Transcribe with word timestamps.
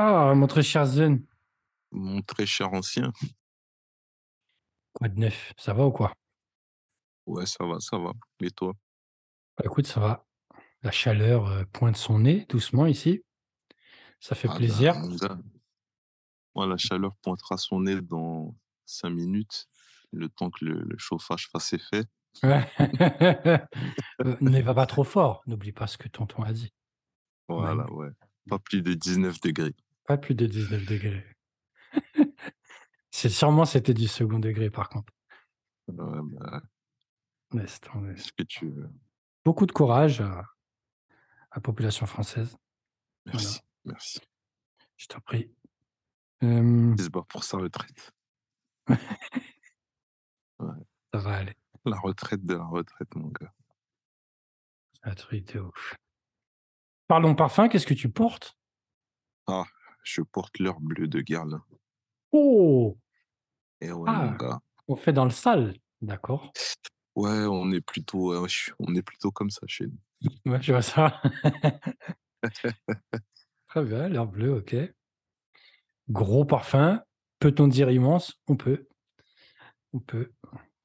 Ah, 0.00 0.32
mon 0.34 0.46
très 0.46 0.62
cher 0.62 0.86
Zen, 0.86 1.24
Mon 1.90 2.22
très 2.22 2.46
cher 2.46 2.72
ancien. 2.72 3.12
quoi 4.92 5.08
de 5.08 5.18
neuf? 5.18 5.52
Ça 5.56 5.72
va 5.74 5.86
ou 5.86 5.90
quoi? 5.92 6.12
Ouais, 7.26 7.46
ça 7.46 7.64
va, 7.66 7.80
ça 7.80 7.98
va. 7.98 8.12
Et 8.40 8.50
toi? 8.50 8.74
Bah, 9.56 9.64
écoute, 9.66 9.86
ça 9.86 10.00
va. 10.00 10.24
La 10.82 10.90
chaleur 10.92 11.46
euh, 11.48 11.64
pointe 11.72 11.96
son 11.96 12.20
nez 12.20 12.46
doucement 12.48 12.86
ici. 12.86 13.22
Ça 14.20 14.34
fait 14.34 14.48
Ah 14.48 14.52
ben, 14.52 14.58
plaisir. 14.58 14.94
mon 14.98 15.14
gars, 15.16 15.38
moi, 16.54 16.66
la 16.66 16.76
chaleur 16.76 17.14
pointera 17.22 17.56
son 17.56 17.80
nez 17.80 18.00
dans 18.00 18.54
cinq 18.86 19.10
minutes, 19.10 19.66
le 20.12 20.28
temps 20.28 20.50
que 20.50 20.64
le, 20.64 20.80
le 20.82 20.98
chauffage 20.98 21.48
fasse 21.48 21.72
effet. 21.72 22.04
Ouais. 22.42 22.68
Euh, 24.20 24.36
ne 24.40 24.60
va 24.62 24.74
pas 24.74 24.86
trop 24.86 25.04
fort. 25.04 25.42
N'oublie 25.46 25.70
pas 25.70 25.86
ce 25.86 25.96
que 25.96 26.08
tonton 26.08 26.42
a 26.42 26.52
dit. 26.52 26.72
Voilà, 27.46 27.88
ouais. 27.92 28.10
Pas 28.48 28.58
plus 28.58 28.82
de 28.82 28.92
19 28.94 29.40
degrés. 29.40 29.76
Pas 30.08 30.16
plus 30.16 30.34
de 30.34 30.46
19 30.46 30.86
degrés. 30.86 31.36
C'est 33.10 33.28
sûrement 33.28 33.66
c'était 33.66 33.92
du 33.92 34.08
second 34.08 34.38
degré 34.38 34.70
par 34.70 34.88
contre. 34.88 35.12
Ouais, 35.86 36.20
bah, 36.22 36.62
Laisse 37.52 37.78
tomber. 37.80 38.16
ce 38.16 38.32
que 38.32 38.42
tu 38.42 38.70
veux? 38.70 38.88
Beaucoup 39.44 39.66
de 39.66 39.72
courage 39.72 40.22
à 40.22 40.46
la 41.54 41.60
population 41.60 42.06
française. 42.06 42.56
Merci, 43.26 43.60
merci. 43.84 44.20
Je 44.96 45.06
t'en 45.08 45.20
prie. 45.20 45.54
Euh, 46.42 46.94
Il 46.96 47.04
se 47.04 47.10
bat 47.10 47.24
pour 47.28 47.44
sa 47.44 47.58
retraite. 47.58 48.10
ça 50.58 51.18
va 51.18 51.36
aller. 51.36 51.54
La 51.84 51.98
retraite 51.98 52.44
de 52.46 52.54
la 52.54 52.64
retraite, 52.64 53.14
mon 53.14 53.28
gars. 53.28 53.52
Un 55.02 55.14
truc 55.14 55.44
de 55.52 55.60
ouf. 55.60 55.96
Parlons 57.08 57.34
parfum, 57.34 57.68
qu'est-ce 57.68 57.86
que 57.86 57.92
tu 57.92 58.10
portes? 58.10 58.56
Je 60.10 60.22
porte 60.22 60.58
l'heure 60.58 60.80
bleue 60.80 61.06
de 61.06 61.20
Guerlain. 61.20 61.62
Oh! 62.32 62.96
Et 63.82 63.92
ouais, 63.92 64.10
Ah. 64.10 64.24
mon 64.24 64.36
gars. 64.36 64.58
On 64.88 64.96
fait 64.96 65.12
dans 65.12 65.24
le 65.26 65.30
sale. 65.30 65.74
D'accord. 66.00 66.50
Ouais, 67.14 67.44
on 67.44 67.70
est 67.72 67.82
plutôt, 67.82 68.40
ouais, 68.40 68.48
je- 68.48 68.70
on 68.78 68.94
est 68.94 69.02
plutôt 69.02 69.30
comme 69.30 69.50
ça 69.50 69.60
chez 69.66 69.86
nous. 69.86 70.30
Ouais, 70.50 70.62
je 70.62 70.72
vois 70.72 70.80
ça. 70.80 71.20
Très 73.68 73.84
bien, 73.84 74.08
l'air 74.08 74.26
bleu, 74.26 74.54
ok. 74.56 74.76
Gros 76.08 76.46
parfum. 76.46 77.02
Peut-on 77.38 77.68
dire 77.68 77.90
immense? 77.90 78.32
On 78.46 78.56
peut. 78.56 78.88
On 79.92 80.00
peut. 80.00 80.32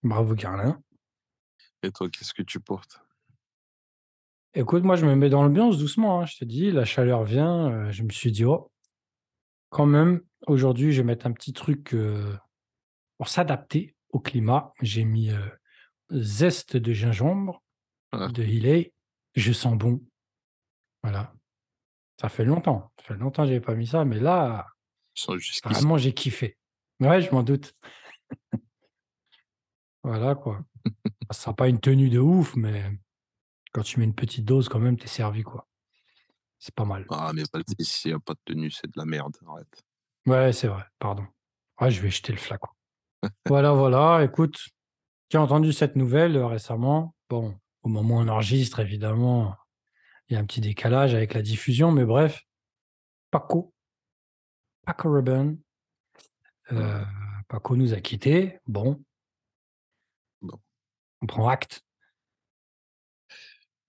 Bravo, 0.04 0.36
Garlin. 0.36 0.82
Et 1.82 1.92
toi, 1.92 2.10
qu'est-ce 2.10 2.34
que 2.34 2.44
tu 2.44 2.60
portes? 2.60 3.00
Écoute, 4.54 4.84
moi, 4.84 4.98
je 4.98 5.06
me 5.06 5.16
mets 5.16 5.30
dans 5.30 5.44
l'ambiance 5.44 5.78
doucement. 5.78 6.20
hein, 6.22 6.26
je 6.26 6.36
te 6.40 6.44
dis, 6.46 6.72
la 6.72 6.84
chaleur 6.84 7.24
vient. 7.24 7.72
euh, 7.72 7.92
je 7.92 8.04
me 8.04 8.10
suis 8.10 8.34
dit, 8.34 8.44
oh, 8.44 8.70
quand 9.74 9.86
même, 9.88 10.22
aujourd'hui, 10.48 10.92
je 10.94 11.02
vais 11.02 11.06
mettre 11.08 11.26
un 11.28 11.34
petit 11.34 11.52
truc 11.52 11.94
euh, 11.94 12.38
pour 13.18 13.28
s'adapter 13.28 13.96
au 14.10 14.20
climat. 14.20 14.72
J'ai 14.82 15.04
mis 15.04 15.32
euh, 15.32 15.50
zeste 16.12 16.78
de 16.78 16.94
gingembre 16.94 17.62
Ah. 18.12 18.28
de 18.30 18.44
Hillet. 18.44 18.94
Je 19.36 19.52
sens 19.52 19.76
bon. 19.78 20.02
Voilà. 21.02 21.34
Ça 22.22 22.30
fait 22.30 22.46
longtemps. 22.46 22.92
Ça 23.00 23.08
fait 23.08 23.16
longtemps 23.16 23.44
que 23.44 23.48
j'avais 23.50 23.60
pas 23.60 23.76
mis 23.76 23.88
ça, 23.88 24.06
mais 24.06 24.20
là, 24.20 24.68
Je. 25.16 25.26
Vraiment, 25.64 25.98
j'ai 25.98 26.14
kiffé. 26.14 26.58
Ouais, 27.00 27.22
je 27.22 27.32
m'en 27.32 27.44
doute. 27.44 27.76
Voilà, 30.06 30.36
quoi. 30.36 30.62
Ça 31.32 31.40
sera 31.40 31.56
pas 31.56 31.70
une 31.70 31.80
tenue 31.80 32.10
de 32.10 32.20
ouf, 32.20 32.58
mais 32.58 32.92
quand 33.72 33.84
tu 33.84 34.00
mets 34.00 34.06
une 34.06 34.14
petite 34.14 34.44
dose, 34.44 34.68
quand 34.68 34.80
même, 34.80 34.98
t'es 34.98 35.08
servi, 35.08 35.44
quoi. 35.44 35.66
C'est 36.64 36.74
pas 36.74 36.86
mal. 36.86 37.06
Ah, 37.10 37.34
mais 37.36 37.44
vas-y, 37.54 37.84
s'il 37.84 38.12
n'y 38.12 38.16
a 38.16 38.20
pas 38.22 38.36
de 38.36 38.40
tenue, 38.46 38.72
c'est 38.72 38.88
de 38.88 38.94
la 38.96 39.04
merde. 39.04 39.36
Arrête. 39.46 39.84
Ouais, 40.26 40.54
c'est 40.54 40.70
vrai, 40.70 40.86
pardon. 40.98 41.28
Ouais, 41.82 41.92
je 41.92 42.02
vais 42.02 42.10
jeter 42.10 42.32
le 42.32 42.40
flacon. 42.40 42.70
Voilà, 43.50 43.74
voilà, 43.74 44.24
écoute, 44.24 44.70
j'ai 45.30 45.38
entendu 45.38 45.74
cette 45.74 45.98
nouvelle 45.98 46.38
euh, 46.38 46.48
récemment. 46.48 47.16
Bon, 47.30 47.60
au 47.82 47.90
moment 47.90 48.16
où 48.16 48.20
on 48.20 48.30
enregistre, 48.30 48.80
évidemment, 48.80 49.58
il 50.30 50.36
y 50.36 50.38
a 50.38 50.40
un 50.40 50.46
petit 50.46 50.62
décalage 50.62 51.14
avec 51.14 51.34
la 51.34 51.42
diffusion, 51.42 51.92
mais 51.92 52.06
bref, 52.06 52.44
Paco, 53.30 53.74
Paco 54.86 55.12
Rabanne, 55.12 55.60
euh, 56.72 57.04
Paco 57.50 57.76
nous 57.76 57.94
a 57.94 58.00
quittés. 58.00 58.60
Bon. 58.68 59.04
Bon. 60.42 60.58
On 61.22 61.26
prend 61.26 61.50
acte. 61.50 61.84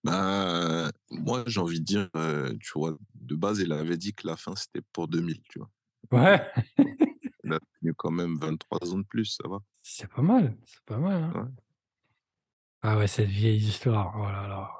Bah, 0.04 0.90
moi, 1.10 1.44
j'ai 1.46 1.60
envie 1.60 1.80
de 1.80 1.84
dire, 1.84 2.08
euh, 2.16 2.54
tu 2.60 2.72
vois, 2.78 2.96
de 3.14 3.34
base, 3.34 3.60
il 3.60 3.72
avait 3.72 3.96
dit 3.96 4.12
que 4.14 4.26
la 4.26 4.36
fin, 4.36 4.54
c'était 4.56 4.82
pour 4.92 5.08
2000, 5.08 5.40
tu 5.48 5.58
vois. 5.58 5.70
Ouais, 6.12 6.50
Il 7.44 7.52
a 7.52 7.58
tenu 7.80 7.94
quand 7.94 8.10
même 8.10 8.36
23 8.38 8.92
ans 8.92 8.98
de 8.98 9.04
plus, 9.04 9.26
ça 9.40 9.48
va. 9.48 9.58
c'est 9.82 10.08
pas 10.10 10.22
mal, 10.22 10.56
c'est 10.64 10.82
pas 10.84 10.98
mal. 10.98 11.22
hein. 11.22 11.32
Ouais. 11.34 11.50
Ah 12.82 12.98
ouais, 12.98 13.06
cette 13.06 13.28
vieille 13.30 13.56
histoire, 13.66 14.12
oh 14.16 14.24
là 14.30 14.46
là. 14.46 14.70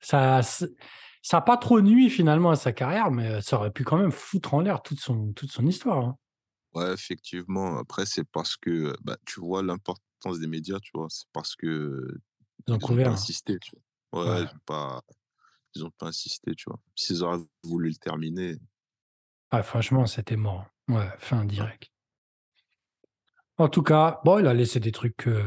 Ça, 0.00 0.42
c'est- 0.42 0.74
ça 1.22 1.38
a 1.38 1.42
pas 1.42 1.56
trop 1.56 1.80
nuit 1.80 2.10
finalement 2.10 2.50
à 2.50 2.56
sa 2.56 2.72
carrière, 2.72 3.10
mais 3.10 3.40
ça 3.42 3.58
aurait 3.58 3.72
pu 3.72 3.84
quand 3.84 3.98
même 3.98 4.12
foutre 4.12 4.54
en 4.54 4.60
l'air 4.60 4.82
toute 4.82 5.00
son, 5.00 5.32
toute 5.32 5.52
son 5.52 5.66
histoire. 5.66 5.98
hein. 6.04 6.18
Ouais, 6.74 6.92
effectivement. 6.92 7.78
Après, 7.78 8.06
c'est 8.06 8.24
parce 8.24 8.56
que, 8.56 8.94
bah, 9.02 9.16
tu 9.26 9.40
vois, 9.40 9.62
l'importance 9.62 10.38
des 10.40 10.46
médias, 10.46 10.78
tu 10.80 10.90
vois, 10.94 11.06
c'est 11.10 11.26
parce 11.32 11.56
que 11.56 12.18
Ils 12.68 12.74
ont 12.74 12.78
ils 12.78 13.04
hein. 13.04 13.10
insisté, 13.12 13.58
tu 13.58 13.70
vois. 13.72 13.82
Ouais, 14.12 14.44
pas, 14.64 15.02
ils 15.74 15.84
ont 15.84 15.90
pas 15.90 16.06
insisté, 16.06 16.54
tu 16.54 16.64
vois. 16.68 16.80
S'ils 16.94 17.22
auraient 17.22 17.42
voulu 17.64 17.90
le 17.90 17.96
terminer, 17.96 18.56
Ah, 19.50 19.62
franchement, 19.62 20.06
c'était 20.06 20.36
mort. 20.36 20.66
Ouais, 20.88 21.08
fin 21.18 21.44
direct. 21.44 21.90
En 23.58 23.68
tout 23.68 23.82
cas, 23.82 24.20
bon, 24.24 24.38
il 24.38 24.46
a 24.46 24.54
laissé 24.54 24.80
des 24.80 24.92
trucs. 24.92 25.26
euh, 25.28 25.44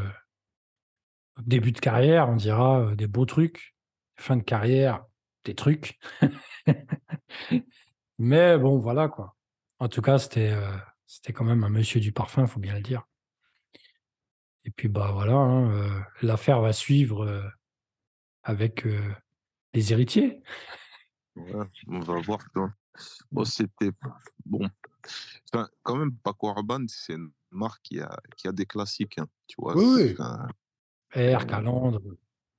début 1.42 1.72
de 1.72 1.80
carrière, 1.80 2.30
on 2.30 2.36
dira, 2.36 2.81
euh, 2.81 2.96
des 2.96 3.08
beaux 3.08 3.25
trucs. 3.25 3.75
Fin 4.18 4.36
de 4.38 4.44
carrière, 4.44 5.06
des 5.46 5.56
trucs. 5.56 5.97
Mais 8.18 8.58
bon, 8.58 8.78
voilà 8.78 9.08
quoi. 9.08 9.36
En 9.80 9.88
tout 9.88 10.02
cas, 10.02 10.20
c'était 10.20 10.52
euh, 10.52 10.76
c'était 11.08 11.31
quand 11.34 11.46
même 11.46 11.64
un 11.64 11.70
monsieur 11.70 12.00
du 12.02 12.12
parfum, 12.12 12.47
faut 12.47 12.59
bien 12.59 12.76
le 12.76 12.81
dire. 12.81 13.03
Et 14.66 14.72
puis 14.72 14.88
bah 14.90 15.12
voilà, 15.14 15.34
hein, 15.34 15.72
euh, 15.72 16.00
l'affaire 16.22 16.62
va 16.62 16.74
suivre 16.74 17.26
euh, 17.26 17.41
avec 18.44 18.86
euh, 18.86 19.12
les 19.74 19.92
héritiers. 19.92 20.42
ouais, 21.36 21.66
on 21.88 22.00
va 22.00 22.20
voir. 22.22 22.40
Bon, 23.32 23.46
c'était 23.46 23.92
bon. 24.46 24.68
Enfin, 25.54 25.70
quand 25.84 25.96
même, 25.96 26.16
Paco 26.18 26.54
Rabanne, 26.54 26.88
c'est 26.88 27.14
une 27.14 27.32
marque 27.52 27.82
qui 27.84 28.00
a, 28.00 28.20
qui 28.38 28.48
a 28.48 28.52
des 28.52 28.66
classiques, 28.66 29.18
hein, 29.18 29.28
tu 29.48 29.56
vois. 29.60 29.76
Oui, 29.78 29.86
oui. 29.96 30.12
Enfin, 30.14 30.48
R, 31.16 31.18
Euh, 31.18 31.38
Calandre. 31.46 32.02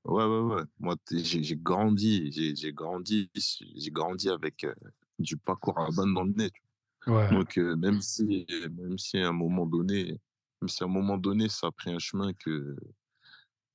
Ouais, 0.04 0.24
ouais, 0.24 0.54
ouais. 0.54 0.62
Moi, 0.78 0.96
j'ai 1.10 1.56
grandi, 1.56 2.32
j'ai 2.32 2.56
j'ai 2.56 2.72
grandi, 2.72 3.30
j'ai 3.34 3.90
grandi 3.90 4.30
avec 4.30 4.64
euh, 4.64 4.74
du 5.18 5.36
Paco 5.36 5.72
Rabanne 5.72 6.14
dans 6.14 6.24
le 6.24 6.32
nez. 6.32 6.50
tu 6.50 7.10
vois. 7.10 7.24
Ouais. 7.24 7.30
Donc, 7.30 7.58
euh, 7.58 7.76
même 7.76 8.00
si, 8.00 8.46
même 8.72 8.96
si 8.98 9.18
à 9.18 9.28
un 9.28 9.32
moment 9.32 9.66
donné, 9.66 10.18
même 10.62 10.68
si 10.68 10.82
à 10.82 10.86
un 10.86 10.90
moment 10.90 11.18
donné, 11.18 11.48
ça 11.50 11.66
a 11.66 11.70
pris 11.70 11.90
un 11.92 11.98
chemin 11.98 12.32
que, 12.32 12.76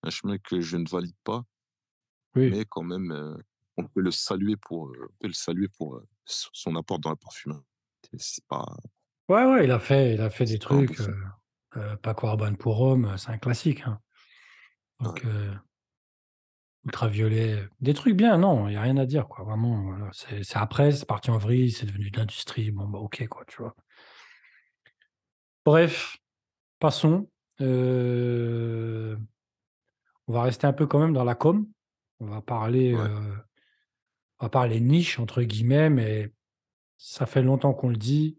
un 0.01 0.09
chemin 0.09 0.37
que 0.39 0.61
je 0.61 0.77
ne 0.77 0.89
valide 0.89 1.15
pas, 1.23 1.43
Oui. 2.35 2.49
mais 2.51 2.65
quand 2.65 2.83
même, 2.83 3.11
euh, 3.11 3.37
on 3.77 3.85
peut 3.87 4.01
le 4.01 4.11
saluer 4.11 4.55
pour, 4.57 4.87
euh, 4.87 5.07
on 5.09 5.13
peut 5.19 5.27
le 5.27 5.33
saluer 5.33 5.67
pour 5.67 5.95
euh, 5.95 6.05
son 6.25 6.75
apport 6.75 6.99
dans 6.99 7.09
la 7.09 7.15
parfumerie. 7.15 7.59
C'est 8.17 8.45
pas, 8.45 8.65
Ouais, 9.27 9.43
ouais, 9.45 9.63
il 9.65 9.71
a 9.71 9.79
fait, 9.79 10.13
il 10.13 10.21
a 10.21 10.29
fait 10.29 10.45
des 10.45 10.59
trucs. 10.59 10.99
Euh, 10.99 11.15
euh, 11.77 11.95
Paco 11.97 12.27
Rabanne 12.27 12.57
pour 12.57 12.79
homme, 12.81 13.15
c'est 13.17 13.31
un 13.31 13.37
classique. 13.39 13.81
hein. 13.85 13.99
Donc, 14.99 15.25
euh, 15.25 15.53
ultraviolet, 16.85 17.67
des 17.81 17.93
trucs 17.95 18.15
bien, 18.15 18.37
non, 18.37 18.67
il 18.67 18.71
n'y 18.71 18.77
a 18.77 18.81
rien 18.81 18.97
à 18.97 19.07
dire, 19.07 19.27
quoi. 19.27 19.43
Vraiment, 19.43 19.81
voilà. 19.81 20.09
c'est 20.13 20.57
après, 20.57 20.91
c'est 20.91 21.05
parti 21.07 21.31
en 21.31 21.39
vrille, 21.39 21.71
c'est 21.71 21.87
devenu 21.87 22.11
de 22.11 22.17
l'industrie. 22.19 22.69
Bon, 22.69 22.87
bah, 22.87 22.99
ok, 22.99 23.27
quoi, 23.27 23.43
tu 23.47 23.61
vois. 23.61 23.75
Bref, 25.65 26.17
passons. 26.79 27.27
On 27.59 29.17
va 30.27 30.43
rester 30.43 30.67
un 30.67 30.73
peu 30.73 30.85
quand 30.85 30.99
même 30.99 31.13
dans 31.13 31.23
la 31.23 31.35
com. 31.35 31.67
On 32.19 32.27
va 32.27 32.41
parler, 32.41 32.95
Ouais. 32.95 33.01
euh, 33.01 33.35
on 34.39 34.45
va 34.45 34.49
parler 34.49 34.79
niche, 34.79 35.19
entre 35.19 35.41
guillemets, 35.43 35.89
mais 35.89 36.31
ça 36.97 37.25
fait 37.25 37.41
longtemps 37.41 37.73
qu'on 37.73 37.89
le 37.89 37.97
dit. 37.97 38.37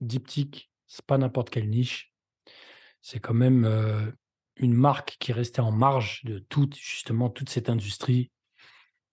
Diptyque, 0.00 0.70
c'est 0.86 1.04
pas 1.04 1.18
n'importe 1.18 1.50
quelle 1.50 1.68
niche. 1.68 2.12
C'est 3.02 3.20
quand 3.20 3.34
même 3.34 3.64
euh, 3.64 4.10
une 4.56 4.74
marque 4.74 5.16
qui 5.20 5.32
restait 5.32 5.60
en 5.60 5.72
marge 5.72 6.22
de 6.24 6.38
toute, 6.38 6.76
justement, 6.76 7.28
toute 7.30 7.50
cette 7.50 7.68
industrie, 7.68 8.30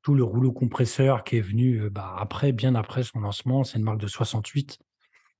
tout 0.01 0.13
le 0.15 0.23
rouleau 0.23 0.51
compresseur 0.53 1.23
qui 1.23 1.37
est 1.37 1.41
venu 1.41 1.81
euh, 1.81 1.89
bah, 1.89 2.15
après, 2.17 2.51
bien 2.53 2.75
après 2.75 3.03
son 3.03 3.19
lancement. 3.19 3.63
C'est 3.63 3.77
une 3.77 3.83
marque 3.83 3.99
de 3.99 4.07
68, 4.07 4.79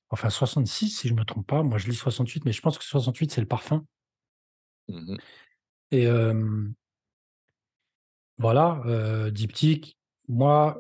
enfin 0.10 0.30
66 0.30 0.90
si 0.90 1.08
je 1.08 1.14
ne 1.14 1.20
me 1.20 1.26
trompe 1.26 1.48
pas. 1.48 1.64
Moi, 1.64 1.78
je 1.78 1.88
lis 1.88 1.96
68, 1.96 2.44
mais 2.46 2.52
je 2.52 2.62
pense 2.62 2.78
que 2.78 2.84
68, 2.84 3.32
c'est 3.32 3.42
le 3.42 3.48
parfum. 3.48 3.86
Mhm. 4.90 5.18
Et 5.92 6.08
euh, 6.08 6.68
voilà, 8.38 8.82
euh, 8.86 9.32
Diptyque, 9.32 9.98
moi, 10.28 10.80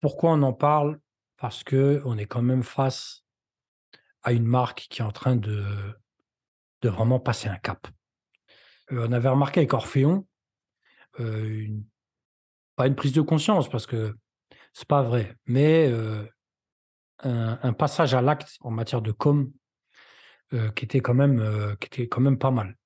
pourquoi 0.00 0.32
on 0.32 0.42
en 0.42 0.52
parle? 0.52 1.00
Parce 1.36 1.64
qu'on 1.64 2.18
est 2.18 2.26
quand 2.26 2.42
même 2.42 2.62
face 2.62 3.24
à 4.22 4.32
une 4.32 4.46
marque 4.46 4.86
qui 4.88 5.02
est 5.02 5.04
en 5.04 5.12
train 5.12 5.36
de 5.36 5.64
vraiment 6.82 7.18
passer 7.18 7.48
un 7.48 7.56
cap. 7.56 7.88
Heu, 8.92 9.04
on 9.08 9.12
avait 9.12 9.28
remarqué 9.28 9.60
avec 9.60 9.72
Orphéon, 9.72 10.26
une 11.18 11.84
pas 12.76 12.86
une 12.86 12.94
prise 12.94 13.12
de 13.12 13.22
conscience 13.22 13.68
parce 13.68 13.86
que 13.86 14.14
c'est 14.72 14.86
pas 14.86 15.02
vrai, 15.02 15.34
mais 15.46 15.90
un 17.20 17.72
passage 17.72 18.14
à 18.14 18.20
l'acte 18.20 18.56
en 18.60 18.70
matière 18.70 19.02
de 19.02 19.10
com, 19.12 19.50
qui 20.50 20.84
était 20.84 21.00
quand 21.00 21.14
même, 21.14 21.76
qui 21.80 21.86
était 21.86 22.06
quand 22.06 22.20
même 22.20 22.38
pas 22.38 22.50
mal. 22.50 22.76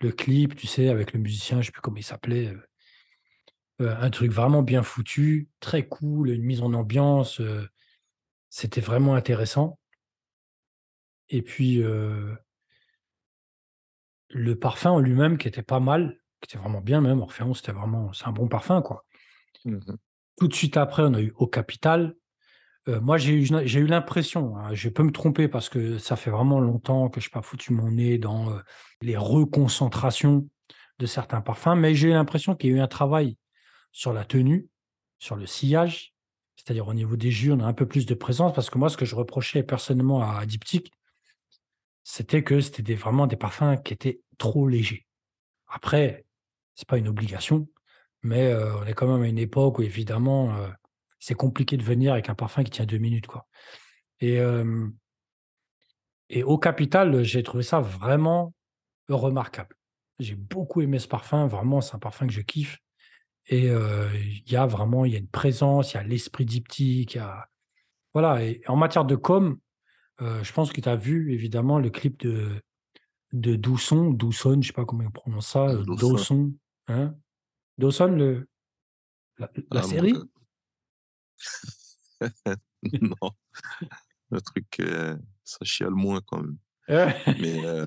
Le 0.00 0.12
clip, 0.12 0.54
tu 0.54 0.66
sais, 0.66 0.88
avec 0.90 1.12
le 1.12 1.20
musicien, 1.20 1.60
je 1.60 1.66
sais 1.66 1.72
plus 1.72 1.80
comment 1.80 1.96
il 1.96 2.04
s'appelait, 2.04 2.54
un 3.80 4.10
truc 4.10 4.32
vraiment 4.32 4.62
bien 4.62 4.82
foutu, 4.82 5.48
très 5.60 5.86
cool, 5.88 6.30
une 6.30 6.42
mise 6.44 6.62
en 6.62 6.74
ambiance, 6.74 7.40
heu, 7.40 7.68
c'était 8.50 8.80
vraiment 8.82 9.14
intéressant 9.14 9.78
et 11.30 11.42
puis, 11.42 11.78
heu 11.82 12.36
le 14.30 14.56
parfum 14.56 14.90
en 14.90 15.00
lui-même 15.00 15.38
qui 15.38 15.48
était 15.48 15.62
pas 15.62 15.80
mal, 15.80 16.18
qui 16.40 16.48
était 16.48 16.58
vraiment 16.58 16.80
bien 16.80 17.00
même, 17.00 17.20
Orphéon, 17.20 17.54
c'était 17.54 17.72
vraiment 17.72 18.12
c'est 18.12 18.26
un 18.26 18.32
bon 18.32 18.48
parfum, 18.48 18.82
quoi. 18.82 19.04
Mmh 19.64 19.76
mh. 19.76 19.96
Tout 20.38 20.48
de 20.48 20.54
suite 20.54 20.76
après, 20.76 21.02
on 21.02 21.14
a 21.14 21.20
eu 21.20 21.32
Eau 21.36 21.46
Capitale. 21.46 22.14
Heu, 22.88 23.00
moi, 23.00 23.18
j'ai 23.18 23.34
eu 23.34 23.48
j'ai 23.64 23.80
eu 23.80 23.86
l'impression, 23.86 24.56
hein, 24.56 24.74
je 24.74 24.88
peux 24.88 25.02
me 25.04 25.12
tromper 25.12 25.48
parce 25.48 25.68
que 25.68 25.98
ça 25.98 26.16
fait 26.16 26.30
vraiment 26.30 26.60
longtemps 26.60 27.10
que 27.10 27.20
j'ai 27.20 27.30
pas 27.30 27.42
foutu 27.42 27.72
mon 27.74 27.90
nez 27.92 28.18
dans, 28.18 28.50
les 29.02 29.16
reconcentrations 29.16 30.48
de 30.98 31.06
certains 31.06 31.40
parfums, 31.42 31.76
mais 31.76 31.94
j'ai 31.94 32.08
eu 32.10 32.12
l'impression 32.12 32.54
qu'il 32.56 32.70
y 32.70 32.74
a 32.74 32.76
eu 32.78 32.80
un 32.80 32.88
travail 32.88 33.36
sur 33.92 34.12
la 34.12 34.24
tenue, 34.24 34.68
sur 35.18 35.36
le 35.36 35.46
sillage, 35.46 36.14
c'est-à-dire 36.56 36.88
au 36.88 36.94
niveau 36.94 37.16
des 37.16 37.30
jus, 37.30 37.52
on 37.52 37.60
a 37.60 37.64
un 37.64 37.72
peu 37.72 37.86
plus 37.86 38.06
de 38.06 38.14
présence 38.14 38.52
parce 38.54 38.70
que 38.70 38.78
moi, 38.78 38.88
ce 38.90 38.96
que 38.96 39.04
je 39.04 39.16
reprochais 39.16 39.62
personnellement 39.62 40.22
à 40.22 40.44
Diptyque 40.46 40.92
c'était 42.04 42.42
que 42.42 42.60
c'était 42.60 42.94
vraiment 42.94 43.26
des 43.26 43.36
parfums 43.36 43.76
qui 43.84 43.92
étaient 43.92 44.20
trop 44.38 44.68
légers. 44.68 45.06
Après, 45.68 46.24
c'est 46.74 46.88
pas 46.88 46.98
une 46.98 47.08
obligation, 47.08 47.68
mais 48.22 48.52
heu, 48.52 48.72
on 48.82 48.86
est 48.86 48.94
quand 48.94 49.08
même 49.12 49.22
à 49.22 49.28
une 49.28 49.38
époque 49.38 49.78
où 49.78 49.82
évidemment, 49.82 50.56
heu, 50.56 50.70
c'est 51.18 51.34
compliqué 51.34 51.76
de 51.76 51.82
venir 51.84 52.12
avec 52.12 52.28
un 52.30 52.34
parfum 52.34 52.64
qui 52.64 52.70
tient 52.70 52.86
2 52.86 52.98
minutes, 52.98 53.26
et 54.20 54.40
et 56.30 56.44
Eau 56.44 56.58
Capitale, 56.58 57.22
j'ai 57.24 57.42
trouvé 57.42 57.62
ça 57.62 57.80
vraiment 57.80 58.54
remarquable. 59.08 59.76
J'ai 60.18 60.36
beaucoup 60.36 60.82
aimé 60.82 60.98
ce 60.98 61.08
parfum, 61.08 61.46
vraiment, 61.46 61.80
c'est 61.80 61.96
un 61.96 61.98
parfum 61.98 62.26
que 62.26 62.32
je 62.32 62.42
kiffe 62.42 62.78
et 63.50 63.70
heu, 63.70 64.08
il 64.16 64.50
y 64.52 64.56
a 64.56 64.66
vraiment 64.66 65.06
il 65.06 65.12
y 65.12 65.16
a 65.16 65.20
une 65.20 65.28
présence, 65.28 65.94
il 65.94 65.98
y 65.98 66.00
a 66.00 66.04
l'esprit 66.04 66.46
diptyque, 66.46 67.18
a 67.18 67.48
voilà 68.14 68.44
et 68.44 68.62
en 68.68 68.76
matière 68.76 69.04
de 69.06 69.16
com, 69.16 69.58
heu, 70.22 70.42
je 70.44 70.52
pense 70.52 70.72
que 70.72 70.80
tu 70.82 70.88
as 70.90 70.96
vu 70.96 71.32
évidemment 71.34 71.78
le 71.80 71.90
clip 71.90 72.20
de 72.20 72.62
de 73.32 73.56
Dousson, 73.56 74.10
Dousson, 74.12 74.60
je 74.62 74.68
sais 74.68 74.72
pas 74.74 74.86
comment 74.86 75.04
on 75.06 75.10
prononce 75.12 75.48
ça, 75.48 75.68
heu, 75.72 75.86
Dauphin. 75.86 76.26
Dawson, 76.26 76.54
hein? 76.88 77.16
Dawson 77.78 78.08
le 78.16 78.48
la 79.38 79.50
la 79.72 79.82
Ah 79.82 79.82
série? 79.82 80.14
non, 83.00 83.30
le 84.30 84.40
truc, 84.40 84.80
heu, 84.80 85.18
ça 85.44 85.58
chiale 85.64 85.94
moins 85.94 86.20
quand 86.26 86.42
même, 86.42 86.58
mais 87.36 87.64
heu 87.64 87.86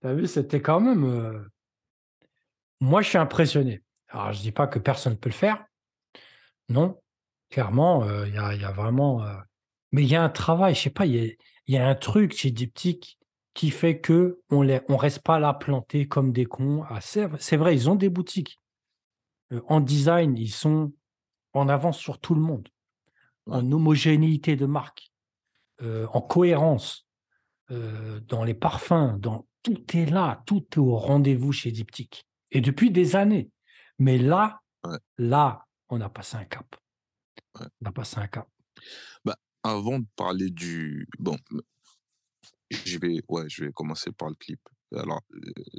Tu 0.00 0.06
as 0.08 0.14
vu, 0.14 0.26
c'était 0.26 0.62
quand 0.62 0.80
même, 0.80 1.04
moi, 2.86 3.02
je 3.02 3.08
suis 3.08 3.18
impressionné. 3.18 3.82
Alors 4.08 4.32
je 4.32 4.40
dis 4.40 4.52
pas 4.52 4.66
que 4.68 4.78
personne 4.78 5.16
peut 5.16 5.28
le 5.28 5.34
faire. 5.34 5.64
Non, 6.68 7.00
clairement, 7.50 8.04
heu, 8.04 8.26
il 8.28 8.34
y 8.34 8.38
a 8.38 8.54
il 8.54 8.60
y 8.60 8.64
a 8.64 8.70
vraiment, 8.72 9.24
heu 9.24 9.36
mais 9.92 10.02
il 10.02 10.08
y 10.08 10.16
a 10.16 10.22
un 10.22 10.28
travail, 10.28 10.74
je 10.74 10.82
sais 10.82 10.90
pas, 10.90 11.06
il 11.06 11.16
y 11.16 11.30
a 11.30 11.32
il 11.68 11.74
y 11.74 11.78
a 11.78 11.88
un 11.88 11.94
truc 11.96 12.32
chez 12.32 12.50
Diptyque 12.52 13.18
qui 13.54 13.70
fait 13.70 14.00
qu'on 14.00 14.62
les 14.62 14.80
on 14.88 14.96
reste 14.96 15.20
pas 15.22 15.38
là 15.40 15.52
plantés 15.54 16.06
comme 16.06 16.32
des 16.32 16.46
cons. 16.46 16.84
Ah 16.88 17.00
c'est 17.00 17.56
vrai, 17.56 17.74
ils 17.74 17.90
ont 17.90 17.96
des 17.96 18.08
boutiques. 18.08 18.60
Heu, 19.52 19.62
en 19.68 19.80
design, 19.80 20.36
ils 20.38 20.52
sont 20.52 20.92
en 21.54 21.68
avance 21.68 21.98
sur 21.98 22.20
tout 22.20 22.34
le 22.34 22.40
monde, 22.42 22.68
en 23.46 23.70
homogénéité 23.72 24.56
de 24.56 24.66
marque, 24.66 25.12
en 25.82 26.20
cohérence, 26.22 27.06
dans 27.70 28.44
les 28.44 28.54
parfums, 28.54 29.18
dans 29.18 29.46
tout 29.62 29.96
est 29.96 30.06
là, 30.06 30.42
tout 30.46 30.64
est 30.74 30.78
au 30.78 30.96
rendez-vous 30.96 31.52
chez 31.52 31.72
Diptyque 31.72 32.26
et 32.50 32.60
depuis 32.60 32.90
des 32.90 33.16
années. 33.16 33.50
Mais 33.98 34.18
là, 34.18 34.60
ouais, 34.84 34.98
là, 35.18 35.64
on 35.88 36.00
a 36.00 36.08
passé 36.08 36.36
un 36.36 36.44
cap. 36.44 36.76
ouais. 37.60 37.66
On 37.80 37.86
a 37.86 37.92
passé 37.92 38.18
un 38.18 38.28
cap. 38.28 38.48
Bah, 39.24 39.36
avant 39.62 39.98
de 39.98 40.06
parler 40.16 40.50
du 40.50 41.08
bon, 41.18 41.36
je 42.70 42.98
vais 42.98 43.22
ouais, 43.28 43.48
je 43.48 43.64
vais 43.64 43.72
commencer 43.72 44.12
par 44.12 44.28
le 44.28 44.34
clip. 44.34 44.60
Alors, 44.94 45.22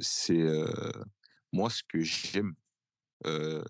c'est, 0.00 0.44
moi 1.52 1.70
ce 1.70 1.82
que 1.82 2.00
j'aime, 2.00 2.54
heu, 3.26 3.64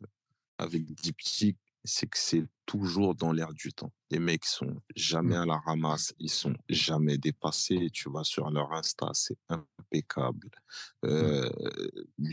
avec 0.59 0.85
Diptyque, 0.95 1.59
c'est 1.85 2.07
que 2.09 2.19
c'est 2.19 2.45
toujours 2.69 3.15
dans 3.15 3.33
l'air 3.33 3.53
du 3.55 3.73
temps. 3.73 3.91
Les 4.11 4.19
mecs 4.19 4.45
sont 4.45 4.81
jamais 4.95 5.37
Mmh. 5.37 5.43
à 5.43 5.47
la 5.47 5.59
ramasse, 5.59 6.15
ils 6.19 6.31
sont 6.31 6.55
jamais 6.69 7.17
dépassés. 7.19 7.89
Tu 7.93 8.11
vas 8.11 8.25
sur 8.25 8.51
leur 8.51 8.71
Insta, 8.73 9.09
c'est 9.15 9.39
impeccable. 9.49 10.51
Mmh. 11.03 11.49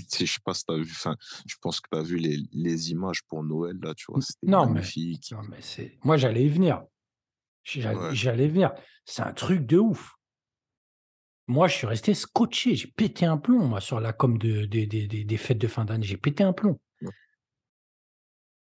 Sais, 0.09 0.25
je 0.25 0.33
sais 0.33 0.39
pas 0.43 0.53
si 0.53 0.65
as 0.67 0.75
vu, 0.75 0.91
enfin, 0.91 1.15
je 1.47 1.55
pense 1.61 1.79
que 1.79 1.87
tu 1.91 1.97
as 1.97 2.03
vu 2.03 2.17
les 2.17 2.37
les 2.51 2.91
images 2.91 3.23
pour 3.23 3.43
Noël 3.43 3.77
là, 3.81 3.93
tu 3.95 4.05
vois? 4.09 4.21
C'était 4.21 4.47
non, 4.51 4.65
mais 4.67 4.81
magnifique. 4.81 5.31
non, 5.31 5.41
mais 5.49 5.61
c'est 5.61 5.97
moi, 6.03 6.17
j'allais 6.17 6.43
y 6.45 6.49
venir. 6.49 6.83
Ouais, 7.75 8.13
j'allais 8.13 8.47
venir. 8.47 8.73
C'est 9.05 9.23
un 9.23 9.33
truc 9.33 9.65
de 9.65 9.77
ouf. 9.77 10.13
Moi, 11.47 11.67
je 11.67 11.75
suis 11.75 11.87
resté 11.87 12.13
scotché, 12.13 12.75
j'ai 12.75 12.87
pété 12.87 13.25
un 13.25 13.37
plomb, 13.37 13.65
moi, 13.67 13.79
sur 13.79 13.99
la 13.99 14.13
com 14.13 14.37
de 14.37 14.65
des 14.65 14.85
des 14.87 15.07
des 15.07 15.23
des 15.23 15.37
fêtes 15.37 15.59
de 15.59 15.67
fin 15.67 15.85
d'année, 15.85 16.05
j'ai 16.05 16.17
pété 16.17 16.43
un 16.43 16.53
plomb. 16.53 16.79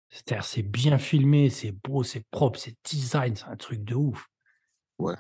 C'est-à-dire, 0.09 0.45
c'est 0.45 0.63
bien 0.63 0.97
filmé, 0.99 1.51
c'est 1.51 1.73
beau, 1.73 2.03
c'est 2.05 2.25
propre, 2.31 2.59
c'est 2.59 2.77
design, 2.85 3.37
c'est 3.37 3.45
un 3.47 3.57
truc 3.57 3.85
de 3.85 3.95
ouf. 3.95 4.29
ouais 4.99 5.17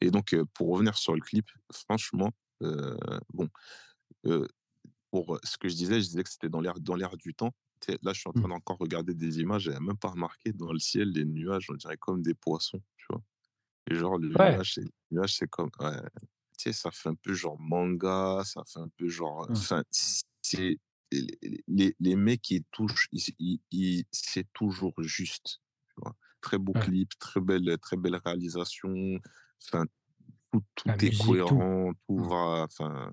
et 0.00 0.10
donc 0.10 0.34
pour 0.54 0.68
revenir 0.72 0.96
sur 0.96 1.14
le 1.14 1.20
clip, 1.20 1.46
franchement, 1.72 2.30
bon, 2.60 3.48
pour, 5.10 5.38
ce 5.44 5.56
que 5.58 5.68
je 5.68 5.74
disais, 5.74 6.00
je 6.00 6.06
disais 6.06 6.22
que 6.22 6.30
c'était 6.30 6.48
dans 6.48 6.60
l'air 6.60 6.74
dans 6.80 6.94
l'air 6.94 7.16
du 7.16 7.34
temps. 7.34 7.52
Là, 8.02 8.12
je 8.14 8.20
suis 8.20 8.28
en 8.28 8.32
Mmh. 8.34 8.46
train 8.46 8.48
d'encore 8.48 8.78
regarder 8.78 9.14
des 9.14 9.38
images, 9.40 9.62
j'avais 9.64 9.80
même 9.80 9.98
pas 9.98 10.08
remarqué 10.08 10.52
dans 10.52 10.72
le 10.72 10.78
ciel, 10.78 11.10
les 11.10 11.24
nuages, 11.24 11.66
on 11.70 11.74
dirait 11.74 11.98
comme 11.98 12.22
des 12.22 12.34
poissons, 12.34 12.80
tu 12.96 13.06
vois? 13.10 13.22
Et 13.90 13.96
genre 13.96 14.18
le 14.18 14.30
Ouais, 14.38 14.60
nuage, 14.60 14.80
nuage, 15.12 15.36
c'est 15.36 15.48
comme 15.48 15.70
ouais, 15.80 16.00
tu 16.58 16.64
sais, 16.70 16.74
ça 16.74 16.90
fait 16.92 17.10
un 17.10 17.16
peu 17.16 17.34
genre 17.34 17.58
manga, 17.60 18.42
ça 18.44 18.62
fait 18.66 18.80
un 18.80 18.88
peu 18.96 19.08
genre, 19.08 19.48
mmh, 19.48 19.66
enfin, 19.70 19.82
c'est 20.42 20.78
les 21.12 21.94
les 22.00 22.16
mecs 22.16 22.42
qui 22.42 22.64
touchent, 22.72 23.08
ils 23.12 24.04
c'est 24.12 24.52
toujours 24.52 24.94
juste, 25.02 25.60
tu 25.88 25.94
vois? 25.98 26.14
Très 26.40 26.58
beau 26.58 26.74
ouais, 26.74 26.86
clip, 26.86 27.10
très 27.18 27.40
belle, 27.40 27.76
très 27.80 27.96
belle 27.96 28.16
réalisation, 28.24 28.94
enfin, 29.62 29.84
tout 30.76 30.92
est 31.02 31.12
musique, 31.12 31.52
cohérent, 31.52 31.92
tout 32.08 32.18
Mmh. 32.18 32.28
va 32.28 32.64
enfin, 32.64 33.10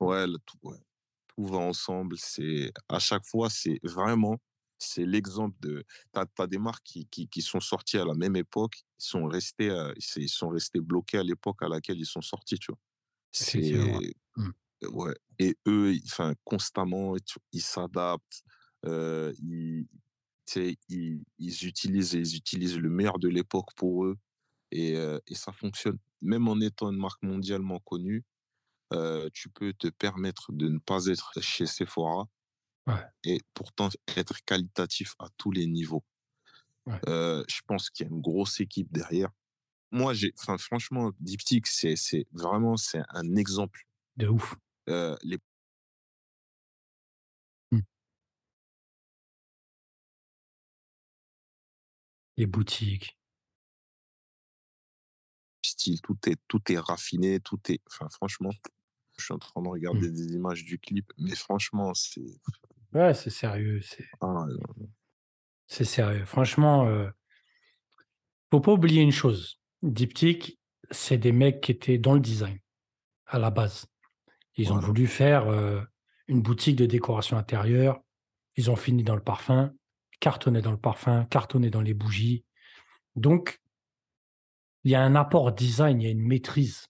ouais, 0.00 0.26
tout 0.46 0.58
ouais, 0.62 0.78
tout 1.28 1.44
va 1.46 1.58
ensemble. 1.58 2.16
C'est 2.18 2.72
à 2.88 2.98
chaque 3.00 3.26
fois, 3.26 3.50
c'est 3.50 3.80
vraiment 3.84 4.38
c'est 4.78 5.06
l'exemple 5.06 5.56
de 5.60 5.84
tu 6.14 6.20
as 6.42 6.46
des 6.48 6.58
marques 6.58 6.84
qui 6.84 7.06
qui 7.08 7.28
qui 7.28 7.42
sont 7.42 7.60
sorties 7.60 7.98
à 7.98 8.04
la 8.06 8.14
même 8.14 8.36
époque, 8.36 8.76
ils 9.00 9.04
sont 9.06 9.26
restés, 9.26 9.70
c'est 10.00 10.22
ils 10.22 10.28
sont 10.30 10.50
restés 10.50 10.80
bloqués 10.80 11.18
à 11.18 11.24
l'époque 11.24 11.62
à 11.62 11.68
laquelle 11.68 11.98
ils 12.00 12.06
sont 12.06 12.22
sortis, 12.22 12.58
tu 12.58 12.72
vois? 12.72 12.80
C'est 13.32 13.74
ouais. 13.78 14.00
Mmh. 14.90 14.92
ouais 14.92 15.14
et 15.38 15.56
eux, 15.68 15.94
enfin 16.06 16.34
constamment, 16.44 17.14
ils 17.52 17.62
s'adaptent, 17.62 18.42
heu, 18.86 19.34
ils 19.38 19.86
ils 20.88 21.24
ils 21.38 21.64
utilisent 21.66 22.12
ils 22.14 22.36
utilisent 22.36 22.78
le 22.78 22.90
meilleur 22.90 23.18
de 23.18 23.28
l'époque 23.28 23.70
pour 23.76 24.04
eux 24.06 24.16
et 24.72 24.96
heu 24.96 25.20
et 25.28 25.34
ça 25.36 25.52
fonctionne. 25.52 25.98
Même 26.22 26.48
en 26.48 26.60
étant 26.60 26.90
une 26.92 26.98
marque 26.98 27.22
mondialement 27.22 27.80
connue, 27.80 28.24
heu, 28.94 29.30
tu 29.34 29.50
peux 29.50 29.72
te 29.74 29.88
permettre 29.88 30.52
de 30.52 30.68
ne 30.68 30.78
pas 30.80 31.06
être 31.06 31.32
chez 31.42 31.66
Sephora 31.66 32.28
Ouais, 32.86 33.12
et 33.24 33.40
pourtant 33.54 33.90
être 34.16 34.44
qualitatif 34.46 35.14
à 35.18 35.28
tous 35.38 35.50
les 35.52 35.66
niveaux. 35.66 36.04
ouais, 36.86 37.02
je 37.48 37.60
pense 37.66 37.90
qu'il 37.90 38.06
y 38.06 38.08
a 38.08 38.12
une 38.12 38.20
grosse 38.20 38.60
équipe 38.60 38.92
derrière. 38.92 39.30
Moi, 39.92 40.14
j'ai 40.14 40.32
enfin 40.40 40.58
franchement, 40.58 41.12
Diptyque, 41.20 41.66
c'est 41.68 41.96
c'est 41.96 42.26
vraiment 42.32 42.76
c'est 42.76 43.02
un 43.10 43.36
exemple. 43.36 43.82
de 44.16 44.26
ouf. 44.28 44.56
Heu, 44.86 45.16
les 45.22 45.38
Mmh. 47.72 47.82
Les 52.36 52.46
boutiques. 52.46 53.18
styles, 55.64 56.00
tout 56.02 56.16
est 56.28 56.36
tout 56.48 56.60
est 56.72 56.78
raffiné, 56.78 57.40
tout 57.40 57.58
est 57.70 57.80
enfin 57.88 58.08
franchement, 58.10 58.50
je 59.18 59.24
suis 59.24 59.34
en 59.34 59.38
train 59.38 59.62
de 59.62 59.68
Mmh. 59.92 60.02
regarder 60.02 60.10
des 60.10 60.32
images 60.34 60.64
du 60.64 60.78
clip, 60.78 61.12
mais 61.18 61.34
franchement, 61.36 61.94
c'est 61.94 62.40
Ouais, 62.94 63.12
c'est 63.14 63.30
sérieux, 63.30 63.80
c'est 63.82 64.06
ah 64.20 64.46
C'est 65.68 65.84
sérieux. 65.84 66.24
Franchement, 66.24 66.86
heu 66.88 67.12
faut 68.52 68.60
pas 68.60 68.72
oublier 68.72 69.02
une 69.02 69.10
chose, 69.12 69.58
Diptyque, 69.82 70.60
c'est 70.90 71.18
des 71.18 71.32
mecs 71.32 71.60
qui 71.60 71.72
étaient 71.72 71.98
dans 71.98 72.14
le 72.14 72.20
design, 72.20 72.58
à 73.26 73.38
la 73.38 73.50
base. 73.50 73.86
Ils 74.56 74.72
ont 74.72 74.78
voulu 74.78 75.06
faire, 75.06 75.46
une 76.28 76.42
boutique 76.42 76.76
de 76.76 76.86
décoration 76.86 77.36
intérieure. 77.36 78.00
Ils 78.56 78.70
ont 78.70 78.76
fini 78.76 79.02
dans 79.02 79.14
le 79.14 79.22
parfum, 79.22 79.72
cartonné 80.20 80.60
dans 80.60 80.70
le 80.70 80.78
parfum, 80.78 81.24
cartonné 81.26 81.70
dans 81.70 81.80
les 81.80 81.94
bougies. 81.94 82.44
Donc 83.16 83.60
il 84.84 84.90
y 84.90 84.94
a 84.94 85.02
un 85.02 85.14
apport 85.14 85.52
design, 85.52 86.00
il 86.00 86.04
y 86.04 86.08
a 86.08 86.10
une 86.10 86.26
maîtrise 86.26 86.86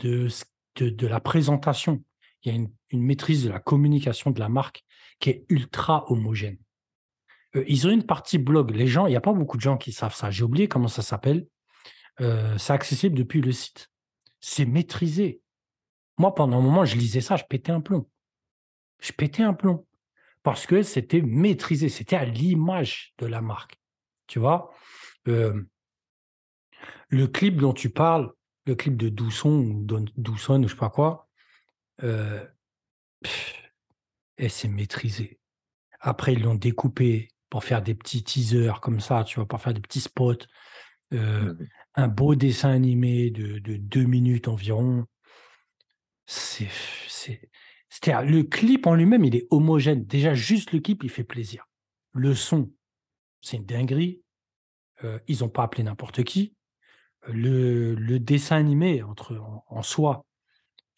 de 0.00 0.28
ce 0.28 0.44
de 0.76 0.90
de 0.90 1.06
la 1.06 1.20
présentation. 1.20 2.04
Il 2.42 2.48
y 2.48 2.52
a 2.52 2.54
une 2.54 2.70
une 2.90 3.02
maîtrise 3.02 3.44
de 3.44 3.48
la 3.50 3.58
communication 3.58 4.30
de 4.30 4.38
la 4.38 4.48
marque 4.48 4.84
qui 5.18 5.30
est 5.30 5.44
ultra 5.48 6.10
homogène. 6.10 6.58
Ils 7.66 7.86
ont 7.86 7.90
une 7.90 8.04
partie 8.04 8.38
blog. 8.38 8.70
Les 8.70 8.86
gens 8.86 9.06
il 9.06 9.12
y 9.12 9.16
a 9.16 9.20
pas 9.20 9.32
beaucoup 9.32 9.56
de 9.56 9.62
gens 9.62 9.78
qui 9.78 9.92
savent 9.92 10.14
ça. 10.14 10.30
J'ai 10.30 10.44
oublié 10.44 10.68
comment 10.68 10.88
ça 10.88 11.02
s'appelle. 11.02 11.46
C'est 12.18 12.72
accessible 12.72 13.16
depuis 13.16 13.40
le 13.40 13.52
site. 13.52 13.90
C'est 14.40 14.66
maîtrisé. 14.66 15.40
Moi, 16.18 16.34
pendant 16.34 16.58
un 16.58 16.62
moment, 16.62 16.84
je 16.84 16.96
lisais 16.96 17.20
ça, 17.20 17.36
je 17.36 17.44
pétais 17.44 17.72
un 17.72 17.80
plomb. 17.80 18.08
Je 19.00 19.12
pétais 19.12 19.42
un 19.42 19.54
plomb 19.54 19.86
parce 20.42 20.66
que 20.66 20.82
c'était 20.82 21.22
maîtrisé, 21.22 21.88
c'était 21.90 22.16
à 22.16 22.24
l'image 22.26 23.14
de 23.18 23.26
la 23.26 23.42
marque, 23.42 23.80
tu 24.28 24.38
vois? 24.40 24.72
Hem 25.26 25.68
le 27.08 27.26
clip 27.26 27.56
dont 27.56 27.72
tu 27.72 27.90
parles, 27.90 28.32
le 28.66 28.74
clip 28.74 28.96
de 28.96 29.08
Dousson 29.08 29.50
ou 29.50 29.86
ou 29.92 30.36
je 30.36 30.68
sais 30.68 30.76
pas 30.76 30.90
quoi, 30.90 31.28
heu, 32.04 32.40
et 34.38 34.48
c'est 34.48 34.68
maîtrisé. 34.68 35.38
Après, 36.00 36.34
ils 36.34 36.42
l'ont 36.42 36.54
découpé 36.54 37.28
pour 37.50 37.64
faire 37.64 37.82
des 37.82 37.94
petits 37.94 38.24
teasers 38.24 38.80
comme 38.80 39.00
ça, 39.00 39.24
tu 39.24 39.36
vois? 39.36 39.48
Pour 39.48 39.60
faire 39.60 39.74
des 39.74 39.80
petits 39.82 40.00
spots, 40.02 40.46
Mmh 41.12 41.18
mh. 41.50 41.66
un 41.96 42.08
beau 42.08 42.34
dessin 42.34 42.70
animé 42.70 43.30
de 43.30 43.58
de 43.60 43.76
2 43.76 44.04
minutes 44.04 44.48
environ. 44.48 45.06
C'est 46.26 46.68
c'est 47.08 47.40
le 48.24 48.42
clip 48.42 48.86
en 48.86 48.94
lui-même, 48.94 49.24
il 49.24 49.34
est 49.36 49.46
homogène. 49.50 50.04
Déjà, 50.04 50.34
juste 50.34 50.72
le 50.72 50.80
clip, 50.80 51.02
il 51.02 51.10
fait 51.10 51.24
plaisir. 51.24 51.66
Le 52.12 52.34
son, 52.34 52.70
c'est 53.42 53.58
une 53.58 53.66
dinguerie. 53.66 54.22
Heu, 55.04 55.20
ils 55.28 55.44
ont 55.44 55.48
pas 55.50 55.64
appelé 55.64 55.84
n'importe 55.84 56.24
qui. 56.24 56.54
Le 57.28 58.18
dessin 58.18 58.56
animé 58.56 59.02
entre 59.02 59.40
en 59.68 59.82
soi, 59.82 60.26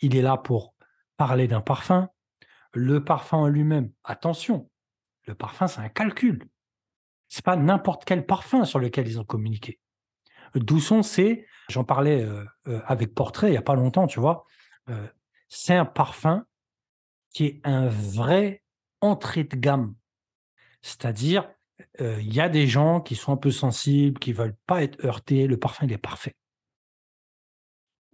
il 0.00 0.16
est 0.16 0.22
là 0.22 0.36
pour 0.38 0.74
parler 1.16 1.48
d'un 1.48 1.62
parfum. 1.62 2.10
Le 2.74 3.04
parfum 3.04 3.38
en 3.38 3.48
lui-même, 3.48 3.92
attention, 4.04 4.70
le 5.26 5.34
parfum, 5.34 5.68
c'est 5.68 5.80
un 5.80 5.88
calcul. 5.90 6.48
C'est 7.28 7.44
pas 7.44 7.56
n'importe 7.56 8.04
quel 8.04 8.26
parfum 8.26 8.64
sur 8.64 8.78
lequel 8.80 9.08
ils 9.08 9.20
ont 9.20 9.24
communiqué. 9.24 9.80
Dousson, 10.54 11.02
c'est 11.02 11.46
j'en 11.68 11.84
parlais, 11.84 12.24
heu 12.24 12.46
heu, 12.68 12.82
avec 12.86 13.14
Portrait 13.14 13.50
il 13.50 13.54
y 13.54 13.58
a 13.58 13.62
pas 13.62 13.74
longtemps, 13.76 14.06
tu 14.06 14.20
vois? 14.20 14.46
C'est 15.48 15.74
un 15.74 15.84
parfum 15.84 16.46
qui 17.32 17.44
est 17.46 17.60
un 17.64 17.88
vrai 17.88 18.62
entrée 19.00 19.44
de 19.44 19.56
gamme. 19.56 19.94
C'est-à-dire, 20.82 21.48
heu, 22.00 22.20
il 22.20 22.32
y 22.32 22.40
a 22.40 22.48
des 22.48 22.66
gens 22.66 23.00
qui 23.00 23.16
sont 23.16 23.32
un 23.32 23.36
peu 23.36 23.50
sensibles, 23.50 24.18
qui 24.18 24.32
veulent 24.32 24.56
pas 24.66 24.82
être 24.82 25.04
heurtés, 25.04 25.46
le 25.46 25.58
parfum, 25.58 25.86
il 25.86 25.92
est 25.92 25.98
parfait. 25.98 26.34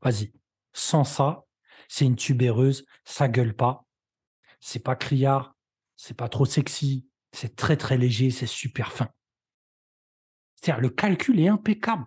Vas-y. 0.02 0.32
Sans 0.72 1.04
ça, 1.04 1.46
c'est 1.88 2.04
une 2.04 2.16
tubéreuse, 2.16 2.86
ça 3.04 3.28
gueule 3.28 3.54
pas, 3.54 3.86
c'est 4.60 4.82
pas 4.82 4.96
criard, 4.96 5.56
c'est 5.96 6.16
pas 6.16 6.28
trop 6.28 6.44
sexy, 6.44 7.08
c'est 7.32 7.56
très, 7.56 7.76
très 7.76 7.96
léger, 7.96 8.30
c'est 8.30 8.46
super 8.46 8.92
fin. 8.92 9.08
C'est-à-dire 10.54 10.80
le 10.80 10.90
calcul 10.90 11.38
est 11.40 11.48
impeccable. 11.48 12.06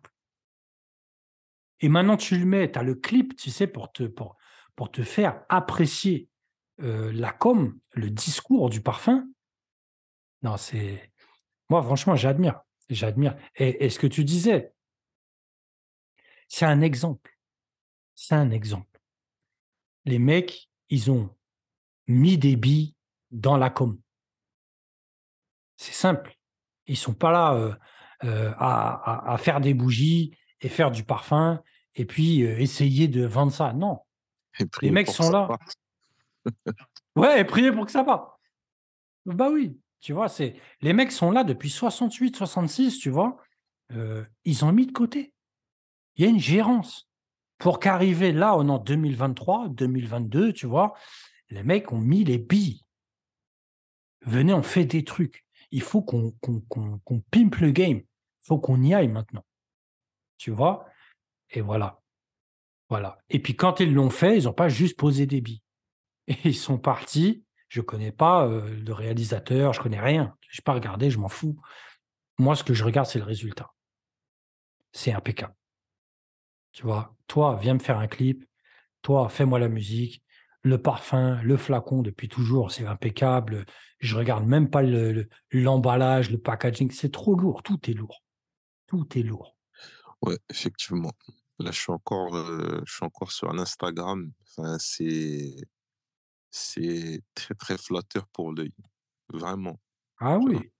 Et 1.79 1.89
maintenant 1.89 2.17
tu 2.17 2.37
le 2.37 2.45
mets, 2.45 2.71
tu 2.71 2.79
as 2.79 2.83
le 2.83 2.95
clip, 2.95 3.35
tu 3.35 3.51
sais, 3.51 3.67
pour 3.67 3.91
te 3.91 4.03
pour 4.03 4.35
pour 4.77 4.91
te 4.91 5.03
faire 5.03 5.41
apprécier, 5.49 6.29
heu, 6.81 7.11
la 7.11 7.33
com, 7.33 7.77
le 7.93 8.09
discours 8.11 8.69
du 8.69 8.79
parfum. 8.81 9.27
Non, 10.43 10.57
c'est 10.57 11.11
moi 11.69 11.83
franchement 11.83 12.15
j'admire, 12.15 12.61
j'admire 12.89 13.35
et 13.57 13.89
ce 13.89 13.99
que 13.99 14.07
tu 14.07 14.23
disais 14.23 14.73
c'est 16.49 16.65
un 16.65 16.81
exemple, 16.81 17.37
c'est 18.15 18.35
un 18.35 18.51
exemple. 18.51 18.99
Les 20.05 20.19
mecs, 20.19 20.69
ils 20.89 21.09
ont 21.11 21.29
mis 22.07 22.37
des 22.37 22.55
billes 22.57 22.95
dans 23.31 23.57
la 23.57 23.69
com. 23.69 23.99
C'est 25.77 25.93
simple. 25.93 26.35
Ils 26.87 26.97
sont 26.97 27.13
pas 27.13 27.31
là, 27.31 27.53
heu 27.55 27.75
heu, 28.25 28.53
à 28.57 29.37
faire 29.39 29.61
des 29.61 29.73
bougies 29.75 30.31
et 30.61 30.69
faire 30.69 30.89
du 30.91 31.03
parfum 31.03 31.61
et 31.95 32.05
puis, 32.05 32.41
essayer 32.41 33.07
de 33.07 33.25
vendre 33.25 33.51
ça. 33.51 33.73
Non. 33.73 33.99
Les 34.81 34.91
mecs 34.91 35.09
sont 35.09 35.29
là 35.29 35.49
ouais 37.15 37.41
et 37.41 37.43
prier 37.43 37.71
pour 37.71 37.85
que 37.85 37.91
ça 37.91 38.03
parte. 38.03 38.39
Bah 39.25 39.49
oui, 39.49 39.77
tu 39.99 40.13
vois? 40.13 40.29
C'est 40.29 40.55
les 40.81 40.93
mecs 40.93 41.11
sont 41.11 41.31
là 41.31 41.43
depuis 41.43 41.69
68-66, 41.69 42.99
tu 42.99 43.09
vois? 43.09 43.37
Heu, 43.91 44.25
ils 44.45 44.63
ont 44.65 44.71
mis 44.71 44.85
de 44.85 44.91
côté. 44.91 45.33
Il 46.15 46.23
y 46.23 46.27
a 46.27 46.29
une 46.29 46.39
gérance. 46.39 47.09
Pour 47.57 47.79
qu'arriver 47.79 48.31
là, 48.31 48.55
en 48.55 48.77
2023-2022, 48.77 50.53
tu 50.53 50.67
vois? 50.67 50.93
Les 51.49 51.63
mecs 51.63 51.91
ont 51.91 51.99
mis 51.99 52.23
les 52.23 52.37
billes. 52.37 52.83
Venez, 54.21 54.53
on 54.53 54.63
fait 54.63 54.85
des 54.85 55.03
trucs. 55.03 55.43
Il 55.71 55.81
faut 55.81 56.01
qu'on 56.01 56.31
qu'on 56.39 57.19
pimpe 57.31 57.55
le 57.57 57.71
game. 57.71 57.97
Il 57.97 58.45
faut 58.45 58.59
qu'on 58.59 58.81
y 58.83 58.93
aille 58.93 59.07
maintenant. 59.07 59.45
Tu 60.37 60.51
vois? 60.51 60.87
Et 61.49 61.61
voilà. 61.61 61.99
Voilà 62.89 63.17
et 63.29 63.39
puis 63.39 63.55
quand 63.55 63.79
ils 63.79 63.93
l'ont 63.93 64.09
fait, 64.09 64.37
ils 64.37 64.47
ont 64.47 64.53
pas 64.53 64.69
juste 64.69 64.97
posé 64.97 65.25
des 65.25 65.41
billes 65.41 65.61
et 66.27 66.37
ils 66.45 66.55
sont 66.55 66.77
partis. 66.77 67.43
Je 67.69 67.81
connais 67.81 68.13
pas, 68.13 68.47
heu, 68.47 68.75
le 68.75 68.93
réalisateur, 68.93 69.73
je 69.73 69.81
connais 69.81 69.99
rien. 69.99 70.35
J'ai 70.49 70.61
pas 70.61 70.73
regardé, 70.73 71.09
je 71.09 71.19
m'en 71.19 71.27
fous. 71.27 71.59
Moi, 72.37 72.55
ce 72.55 72.63
que 72.63 72.73
je 72.73 72.83
regarde, 72.83 73.07
c'est 73.07 73.19
le 73.19 73.25
résultat. 73.25 73.73
C'est 74.93 75.11
impeccable. 75.11 75.53
Tu 76.71 76.83
vois? 76.83 77.15
Toi, 77.27 77.57
viens 77.61 77.73
me 77.73 77.79
faire 77.79 77.97
un 77.97 78.07
clip. 78.07 78.45
Toi, 79.01 79.27
fais-moi 79.29 79.59
la 79.59 79.67
musique. 79.67 80.23
Le 80.61 80.81
parfum, 80.81 81.41
le 81.43 81.57
flacon 81.57 82.01
depuis 82.01 82.29
toujours, 82.29 82.71
c'est 82.71 82.85
impeccable, 82.85 83.65
je 83.99 84.15
regarde 84.17 84.45
même 84.45 84.69
pas 84.69 84.81
le 84.81 85.11
le 85.13 85.29
l'emballage, 85.53 86.29
le 86.29 86.37
packaging, 86.37 86.91
c'est 86.91 87.11
trop 87.11 87.35
lourd, 87.35 87.63
tout 87.63 87.79
est 87.89 87.93
lourd. 87.93 88.23
Tout 88.87 89.07
est 89.17 89.23
lourd. 89.23 89.55
Ouais, 90.21 90.37
effectivement. 90.49 91.13
Là, 91.59 91.71
je 91.71 91.79
suis 91.79 91.91
encore, 91.91 92.35
heu, 92.35 92.81
je 92.85 92.93
suis 92.93 93.05
encore 93.05 93.31
sur 93.31 93.51
l'Instagram. 93.53 94.31
Enfin, 94.41 94.77
c'est 94.79 95.55
c'est 96.51 97.21
très, 97.35 97.55
très 97.55 97.77
flatteur 97.77 98.27
pour 98.29 98.53
l'œil. 98.53 98.73
Vraiment, 99.29 99.79
Ah 100.19 100.37
oui? 100.37 100.71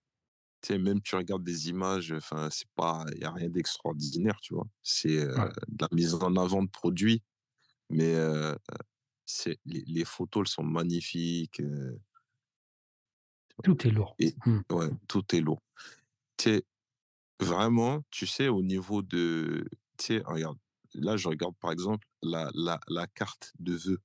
Tu 0.62 0.74
sais, 0.74 0.78
même 0.80 1.02
tu 1.02 1.16
regardes 1.16 1.44
des 1.44 1.70
images, 1.70 2.12
enfin, 2.12 2.50
c'est 2.52 2.68
pas 2.76 3.06
il 3.16 3.22
y 3.22 3.26
a 3.26 3.32
rien 3.32 3.50
d'extraordinaire, 3.50 4.40
tu 4.42 4.56
vois? 4.56 4.68
C'est, 4.84 5.18
Ouais. 5.36 5.52
de 5.68 5.78
la 5.80 5.88
mise 5.92 6.16
en 6.16 6.36
avant 6.36 6.64
de 6.64 6.70
produits, 6.70 7.24
mais, 7.90 8.16
heu, 8.16 8.58
c'est 9.26 9.60
les 9.66 9.84
les 9.88 10.06
photos, 10.06 10.44
elles 10.50 10.54
sont 10.54 10.64
magnifiques, 10.64 11.62
Tout 13.62 13.86
est 13.86 13.92
lourd. 13.92 14.18
et 14.20 14.36
Mmh. 14.46 14.62
ouais, 14.72 14.90
tout 15.08 15.24
est 15.36 15.42
lourd. 15.42 15.62
Tu 16.38 16.46
sais, 16.52 16.64
vraiment, 17.42 18.04
tu 18.12 18.28
sais, 18.28 18.48
au 18.50 18.64
niveau 18.64 19.02
de 19.04 19.66
tu 19.98 20.06
sais, 20.06 20.24
regarde, 20.26 20.60
là, 20.98 21.18
je 21.18 21.28
regarde, 21.30 21.56
par 21.60 21.72
exemple, 21.72 22.08
la 22.24 22.50
la 22.56 22.80
la 22.88 23.08
carte 23.08 23.54
de 23.60 23.74
vœux, 23.76 24.00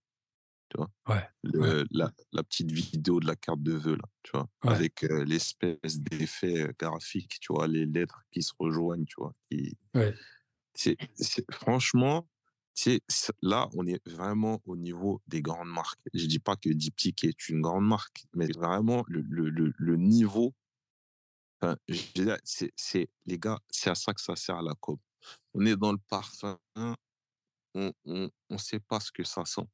tu 0.71 0.79
vois? 0.79 0.91
Ouais, 1.09 1.29
ouais, 1.59 1.75
Le 1.75 1.87
la 1.93 2.13
la 2.33 2.45
petite 2.45 2.73
vidéo 2.73 3.21
de 3.21 3.27
la 3.27 3.37
carte 3.37 3.63
de 3.63 3.73
vœux 3.75 3.97
là, 3.97 4.09
tu 4.25 4.33
vois? 4.35 4.49
ouais, 4.65 4.83
Avec, 4.83 5.03
l'espèce 5.03 6.01
d'effet, 6.01 6.71
graphique, 6.79 7.39
tu 7.41 7.53
vois? 7.55 7.69
Les 7.69 7.87
lettres 7.87 8.23
qui 8.33 8.43
se 8.43 8.53
rejoignent, 8.59 9.07
tu 9.07 9.17
vois? 9.19 9.35
Qui 9.51 9.77
c'est 10.75 10.99
c'est 11.15 11.45
franchement, 11.53 12.29
là, 13.43 13.69
on 13.75 13.87
est 13.87 14.07
vraiment 14.09 14.61
au 14.65 14.77
niveau 14.77 15.21
des 15.27 15.43
grandes 15.43 15.69
marques. 15.69 16.01
Je 16.15 16.27
dis 16.27 16.39
pas 16.41 16.57
que 16.57 16.69
Diptyque 16.71 17.25
est 17.25 17.49
une 17.49 17.61
grande 17.63 17.87
marque, 17.87 18.25
mais 18.35 18.47
vraiment 18.53 19.05
le 19.09 19.21
le 19.23 19.49
le 19.51 19.73
le 19.77 19.97
niveau, 19.97 20.55
enfin, 21.61 21.77
je 21.89 22.03
veux 22.21 22.25
dire, 22.27 22.39
c'est 22.45 23.09
les 23.27 23.39
gars, 23.39 23.59
c'est 23.71 23.91
à 23.91 23.95
ça 23.95 24.13
que 24.15 24.21
ça 24.21 24.37
sert 24.37 24.63
la 24.63 24.75
com. 24.75 24.99
On 25.55 25.67
est 25.67 25.77
dans 25.77 25.93
le 25.93 25.99
parfum, 26.09 26.59
on 27.75 27.93
on 28.51 28.59
sait 28.59 28.81
pas 28.81 29.01
ce 29.01 29.13
que 29.13 29.25
ça 29.25 29.45
sent. 29.45 29.67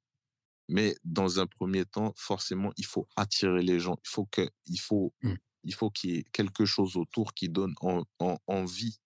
Mais 0.69 0.97
dans 1.05 1.41
un 1.41 1.47
premier 1.47 1.85
temps, 1.87 2.15
forcément, 2.17 2.73
il 2.79 2.87
faut 2.87 3.09
attirer 3.17 3.63
les 3.63 3.81
gens. 3.81 3.97
Il 4.05 4.11
faut 4.11 4.27
que 4.27 4.51
il 4.67 4.81
faut 4.81 5.15
Mmh. 5.23 5.39
il 5.65 5.75
faut 5.75 5.91
qu'il 5.91 6.11
y 6.13 6.19
ait 6.19 6.25
quelque 6.25 6.67
chose 6.67 6.97
autour 6.97 7.35
qui 7.35 7.49
donne 7.51 7.75
en 7.83 8.05
en 8.21 8.39
envie, 8.49 8.99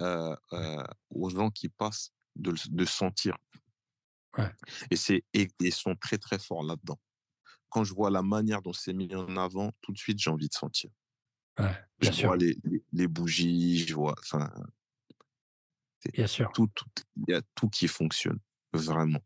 Ouais, 0.00 0.28
heu, 0.52 0.84
aux 1.10 1.30
gens 1.30 1.50
qui 1.50 1.68
passent 1.70 2.12
de 2.36 2.54
de 2.70 2.84
sentir 2.86 3.36
ouais. 4.38 4.54
et 4.90 4.96
c'est 4.96 5.24
et 5.34 5.48
ils 5.60 5.72
sont 5.74 5.94
très, 5.96 6.16
très 6.18 6.38
forts 6.38 6.62
là-dedans. 6.64 6.98
Quand 7.70 7.84
je 7.84 7.94
vois 7.94 8.10
la 8.10 8.22
manière 8.22 8.62
dont 8.62 8.72
c'est 8.74 8.94
mis 8.94 9.14
en 9.14 9.36
avant, 9.36 9.72
tout 9.82 9.92
de 9.92 9.98
suite, 9.98 10.18
j'ai 10.20 10.30
envie 10.30 10.48
de 10.48 10.54
sentir. 10.54 10.90
Ouais, 11.58 11.84
Je 12.00 12.10
vois 12.12 12.36
les 12.36 12.56
les 12.64 12.84
les 12.92 13.08
bougies, 13.08 13.78
je 13.78 13.94
vois 13.94 14.14
enfin, 14.20 14.50
bien 16.12 16.26
sûr. 16.26 16.54
tout 16.54 16.68
tout 16.74 16.86
il 17.16 17.32
y 17.32 17.34
a 17.34 17.42
tout 17.54 17.68
qui 17.68 17.88
fonctionne, 17.88 18.40
vraiment 18.72 19.20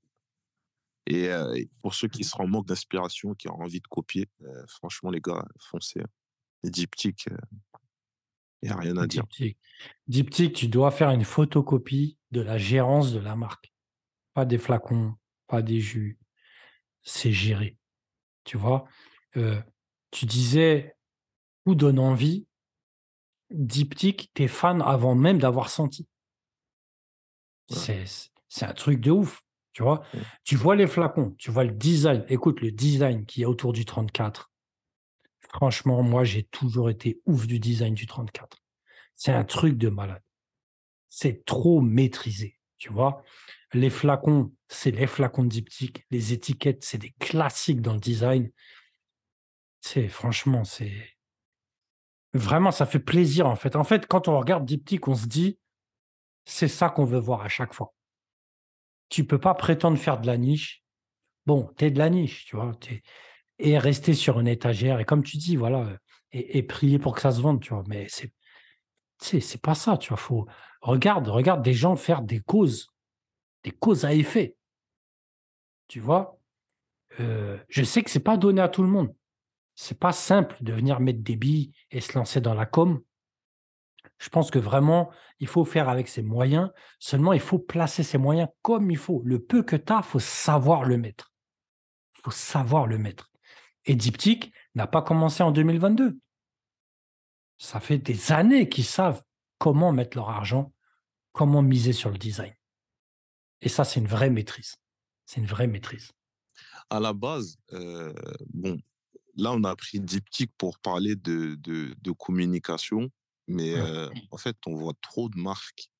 et 1.07 1.27
et 1.57 1.69
pour 1.83 1.95
ceux 1.95 2.09
qui 2.09 2.25
seraient 2.25 2.45
en 2.45 2.49
manque 2.49 2.67
d'inspiration, 2.67 3.35
qui 3.35 3.49
ont 3.49 3.61
envie 3.61 3.81
de 3.81 3.87
copier, 3.89 4.27
heu, 4.43 4.65
franchement 4.69 5.11
les 5.11 5.21
gars, 5.21 5.45
foncez, 5.61 6.01
hein. 6.01 6.07
Les 6.65 6.71
diptyques, 6.71 7.29
il 8.63 8.69
y 8.71 8.73
a 8.73 8.77
rien 8.77 8.97
à 8.99 9.07
dire. 9.07 9.25
Diptyque. 9.27 9.59
Diptyque, 10.09 10.55
tu 10.55 10.69
dois 10.69 10.91
faire 10.91 11.11
une 11.11 11.25
photocopie 11.25 12.19
de 12.33 12.41
la 12.41 12.59
gérance 12.59 13.13
de 13.13 13.19
la 13.21 13.37
marque. 13.37 13.73
Pas 14.35 14.45
des 14.47 14.59
flacons, 14.59 15.15
pas 15.49 15.63
des 15.63 15.81
jus. 15.81 16.19
C'est 17.03 17.33
géré, 17.33 17.79
tu 18.45 18.59
vois? 18.59 18.87
Tu 20.13 20.27
disais: 20.27 20.97
«Tout 21.67 21.75
donne 21.77 21.99
envie». 22.01 22.47
Diptyque, 23.51 24.31
tu 24.35 24.43
es 24.43 24.49
fan 24.49 24.83
avant 24.83 25.15
même 25.15 25.39
d'avoir 25.39 25.71
senti. 25.71 26.07
Ouais, 27.71 28.05
C'est 28.49 28.65
un 28.65 28.73
truc 28.73 29.01
de 29.01 29.11
ouf, 29.11 29.43
tu 29.73 29.83
vois? 29.83 30.03
ouais. 30.15 30.27
Tu 30.45 30.57
vois 30.57 30.77
les 30.77 30.87
flacons, 30.87 31.35
tu 31.39 31.51
vois 31.51 31.65
le 31.65 31.73
design. 31.73 32.25
Écoute, 32.29 32.61
le 32.61 32.71
design 32.71 33.27
qu'il 33.27 33.43
y 33.43 33.45
a 33.45 33.49
autour 33.49 33.73
du 33.73 33.85
34, 33.85 34.51
franchement, 35.53 36.03
moi, 36.03 36.25
j'ai 36.25 36.45
toujours 36.45 36.91
été 36.91 37.21
ouf 37.27 37.47
du 37.47 37.59
design 37.59 37.95
du 37.95 38.07
34. 38.07 38.59
C'est 39.15 39.33
un 39.33 39.45
truc 39.45 39.77
de 39.77 39.89
malade. 39.89 40.23
C'est 41.09 41.45
trop 41.45 41.81
maîtrisé, 41.81 42.59
tu 42.77 42.93
vois? 42.93 43.23
Les 43.73 43.91
flacons, 43.91 44.53
c'est 44.69 44.91
les 44.91 45.07
flacons 45.07 45.45
de 45.45 45.49
diptyque. 45.49 46.07
Les 46.11 46.33
étiquettes, 46.33 46.85
c'est 46.85 46.99
des 46.99 47.15
classiques 47.19 47.83
dans 47.83 47.95
le 47.95 48.01
design. 48.01 48.51
C'est 49.81 50.09
franchement, 50.09 50.65
c'est 50.65 50.93
vraiment, 52.35 52.71
ça 52.71 52.87
fait 52.87 52.99
plaisir, 52.99 53.47
en 53.47 53.57
fait. 53.57 53.77
En 53.77 53.85
fait, 53.85 54.07
quand 54.07 54.29
on 54.29 54.39
regarde 54.39 54.65
diptyque, 54.65 55.09
on 55.09 55.15
se 55.15 55.27
dit: 55.27 55.59
«C'est 56.49 56.67
ça 56.67 56.89
qu'on 56.89 57.05
veut 57.05 57.19
voir 57.19 57.43
à 57.43 57.49
chaque 57.49 57.75
fois». 57.75 57.95
Tu 59.11 59.25
peux 59.25 59.39
pas 59.39 59.55
prétendre 59.55 59.99
faire 59.99 60.19
de 60.19 60.27
la 60.27 60.39
niche. 60.39 60.83
Bon, 61.47 61.71
tu 61.77 61.91
de 61.91 61.99
la 61.99 62.11
niche, 62.11 62.47
tu 62.47 62.57
vois? 62.57 62.73
Et 63.59 63.79
rester 63.79 64.15
sur 64.15 64.41
une 64.41 64.49
étagère 64.49 64.99
et 64.99 65.05
comme 65.05 65.23
tu 65.23 65.37
dis, 65.37 65.57
voilà, 65.57 65.99
et 66.33 66.63
prier 66.63 66.99
pour 66.99 67.15
que 67.15 67.21
ça 67.21 67.33
se 67.33 67.41
vende, 67.41 67.61
tu 67.61 67.73
vois? 67.75 67.85
Mais 67.87 68.07
c'est 68.09 68.33
c'est 69.21 69.61
pas 69.61 69.75
ça, 69.75 69.99
tu 69.99 70.09
vois? 70.09 70.17
Faut 70.17 70.47
regarde 70.81 71.29
regarde 71.29 71.63
des 71.63 71.75
gens 71.75 71.97
faire 71.97 72.23
des 72.23 72.41
causes, 72.41 72.89
des 73.65 73.71
causes 73.73 74.05
à 74.05 74.15
effet, 74.15 74.57
tu 75.89 76.01
vois? 76.01 76.39
Heu, 77.21 77.61
je 77.69 77.85
sais 77.85 78.03
que 78.03 78.11
c'est 78.11 78.21
pas 78.21 78.37
donné 78.37 78.61
à 78.61 78.69
tout 78.69 78.83
le 78.83 78.89
monde. 78.89 79.15
C'est 79.75 79.99
pas 79.99 80.13
simple 80.13 80.57
de 80.61 80.73
venir 80.73 81.01
mettre 81.01 81.23
des 81.23 81.37
billes 81.37 81.73
et 81.91 82.01
se 82.01 82.19
lancer 82.19 82.41
dans 82.41 82.55
la 82.55 82.67
com. 82.67 83.03
Je 84.19 84.29
pense 84.29 84.51
que 84.51 84.59
vraiment, 84.59 85.11
il 85.39 85.47
faut 85.47 85.65
faire 85.65 85.89
avec 85.89 86.09
ses 86.09 86.23
moyens. 86.23 86.71
Seulement, 86.99 87.33
il 87.33 87.41
faut 87.41 87.59
placer 87.59 88.03
ses 88.03 88.19
moyens 88.19 88.49
comme 88.63 88.91
il 88.91 88.97
faut. 88.97 89.23
Le 89.25 89.39
peu 89.39 89.63
que 89.63 89.77
tu 89.77 89.93
as, 89.93 90.03
faut 90.03 90.19
savoir 90.19 90.85
le 90.85 90.97
mettre. 90.97 91.33
Faut 92.13 92.33
savoir 92.33 92.87
le 92.87 92.99
mettre. 92.99 93.31
Et 93.85 93.95
Diptyque 93.95 94.53
n'a 94.75 94.87
pas 94.87 95.03
commencé 95.03 95.43
en 95.43 95.53
2022. 95.53 96.19
Ça 97.59 97.81
fait 97.81 97.99
des 97.99 98.33
années 98.33 98.69
qu'ils 98.69 98.85
savent 98.85 99.23
comment 99.59 99.93
mettre 99.93 100.17
leur 100.17 100.31
argent, 100.31 100.73
comment 101.33 101.63
miser 101.63 101.93
sur 101.93 102.11
le 102.11 102.19
design. 102.19 102.53
Et 103.61 103.69
ça, 103.69 103.85
c'est 103.85 104.01
une 104.01 104.07
vraie 104.07 104.31
maîtrise. 104.31 104.77
C'est 105.27 105.41
une 105.41 105.47
vraie 105.47 105.67
maîtrise. 105.67 106.11
À 106.91 107.01
la 107.01 107.13
base, 107.13 107.57
heu, 107.73 108.15
bon, 108.53 108.81
là, 109.37 109.53
on 109.53 109.63
a 109.65 109.77
pris 109.77 110.01
diptyque 110.01 110.53
pour 110.57 110.79
parler 110.79 111.17
de 111.17 112.11
communication, 112.13 113.11
mais 113.49 113.75
en 114.31 114.37
fait, 114.39 114.57
on 114.67 114.77
voit 114.77 114.95
trop 115.03 115.29
de 115.29 115.39
marques 115.39 115.91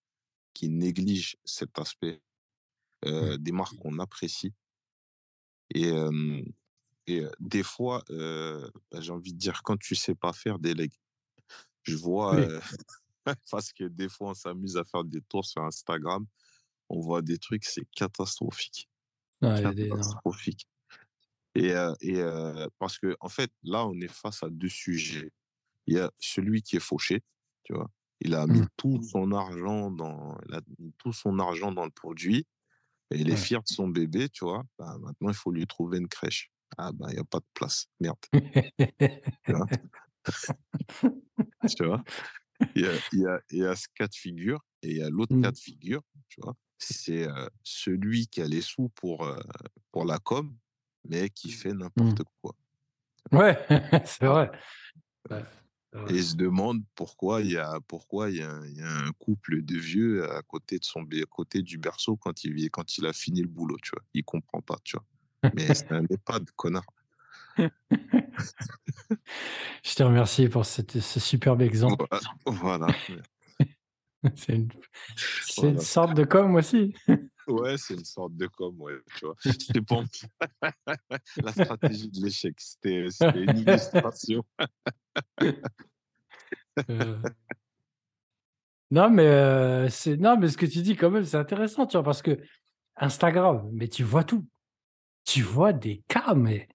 qui 0.55 0.69
négligent 0.71 1.37
cet 1.45 1.79
aspect, 1.79 2.23
Mmh. 3.17 3.39
des 3.39 3.53
marques 3.53 3.77
qu'on 3.79 3.99
apprécie 3.99 4.55
et 5.75 5.93
et 7.07 7.25
des 7.41 7.63
fois, 7.63 8.03
bah, 8.11 9.01
j'ai 9.01 9.13
envie 9.13 9.33
de 9.33 9.39
dire 9.39 9.63
quand 9.63 9.79
tu 9.79 9.95
sais 9.95 10.15
pas 10.15 10.33
faire, 10.33 10.59
délègue. 10.59 10.93
Je 11.85 11.97
vois, 11.97 12.37
Oui. 12.37 12.49
parce 13.51 13.73
que 13.73 13.85
des 13.85 14.09
fois, 14.09 14.31
on 14.31 14.35
s'amuse 14.35 14.77
à 14.77 14.85
faire 14.85 15.05
des 15.05 15.23
tours 15.23 15.47
sur 15.47 15.63
Instagram, 15.65 16.27
on 16.91 17.01
voit 17.01 17.23
des 17.23 17.39
trucs, 17.39 17.65
c'est 17.67 17.87
catastrophique, 17.97 18.89
Ouais, 19.43 19.61
il 19.63 19.67
y 19.67 19.71
a 19.71 19.75
des 19.75 19.89
non. 19.97 19.97
catastrophique 19.97 20.69
et 21.55 21.73
et 22.03 22.23
parce 22.79 22.99
que 22.99 23.17
en 23.21 23.29
fait, 23.29 23.53
là, 23.65 23.87
on 23.87 23.95
est 24.01 24.09
face 24.13 24.43
à 24.43 24.51
2 24.51 24.69
sujets. 24.69 25.33
Il 25.87 25.97
y 25.97 26.01
a 26.01 26.11
celui 26.21 26.63
qui 26.63 26.77
est 26.77 26.81
fauché, 26.81 27.23
tu 27.69 27.75
vois? 27.75 27.91
Il 28.23 28.35
a 28.37 28.47
mis 28.49 28.65
Mmh. 28.65 28.69
tout 28.79 29.01
son 29.03 29.33
argent 29.33 29.91
dans 29.93 30.39
il 30.49 30.55
a 30.57 30.63
mis 30.81 30.95
tout 30.99 31.13
son 31.13 31.39
argent 31.41 31.73
dans 31.73 31.85
le 31.87 31.93
produit 31.93 32.47
et 33.13 33.19
il 33.21 33.31
est 33.31 33.37
Ouais. 33.37 33.49
fier 33.49 33.61
de 33.63 33.69
son 33.69 33.89
bébé, 33.89 34.29
tu 34.31 34.45
vois? 34.47 34.65
Bah, 34.79 34.97
maintenant, 35.01 35.31
il 35.31 35.35
faut 35.37 35.53
lui 35.53 35.67
trouver 35.69 35.99
une 35.99 36.09
crèche. 36.09 36.51
Ah 36.79 36.93
bah, 36.93 37.09
il 37.11 37.17
y 37.17 37.21
a 37.21 37.25
pas 37.25 37.41
de 37.41 37.47
place, 37.55 37.89
merde, 38.01 38.19
tu 39.47 39.55
vois? 39.55 39.69
Tu 41.67 41.85
vois? 41.85 42.03
Il 42.75 42.83
y 42.85 42.89
a 42.89 43.01
il 43.13 43.21
y 43.23 43.27
a 43.27 43.41
il 43.51 43.59
y 43.61 43.67
a 43.67 43.77
ce 43.77 43.89
cas 43.95 44.09
de 44.09 44.15
figure 44.15 44.61
et 44.83 44.91
il 44.93 44.99
y 44.99 45.03
a 45.03 45.11
l'autre 45.11 45.35
cas 45.43 45.51
Mmh. 45.51 45.53
de 45.53 45.59
figure, 45.59 46.03
tu 46.29 46.41
vois? 46.43 46.55
C'est, 46.79 47.29
heu, 47.29 47.51
celui 47.65 48.29
qui 48.29 48.43
a 48.43 48.49
les 48.49 48.63
sous 48.63 48.91
pour, 48.91 49.25
heu, 49.27 49.39
pour 49.93 50.05
la 50.07 50.19
com, 50.19 50.57
mais 51.05 51.31
qui 51.31 51.51
fait 51.53 51.75
Mmh. 51.97 52.15
n'importe 52.15 52.23
quoi. 52.43 52.57
Ouais, 53.33 53.57
c'est 54.07 54.27
vrai. 54.27 54.51
Ouais, 55.31 55.45
c'est 55.93 55.99
et 55.99 56.03
vrai. 56.03 56.15
il 56.15 56.25
se 56.25 56.37
demande 56.37 56.83
pourquoi 56.95 57.41
il 57.41 57.53
y 57.53 57.57
a 57.57 57.79
pourquoi 57.89 58.31
il 58.31 58.37
y 58.37 58.43
a 58.43 58.51
un 58.51 58.67
il 58.67 58.77
y 58.77 58.83
a 58.83 58.91
un 58.91 59.13
couple 59.13 59.63
de 59.63 59.77
vieux 59.77 60.31
à 60.31 60.43
côté 60.43 60.79
de 60.79 60.85
son 60.85 61.03
à 61.03 61.27
côté 61.31 61.63
du 61.63 61.79
berceau 61.79 62.17
quand 62.17 62.45
il 62.45 62.71
quand 62.71 62.99
il 62.99 63.07
a 63.07 63.13
fini 63.13 63.41
le 63.43 63.49
boulot, 63.49 63.77
tu 63.83 63.91
vois? 63.95 64.03
Il 64.15 64.25
comprend 64.25 64.61
pas, 64.61 64.79
tu 64.85 64.97
vois? 64.97 65.07
Mais 65.55 65.75
c'est 65.75 65.93
un 65.93 66.05
EHPAD, 66.11 66.51
connard. 66.57 66.85
Je 69.85 69.95
te 69.95 70.03
remercie 70.03 70.49
pour 70.49 70.67
cette 70.67 71.01
ce 71.01 71.21
superbe 71.21 71.63
exemple. 71.63 72.05
Voi 72.47 72.79
voilà, 72.79 72.89
C'est 74.35 74.55
une 74.55 74.69
c'est 75.07 75.63
une 75.63 75.69
voilà. 75.75 75.81
sorte 75.81 76.15
de 76.15 76.25
com 76.25 76.55
aussi. 76.57 76.95
Ouais, 77.49 77.79
c'est 77.79 77.95
une 77.95 78.05
sorte 78.05 78.37
de 78.37 78.47
com, 78.47 78.75
ouais, 78.79 78.99
tu 79.17 79.25
vois? 79.25 79.35
C'était 79.41 79.81
pour 79.81 80.05
la 81.37 81.53
stratégie 81.53 82.11
de 82.11 82.23
l'échec, 82.23 82.55
c'était 82.59 83.09
une 83.35 83.59
illustration. 83.59 84.45
Heu, 86.89 87.23
non, 88.91 89.11
mais 89.11 89.27
heu, 89.27 89.89
c'est 89.89 90.17
non, 90.17 90.37
mais 90.37 90.49
ce 90.49 90.57
que 90.57 90.67
tu 90.67 90.83
dis 90.83 90.97
quand 90.97 91.11
même, 91.11 91.25
c'est 91.25 91.37
intéressant, 91.37 91.87
tu 91.87 91.97
vois? 91.97 92.05
Parce 92.05 92.23
que 92.23 92.39
Instagram, 92.97 93.69
mais 93.73 93.89
tu 93.89 94.03
vois 94.05 94.25
tout. 94.25 94.47
Tu 95.25 95.43
vois 95.43 95.73
des 95.73 96.03
cas, 96.09 96.35
mais 96.35 96.69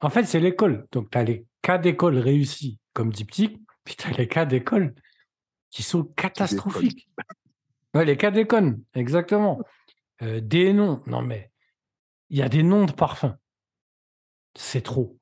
en 0.00 0.10
fait, 0.10 0.24
c'est 0.24 0.40
l'école. 0.40 0.86
Donc 0.92 1.10
tu 1.10 1.18
as 1.18 1.24
les 1.24 1.46
cas 1.62 1.78
d'école 1.78 2.18
réussis 2.18 2.78
comme 2.92 3.12
diptyque, 3.12 3.60
puis 3.84 3.96
tu 3.96 4.06
as 4.08 4.12
les 4.12 4.28
cas 4.28 4.44
d'école 4.44 4.94
qui 5.70 5.82
sont 5.82 6.04
catastrophiques. 6.04 7.08
Ouais, 7.94 8.04
les 8.04 8.16
cas 8.16 8.30
d'école, 8.30 8.78
exactement. 8.94 9.60
Des 10.20 10.72
noms, 10.72 11.02
non 11.06 11.22
mais 11.22 11.52
il 12.30 12.38
y 12.38 12.42
a 12.42 12.48
des 12.48 12.62
noms 12.62 12.86
de 12.86 12.92
parfums. 12.92 13.36
C'est 14.54 14.82
trop, 14.82 15.18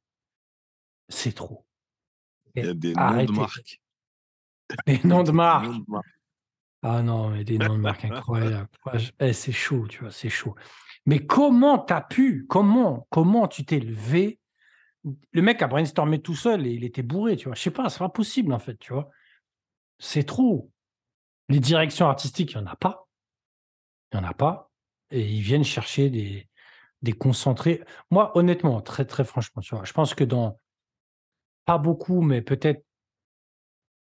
c'est 1.09 1.33
trop 1.33 1.67
Il 2.55 2.65
y 2.65 2.69
a 2.69 2.75
des 2.75 2.95
noms 2.95 3.25
de 3.25 3.33
marques. 3.33 3.81
Des 4.87 5.01
noms 5.05 5.23
de 5.25 5.33
marques. 5.33 5.75
Ah 6.83 7.03
non, 7.03 7.31
mais 7.31 7.45
des 7.45 7.59
noms 7.59 7.77
de 7.77 7.81
marques 7.81 8.05
incroyables. 8.05 8.69
Ouais, 8.87 8.99
eh, 9.21 9.33
c'est 9.33 9.53
chaud, 9.53 9.87
tu 9.89 10.01
vois? 10.01 10.11
C'est 10.11 10.29
chaud. 10.29 10.55
Mais 11.07 11.25
comment 11.25 11.79
tu 11.79 11.93
as 11.93 12.01
pu? 12.01 12.47
Comment 12.49 13.07
comment 13.11 13.49
tu 13.49 13.65
t'es 13.65 13.79
levé? 13.79 14.39
Le 15.33 15.43
mec 15.43 15.61
a 15.63 15.67
brainstormé 15.67 16.21
tout 16.21 16.35
seul 16.35 16.67
et 16.67 16.71
il 16.71 16.85
était 16.85 17.03
bourré, 17.03 17.37
tu 17.37 17.47
vois? 17.47 17.55
Je 17.55 17.63
sais 17.63 17.71
pas, 17.71 17.89
c'est 17.91 17.99
pas 17.99 18.09
possible, 18.09 18.53
en 18.53 18.59
fait, 18.59 18.77
tu 18.79 18.93
vois? 18.93 19.11
C'est 19.99 20.25
trop. 20.25 20.71
Les 21.49 21.61
directions 21.61 22.07
artistiques, 22.07 22.53
il 22.53 22.55
y 22.57 22.61
en 22.61 22.67
a 22.67 22.77
pas, 22.77 23.07
il 24.13 24.17
y 24.17 24.21
en 24.21 24.25
a 24.25 24.33
pas 24.33 24.71
et 25.11 25.23
ils 25.27 25.43
viennent 25.43 25.65
chercher 25.65 26.11
des 26.11 26.49
des 27.03 27.13
concentrés. 27.13 27.83
Moi, 28.11 28.37
honnêtement, 28.37 28.81
très, 28.83 29.05
très 29.07 29.25
franchement, 29.25 29.63
tu 29.63 29.75
vois? 29.77 29.85
Je 29.85 29.93
pense 29.93 30.15
que 30.15 30.25
dans 30.25 30.59
pas 31.65 31.79
beaucoup, 31.79 32.21
mais 32.21 32.43
peut-être 32.43 32.85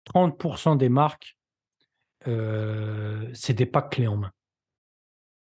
30% 0.06 0.76
des 0.76 0.90
marques, 0.90 1.38
heu, 2.28 3.32
c'est 3.34 3.54
des 3.54 3.66
packs 3.66 3.92
clés 3.92 4.08
en 4.08 4.18
main. 4.18 4.32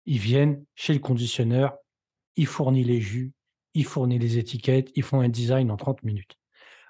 Ils 0.08 0.18
viennent 0.20 0.66
chez 0.76 0.94
le 0.94 1.00
conditionneur, 1.00 1.78
il 2.38 2.48
fournit 2.48 2.84
les 2.84 3.02
jus, 3.02 3.34
il 3.76 3.86
fournit 3.86 4.20
les 4.20 4.38
étiquettes, 4.38 4.92
ils 4.96 5.04
font 5.04 5.22
un 5.22 5.30
design 5.30 5.72
en 5.72 5.78
30 5.78 6.04
minutes. 6.04 6.38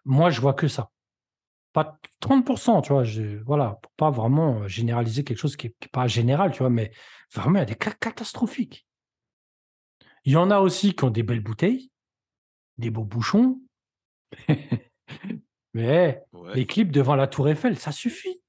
Moi, 0.05 0.29
je 0.31 0.41
vois 0.41 0.53
que 0.55 0.67
ça. 0.67 0.91
Pas 1.75 1.99
30% 2.21 2.81
tu 2.81 2.93
vois? 2.93 3.03
Je 3.05 3.37
voilà, 3.45 3.79
pour 3.83 3.93
pas 3.93 4.11
vraiment, 4.11 4.63
heu, 4.63 4.69
généraliser 4.69 5.23
quelque 5.25 5.39
chose 5.39 5.57
qui 5.57 5.67
est 5.67 5.75
qui 5.79 5.87
est 5.87 5.91
pas 5.91 6.07
général, 6.07 6.51
tu 6.53 6.59
vois? 6.59 6.71
Mais 6.71 6.91
vraiment, 7.33 7.57
il 7.59 7.61
y 7.61 7.63
a 7.63 7.65
des 7.67 7.75
cas 7.75 7.91
catastrophiques. 7.91 8.87
Il 10.25 10.33
y 10.33 10.35
en 10.35 10.51
a 10.51 10.59
aussi 10.59 10.93
qui 10.93 11.05
ont 11.05 11.09
des 11.09 11.23
belles 11.23 11.39
bouteilles, 11.41 11.89
des 12.77 12.91
beaux 12.91 13.05
bouchons, 13.05 13.61
Mais 15.73 16.23
Ouais. 16.33 16.53
les 16.55 16.65
clips 16.65 16.91
devant 16.91 17.15
la 17.15 17.27
tour 17.27 17.49
Eiffel, 17.49 17.77
ça 17.77 17.91
suffit. 17.91 18.41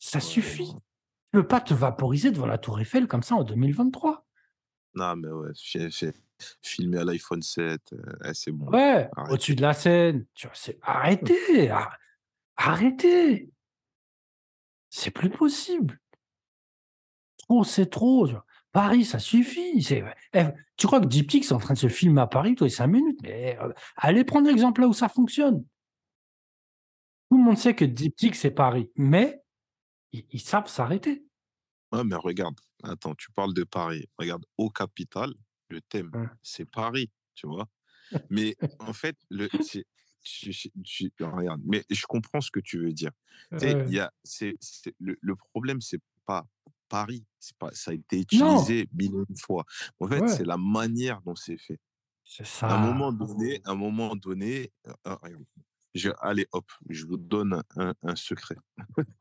Ça 0.00 0.18
Ouais, 0.18 0.24
suffit. 0.24 0.74
Tu 1.26 1.30
peux 1.32 1.46
pas 1.46 1.60
te 1.60 1.74
vaporiser 1.74 2.32
devant 2.32 2.46
la 2.46 2.58
tour 2.58 2.80
Eiffel 2.80 3.06
comme 3.06 3.22
ça 3.22 3.36
en 3.36 3.44
2023. 3.44 4.26
Non, 4.94 5.16
mais 5.16 5.28
ouais, 5.30 5.50
j'ai 5.54 6.12
filmé 6.62 6.98
à 6.98 7.04
l'iPhone 7.04 7.42
7, 7.42 7.92
heu, 7.92 8.02
eh, 8.24 8.34
c'est 8.34 8.50
bon, 8.52 8.72
Ouais, 8.72 9.08
au-dessus 9.28 9.54
de 9.56 9.62
la 9.62 9.72
Seine, 9.74 10.26
tu 10.34 10.46
vois? 10.46 10.54
C'est 10.56 10.78
arrêtez, 10.82 11.70
ar 11.70 11.96
arrêtez! 12.68 13.50
C'est 14.90 15.10
plus 15.12 15.30
possible. 15.30 16.00
Trop, 17.38 17.64
c'est 17.64 17.86
trop? 17.90 18.28
Paris, 18.72 19.04
ça 19.04 19.18
suffit. 19.18 19.84
Eh, 20.34 20.44
tu 20.76 20.86
crois 20.86 21.00
que 21.00 21.06
Diptyque, 21.06 21.44
c'est 21.44 21.54
en 21.54 21.58
train 21.58 21.74
de 21.74 21.78
se 21.78 21.88
filmer 21.88 22.20
à 22.20 22.26
Paris 22.26 22.54
tous 22.54 22.64
les 22.64 22.70
5 22.70 22.86
minutes? 22.86 23.18
Mais, 23.22 23.58
heu, 23.60 23.74
allez 23.96 24.24
prendre 24.24 24.46
l'exemple 24.46 24.80
là 24.82 24.88
où 24.88 24.92
ça 24.92 25.08
fonctionne. 25.08 25.64
Tout 27.30 27.38
le 27.38 27.44
monde 27.44 27.58
sait 27.58 27.74
que 27.74 27.84
Diptyque, 27.84 28.34
c'est 28.36 28.50
Paris, 28.50 28.90
mais 28.96 29.42
ils 30.12 30.26
ils 30.30 30.40
savent 30.40 30.68
s'arrêter. 30.68 31.24
Ouais, 31.92 32.04
mais 32.04 32.16
regarde, 32.16 32.58
attends, 32.84 33.14
tu 33.14 33.30
parles 33.32 33.54
de 33.54 33.64
Paris. 33.64 34.06
Regarde, 34.18 34.44
au 34.58 34.70
Capital, 34.70 35.32
le 35.68 35.80
thème, 35.80 36.14
Ouais. 36.14 36.26
c'est 36.42 36.66
Paris, 36.66 37.10
tu 37.34 37.46
vois? 37.48 37.68
Mais 38.30 38.56
en 38.80 38.92
fait, 38.92 39.16
le 39.30 39.48
regarde, 41.20 41.62
mais 41.64 41.84
je 41.90 42.06
comprends 42.06 42.40
ce 42.40 42.50
que 42.50 42.60
tu 42.60 42.78
veux 42.78 42.92
dire. 42.92 43.12
Tu 43.58 43.68
sais, 43.68 43.78
il 43.84 43.90
Ouais. 43.90 43.94
y 43.94 44.00
a 44.00 44.12
c'est 44.24 44.56
c'est 44.60 44.94
le 45.00 45.16
le 45.20 45.36
problème, 45.36 45.80
c'est 45.80 46.00
pas 46.26 46.46
Paris, 46.88 47.24
c'est 47.38 47.56
pas 47.58 47.70
ça 47.74 47.92
a 47.92 47.94
été 47.94 48.20
utilisé 48.20 48.88
1000 48.92 49.14
et 49.14 49.24
une 49.28 49.36
fois. 49.36 49.64
En 50.00 50.08
fait, 50.08 50.22
Ouais. 50.22 50.28
c'est 50.28 50.44
la 50.46 50.56
manière 50.58 51.22
dont 51.22 51.34
c'est 51.36 51.58
fait. 51.58 51.80
C'est 52.24 52.46
À 52.68 52.74
un 52.76 52.78
moment 52.78 53.12
donné 53.12 53.60
à 53.64 53.72
un 53.72 53.76
moment 53.76 54.16
donné, 54.16 54.72
heu, 54.88 54.92
regarde, 55.06 55.44
je 55.94 56.10
allez 56.20 56.46
hop, 56.52 56.70
je 56.90 57.06
vous 57.06 57.16
donne 57.18 57.54
un 57.54 57.64
un 57.76 57.94
un 58.02 58.16
secret. 58.16 58.56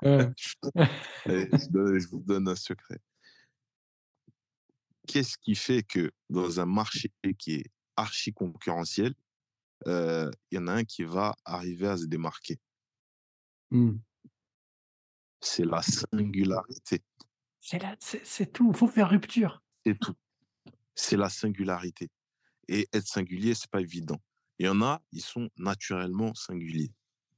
Ouais. 0.04 0.34
Allez, 1.28 1.50
je 1.54 1.70
donne 1.70 2.00
je 2.00 2.08
vous 2.10 2.22
donne 2.22 2.48
un 2.50 2.56
secret. 2.56 3.00
Qu'est-ce 5.08 5.38
qui 5.38 5.56
fait 5.56 5.84
que 5.84 6.12
dans 6.30 6.60
un 6.60 6.66
marché 6.66 7.12
qui 7.38 7.56
est 7.56 7.66
archi 7.96 8.32
concurrentiel, 8.34 9.14
heu, 9.88 10.32
il 10.52 10.56
y 10.56 10.60
en 10.60 10.68
a 10.68 10.74
un 10.74 10.84
qui 10.86 11.04
va 11.04 11.36
arriver 11.46 11.88
à 11.88 11.98
se 11.98 12.06
démarquer? 12.06 12.60
Mmh. 13.72 14.00
C'est 15.42 15.65
la 15.65 15.82
singularité. 15.82 17.04
C'est 17.62 17.80
la 17.82 17.96
c'est 18.02 18.26
c'est 18.26 18.52
tout, 18.52 18.74
faut 18.74 18.88
faire 18.88 19.10
rupture. 19.10 19.63
C'est 19.86 20.00
tout. 20.00 20.13
C'est 20.96 21.18
la 21.18 21.30
singularité 21.30 22.10
et 22.70 22.88
être 22.94 23.08
singulier, 23.08 23.56
c'est 23.56 23.72
pas 23.72 23.82
évident. 23.82 24.18
Il 24.60 24.68
y 24.68 24.70
en 24.70 24.82
a, 24.84 25.02
ils 25.13 25.22
sont 25.24 25.50
naturellement 25.58 26.34
singuliers. 26.36 26.94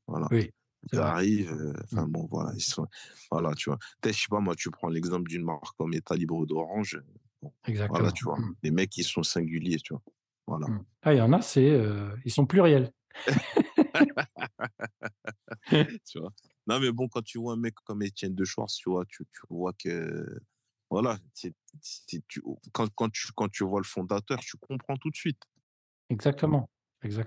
Voilà. 0.07 0.29
Oui, 0.31 0.51
Ils 0.91 0.99
arrivent, 0.99 1.53
heu, 1.53 1.73
enfin 1.85 2.03
Mmh. 2.03 2.07
bon, 2.07 2.27
voilà, 2.31 2.53
ils 2.55 2.61
sont 2.63 2.87
voilà, 3.31 3.53
tu 3.55 3.69
vois? 3.69 3.79
Peut-être, 4.01 4.15
je 4.17 4.21
sais 4.23 4.27
pas 4.29 4.39
moi, 4.41 4.55
tu 4.55 4.71
prends 4.71 4.89
l'exemple 4.89 5.29
d'une 5.29 5.43
marque 5.45 5.77
comme 5.77 5.93
État 5.93 6.15
libre 6.15 6.45
d'Orange, 6.47 6.95
heu, 6.97 7.05
bon, 7.41 7.53
voilà, 7.89 8.11
Exactement. 8.11 8.13
tu 8.13 8.25
vois? 8.25 8.37
Mmh. 8.37 8.53
Les 8.63 8.71
mecs, 8.71 8.97
ils 8.97 9.05
sont 9.05 9.23
singuliers, 9.23 9.79
tu 9.79 9.93
vois? 9.95 10.03
Voilà. 10.51 10.67
Mmh. 10.67 10.85
Ah, 11.03 11.13
il 11.13 11.17
y 11.17 11.21
en 11.21 11.33
a, 11.33 11.41
c'est, 11.41 11.79
ils 12.25 12.31
sont 12.31 12.45
pluriels. 12.45 12.91
Tu 16.05 16.19
vois? 16.19 16.33
Non, 16.67 16.79
mais 16.79 16.91
bon, 16.91 17.07
quand 17.07 17.23
tu 17.23 17.39
vois 17.39 17.53
un 17.53 17.57
mec 17.57 17.73
comme 17.83 18.03
Étienne 18.03 18.35
de 18.35 18.45
Schwartz, 18.45 18.75
tu 18.75 18.89
vois, 18.89 19.05
tu 19.05 19.25
tu 19.25 19.41
vois 19.49 19.73
que 19.73 20.39
voilà, 20.89 21.17
c'est 21.33 21.53
c'est 21.81 22.25
tu 22.27 22.41
quand 22.73 22.89
quand 22.95 23.09
tu 23.11 23.27
quand 23.35 23.49
tu 23.49 23.63
vois 23.63 23.79
le 23.79 23.85
fondateur, 23.85 24.39
tu 24.39 24.57
comprends 24.57 24.97
tout 24.97 25.09
de 25.09 25.15
suite. 25.15 25.41
Exactement, 26.09 26.69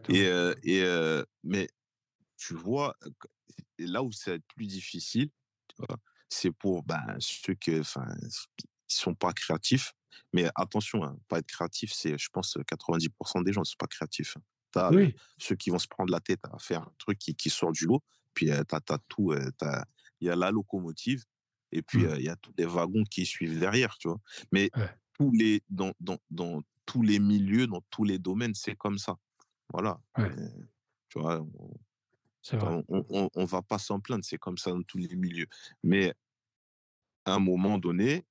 Et 0.08 0.20
exactement. 0.22 0.54
et 0.62 1.22
mais 1.42 1.68
tu 2.36 2.54
vois, 2.54 2.96
là 3.78 4.02
où 4.02 4.12
ça 4.12 4.32
va 4.32 4.36
être 4.36 4.46
plus 4.56 4.66
difficile, 4.66 5.30
tu 5.68 5.76
vois? 5.78 5.98
C'est 6.28 6.52
pour, 6.52 6.82
ben, 6.84 7.02
ceux 7.20 7.54
qui 7.54 7.72
sont 8.88 9.14
pas 9.14 9.32
créatifs. 9.32 9.92
Mais 10.32 10.48
attention, 10.54 11.04
hein, 11.04 11.18
pas 11.28 11.38
être 11.38 11.46
créatif, 11.46 11.92
c'est 11.92 12.18
je 12.18 12.28
pense, 12.32 12.56
heu, 12.56 12.64
90% 12.64 13.40
des 13.42 13.52
gens 13.52 13.62
ne 13.62 13.64
sont 13.66 13.76
pas 13.78 13.86
créatifs, 13.86 14.36
hein. 14.36 14.42
Tu 14.72 14.78
as, 14.80 14.92
Oui, 14.92 15.14
ceux 15.38 15.54
qui 15.56 15.70
vont 15.70 15.78
se 15.78 15.86
prendre 15.88 16.10
la 16.12 16.20
tête 16.20 16.40
à 16.52 16.58
faire 16.58 16.82
un 16.82 16.92
truc 16.98 17.18
qui 17.18 17.34
qui 17.36 17.50
sort 17.50 17.72
du 17.72 17.86
lot, 17.86 18.02
puis, 18.34 18.50
heu, 18.50 18.64
tu 18.68 18.74
as 18.74 18.80
as 18.94 18.98
tout, 19.08 19.32
as 19.32 19.84
il 20.20 20.26
y 20.28 20.30
a 20.30 20.36
la 20.36 20.50
locomotive 20.50 21.24
et 21.72 21.82
puis, 21.82 22.02
mmh, 22.02 22.14
il 22.18 22.22
y 22.22 22.28
a 22.28 22.36
tous 22.36 22.52
les 22.58 22.66
wagons 22.66 23.02
qui 23.04 23.26
suivent 23.26 23.58
derrière, 23.58 23.96
tu 23.98 24.08
vois? 24.08 24.20
Mais 24.52 24.70
ouais, 24.76 24.98
tous 25.18 25.32
les 25.32 25.62
dans 25.68 25.92
dans 26.00 26.18
dans 26.30 26.62
tous 26.86 27.02
les 27.02 27.18
milieux, 27.18 27.66
dans 27.66 27.82
tous 27.90 28.04
les 28.04 28.18
domaines, 28.18 28.54
c'est 28.54 28.76
comme 28.76 28.98
ça. 28.98 29.16
Voilà, 29.72 30.00
ouais, 30.18 30.34
tu 31.08 31.18
vois? 31.20 31.40
On 31.40 31.74
vrai. 32.56 32.74
on 32.88 33.04
on 33.10 33.30
on 33.34 33.44
va 33.44 33.62
pas 33.62 33.78
s'en 33.78 34.00
plaindre, 34.00 34.24
c'est 34.24 34.38
comme 34.38 34.58
ça 34.58 34.70
dans 34.72 34.82
tous 34.82 34.98
les 34.98 35.14
milieux. 35.16 35.46
Mais 35.82 36.14
à 37.26 37.34
un 37.34 37.38
moment 37.38 37.78
donné, 37.78 38.24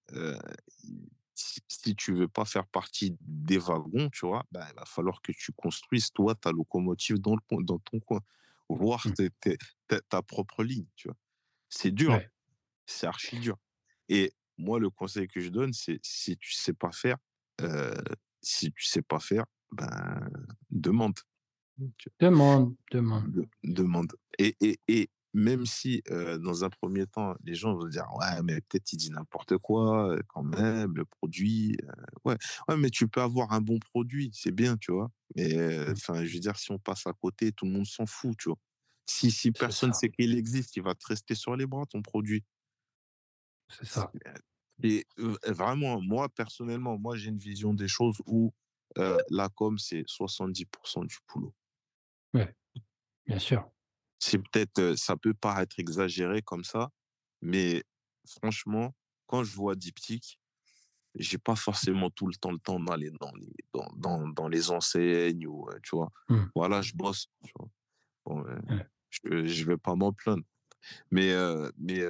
si 1.36 1.96
tu 1.96 2.14
veux 2.14 2.28
pas 2.28 2.46
faire 2.46 2.68
partie 2.68 3.16
des 3.22 3.58
wagons, 3.58 4.10
tu 4.12 4.26
vois? 4.28 4.46
Bah, 4.52 4.68
il 4.72 4.76
va 4.76 4.86
falloir 4.86 5.22
que 5.22 5.32
tu 5.32 5.52
construises, 5.54 6.12
toi, 6.12 6.36
ta 6.36 6.52
locomotive 6.52 7.20
dans 7.20 7.36
le 7.36 7.64
dans 7.64 7.80
ton 7.80 8.00
coin. 8.00 8.22
Voir 8.70 9.06
Mmh, 9.06 9.16
ta 9.88 10.02
ta 10.02 10.22
propre 10.22 10.64
ligne, 10.64 10.88
tu 10.96 11.08
vois? 11.10 11.18
C'est 11.70 11.92
dur, 11.92 12.16
ouais, 12.16 12.32
c'est 12.86 13.08
archi 13.08 13.40
dur 13.40 13.58
et 14.10 14.34
moi, 14.58 14.80
le 14.80 14.90
conseil 14.92 15.28
que 15.28 15.42
je 15.42 15.50
donne, 15.50 15.74
c'est 15.74 16.00
si 16.04 16.38
tu 16.38 16.54
sais 16.54 16.74
pas 16.74 16.92
faire, 16.92 17.18
heu, 17.62 17.94
si 18.42 18.72
tu 18.74 18.86
sais 18.86 19.02
pas 19.04 19.20
faire, 19.20 19.46
ben, 19.72 20.30
demande. 20.72 21.16
Demande, 22.20 22.76
demande. 22.92 23.34
de 23.34 23.48
demande 23.64 24.14
et 24.38 24.56
et 24.62 24.80
et 24.88 25.10
même 25.34 25.66
si, 25.66 26.04
dans 26.10 26.64
un 26.64 26.70
premier 26.70 27.08
temps, 27.08 27.36
les 27.44 27.56
gens 27.56 27.76
vont 27.76 27.88
dire: 27.88 28.06
«Ouais, 28.20 28.42
mais 28.44 28.62
peut-être 28.62 28.92
il 28.94 28.98
dit 28.98 29.10
n'importe 29.12 29.58
quoi, 29.58 30.16
quand 30.28 30.44
même, 30.44 30.96
le 30.96 31.06
produit, 31.06 31.78
heu», 31.84 31.88
ouais, 32.26 32.38
ouais, 32.68 32.78
mais 32.78 32.90
tu 32.90 33.08
peux 33.08 33.22
avoir 33.22 33.52
un 33.54 33.62
bon 33.62 33.80
produit, 33.80 34.30
c'est 34.34 34.52
bien, 34.52 34.78
tu 34.78 34.92
vois? 34.92 35.10
Mais, 35.36 35.80
Mmh, 35.88 35.94
enfin, 35.94 36.24
je 36.26 36.34
veux 36.34 36.40
dire, 36.40 36.58
si 36.58 36.72
on 36.72 36.80
passe 36.80 37.08
à 37.08 37.14
côté, 37.14 37.52
tout 37.52 37.66
le 37.66 37.72
monde 37.72 37.86
s'en 37.88 38.06
fout, 38.06 38.36
tu 38.38 38.50
vois? 38.50 38.60
Si 39.06 39.32
si 39.32 39.52
personne 39.52 39.92
ça, 39.92 39.94
sait 39.94 40.10
qu'il 40.10 40.36
existe, 40.38 40.76
il 40.78 40.84
va 40.84 40.96
te 40.96 41.06
rester 41.08 41.36
sur 41.36 41.56
les 41.58 41.66
bras, 41.68 41.86
ton 41.86 42.02
produit. 42.02 42.44
c'est 43.68 43.86
ça. 43.86 44.16
et 44.84 45.06
vraiment, 45.48 46.00
moi, 46.02 46.30
personnellement, 46.30 46.98
moi, 47.00 47.16
j'ai 47.18 47.30
une 47.30 47.38
vision 47.40 47.74
des 47.74 47.88
choses 47.88 48.18
où, 48.28 48.54
la 49.30 49.50
com, 49.50 49.78
c'est 49.80 50.04
70% 50.08 51.04
du 51.04 51.18
boulot. 51.28 51.56
Ouais, 52.34 52.56
bien 53.28 53.40
sûr. 53.40 53.73
C'est 54.20 54.38
peut-être, 54.40 54.96
ça 54.98 55.18
peut 55.18 55.34
paraître 55.34 55.80
exagéré 55.80 56.42
comme 56.42 56.64
ça, 56.64 56.90
mais 57.42 57.84
franchement, 58.28 58.96
quand 59.28 59.44
je 59.44 59.56
vois 59.56 59.76
Diptyque, 59.76 60.40
j'ai 61.16 61.38
pas 61.40 61.56
forcément 61.56 62.10
tout 62.12 62.28
le 62.28 62.36
temps 62.36 62.52
le 62.52 62.60
temps 62.60 62.80
d'aller 62.80 63.12
dans 63.22 63.34
les 63.36 63.54
dans 63.74 63.90
dans 63.98 64.28
dans 64.30 64.48
les 64.50 64.72
enseignes 64.72 65.48
ou, 65.48 65.70
tu 65.84 65.96
vois? 65.98 66.12
Mmh, 66.30 66.50
Voilà, 66.56 66.82
je 66.84 66.94
bosse, 66.96 67.28
tu 67.46 67.52
vois? 67.58 67.70
Bon, 68.26 68.46
heu, 68.48 68.60
ouais, 68.70 68.88
je 69.12 69.46
je 69.48 69.66
vais 69.66 69.78
pas 69.78 69.96
m'en 69.96 70.14
plaindre. 70.14 70.44
Mais, 71.12 71.34
mais, 71.78 72.02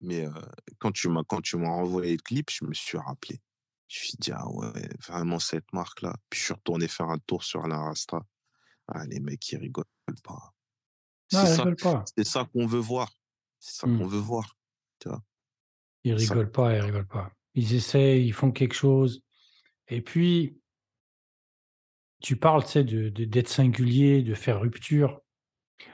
mais, 0.00 0.26
quand 0.78 0.92
tu 0.92 1.08
m'as 1.08 1.24
quand 1.24 1.40
tu 1.40 1.56
m'as 1.56 1.68
envoyé 1.68 2.12
le 2.12 2.22
clip, 2.22 2.50
je 2.50 2.64
me 2.64 2.74
suis 2.74 2.98
rappelé. 2.98 3.40
Je 3.88 4.00
me 4.00 4.04
suis 4.06 4.16
dit: 4.18 4.32
«Ah 4.32 4.48
ouais, 4.50 4.88
vraiment 5.06 5.38
cette 5.38 5.72
marque-là». 5.72 6.14
Puis 6.30 6.40
je 6.40 6.44
suis 6.46 6.54
retourné 6.54 6.88
faire 6.88 7.08
un 7.10 7.18
tour 7.18 7.42
sur 7.44 7.66
l'Insta. 7.66 8.20
Ah 8.88 9.06
les 9.06 9.20
mecs, 9.20 9.50
ils 9.52 9.58
rigolent 9.58 9.86
pas. 10.24 10.54
C'est 11.28 11.46
ça 11.46 11.66
ça 12.26 12.44
qu'on 12.44 12.66
veut 12.66 12.78
voir. 12.78 13.10
C'est 13.60 13.76
ça 13.80 13.88
qu'on 13.88 14.06
Mmh, 14.06 14.08
veut 14.08 14.18
voir, 14.18 14.56
tu 15.00 15.08
vois? 15.08 15.22
ils 16.04 16.14
ça 16.16 16.36
qu'on 16.36 16.42
rigolent 16.42 16.50
pas, 16.50 16.74
ils 16.76 16.80
rigolent 16.80 17.06
pas. 17.06 17.30
Ils 17.54 17.74
essayent, 17.74 18.26
ils 18.26 18.32
font 18.32 18.50
quelque 18.52 18.74
chose 18.74 19.22
et 19.88 20.02
puis 20.02 20.60
tu 22.20 22.36
parles, 22.36 22.64
tu 22.64 22.70
sais, 22.70 22.84
de 22.84 23.08
de 23.10 23.24
d'être 23.24 23.48
singulier, 23.48 24.22
de 24.22 24.34
faire 24.34 24.60
rupture. 24.60 25.20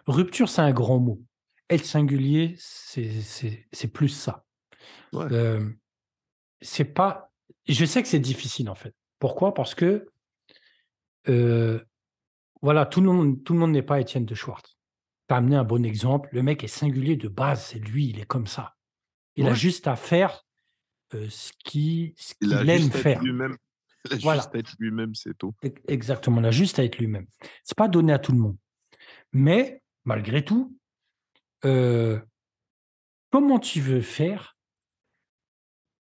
Rupture, 0.06 0.48
c'est 0.48 0.62
un 0.62 0.72
grand 0.72 1.00
mot. 1.00 1.22
Être 1.70 1.84
singulier, 1.86 2.56
c'est 2.58 3.22
c'est 3.22 3.66
c'est 3.72 3.88
plus 3.88 4.10
ça. 4.10 4.46
ouais, 5.12 5.30
Hem, 5.30 5.78
c'est 6.62 6.86
pas 6.86 7.32
je 7.68 7.84
sais 7.86 8.02
que 8.02 8.08
c'est 8.08 8.20
difficile, 8.20 8.70
en 8.70 8.74
fait. 8.76 8.94
Pourquoi? 9.20 9.54
Parce 9.54 9.74
que, 9.74 10.08
heu, 11.28 11.84
voilà, 12.62 12.86
tout 12.86 13.00
le 13.02 13.12
monde 13.12 13.44
tout 13.44 13.54
le 13.54 13.60
monde 13.60 13.72
n'est 13.72 13.82
pas 13.82 14.00
Étienne 14.00 14.26
de 14.26 14.34
Schwartz. 14.34 14.76
Tu 15.28 15.34
as 15.34 15.38
amené 15.38 15.56
un 15.56 15.64
bon 15.64 15.84
exemple, 15.84 16.28
le 16.32 16.42
mec 16.42 16.64
est 16.64 16.68
singulier 16.68 17.16
de 17.16 17.28
base, 17.28 17.64
c'est 17.66 17.78
lui, 17.78 18.08
il 18.08 18.20
est 18.20 18.26
comme 18.26 18.46
ça. 18.46 18.76
Il 19.36 19.48
a 19.48 19.54
juste 19.54 19.88
à 19.88 19.96
faire, 19.96 20.46
heu, 21.14 21.28
ce 21.30 21.52
qui 21.64 22.14
ce 22.18 22.34
Il 22.40 22.52
a 22.54 22.62
qu'il 22.62 22.70
aime 22.70 22.90
faire. 22.90 23.20
lui-même. 23.20 23.56
Il 24.10 24.14
a 24.14 24.18
juste 24.18 24.54
à 24.54 24.58
être 24.58 24.74
lui-même, 24.78 25.14
c'est 25.14 25.36
tout. 25.36 25.54
exactement, 25.88 26.40
il 26.40 26.46
a 26.46 26.50
juste 26.50 26.78
à 26.78 26.84
être 26.84 26.98
lui-même. 26.98 27.26
C'est 27.64 27.76
pas 27.76 27.88
donné 27.88 28.12
à 28.12 28.18
tout 28.18 28.32
le 28.32 28.38
monde. 28.38 28.56
Mais 29.32 29.82
malgré 30.04 30.44
tout, 30.44 30.76
heu, 31.64 32.22
comment 33.30 33.58
tu 33.58 33.80
veux 33.80 34.00
faire 34.00 34.56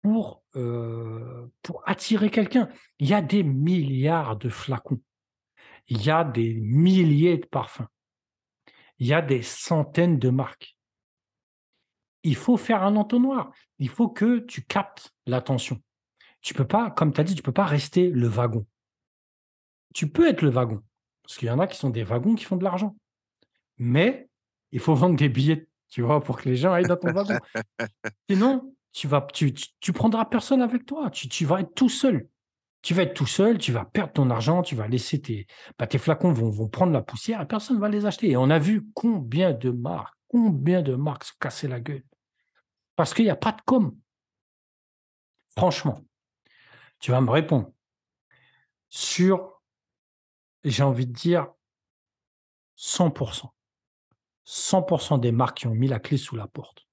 pour, 0.01 0.43
heu, 0.55 1.51
pour 1.61 1.83
attirer 1.87 2.29
quelqu'un? 2.29 2.69
Il 2.99 3.07
y 3.07 3.13
a 3.13 3.21
des 3.21 3.43
milliards 3.43 4.37
de 4.37 4.49
flacons, 4.49 5.01
il 5.87 6.03
y 6.03 6.09
a 6.11 6.23
des 6.23 6.55
milliers 6.55 7.37
de 7.37 7.45
parfums. 7.47 7.87
Il 8.99 9.07
y 9.07 9.13
a 9.13 9.21
des 9.21 9.41
centaines 9.41 10.19
de 10.19 10.29
marques. 10.29 10.77
Il 12.23 12.35
faut 12.35 12.57
faire 12.57 12.83
un 12.83 12.95
entonnoir. 12.95 13.51
Il 13.79 13.89
faut 13.89 14.09
que 14.09 14.39
tu 14.39 14.61
captes 14.61 15.13
l'attention. 15.25 15.81
Tu 16.41 16.53
peux 16.53 16.67
pas, 16.67 16.91
comme 16.91 17.13
tu 17.13 17.21
as 17.21 17.23
dit, 17.23 17.35
tu 17.35 17.41
peux 17.41 17.53
pas 17.53 17.65
rester 17.65 18.09
le 18.09 18.27
wagon. 18.27 18.65
Tu 19.93 20.09
peux 20.09 20.27
être 20.27 20.41
le 20.41 20.49
wagon, 20.49 20.83
parce 21.23 21.37
qu'il 21.37 21.47
y 21.47 21.51
en 21.51 21.59
a 21.59 21.67
qui 21.67 21.77
sont 21.77 21.89
des 21.89 22.03
wagons 22.03 22.35
qui 22.35 22.45
font 22.45 22.57
de 22.57 22.63
l'argent. 22.63 22.95
Mais 23.77 24.29
il 24.71 24.79
faut 24.79 24.93
vendre 24.93 25.15
des 25.15 25.29
billets, 25.29 25.67
tu 25.87 26.01
vois, 26.01 26.21
pour 26.21 26.39
que 26.39 26.47
les 26.47 26.55
gens 26.55 26.73
aillent 26.73 26.87
dans 26.87 26.97
ton 26.97 27.11
wagon. 27.11 27.39
Sinon, 28.29 28.75
tu 28.91 29.07
vas, 29.07 29.25
tu, 29.33 29.53
tu, 29.53 29.93
prendras 29.93 30.25
personne 30.25 30.61
avec 30.61 30.85
toi. 30.85 31.09
Tu, 31.09 31.27
tu 31.27 31.45
vas 31.45 31.61
être 31.61 31.73
tout 31.73 31.89
seul. 31.89 32.27
Tu 32.81 32.93
vas 32.93 33.03
être 33.03 33.13
tout 33.13 33.27
seul, 33.27 33.57
tu 33.57 33.73
vas 33.73 33.83
perdre 33.83 34.13
ton 34.13 34.29
argent, 34.29 34.61
tu 34.61 34.75
vas 34.75 34.87
laisser 34.87 35.21
tes, 35.21 35.47
bah, 35.77 35.85
tes 35.85 35.97
flacons 35.97 36.31
vont, 36.31 36.67
prendre 36.69 36.93
la 36.93 37.01
poussière 37.01 37.45
personne 37.47 37.75
ne 37.75 37.81
va 37.81 37.89
les 37.89 38.05
acheter. 38.05 38.29
Et 38.29 38.37
on 38.37 38.49
a 38.49 38.59
vu 38.59 38.87
combien 38.93 39.51
de 39.51 39.69
marques, 39.69 40.15
combien 40.27 40.81
de 40.81 40.95
marques 40.95 41.25
se 41.25 41.33
casser 41.39 41.67
la 41.67 41.79
gueule. 41.79 42.05
Parce 42.95 43.13
qu'il 43.13 43.25
n'y 43.25 43.31
a 43.31 43.35
pas 43.35 43.51
de 43.51 43.61
com. 43.65 43.97
Franchement, 45.57 46.01
tu 46.99 47.11
vas 47.11 47.21
me 47.21 47.31
répondre 47.31 47.71
sur, 48.89 49.61
j'ai 50.63 50.83
envie 50.83 51.05
de 51.05 51.13
dire, 51.13 51.47
100%. 52.77 53.53
100% 54.45 55.19
des 55.19 55.31
marques 55.31 55.59
qui 55.59 55.67
ont 55.67 55.75
mis 55.75 55.87
la 55.87 55.99
clé 55.99 56.17
sous 56.17 56.35
la 56.35 56.47
porte. 56.47 56.87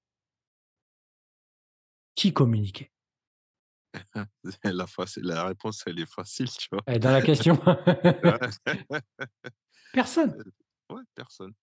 Qui 2.13 2.33
communiquait? 2.33 2.91
la, 4.63 4.85
la 5.17 5.43
réponse, 5.45 5.83
elle 5.85 5.99
est 5.99 6.11
facile, 6.11 6.49
tu 6.49 6.67
vois. 6.71 6.99
dans 6.99 7.11
la 7.11 7.21
question. 7.21 7.57
personne. 9.93 10.35
Euh, 10.39 10.95
ouais, 10.95 11.01
personne. 11.15 11.53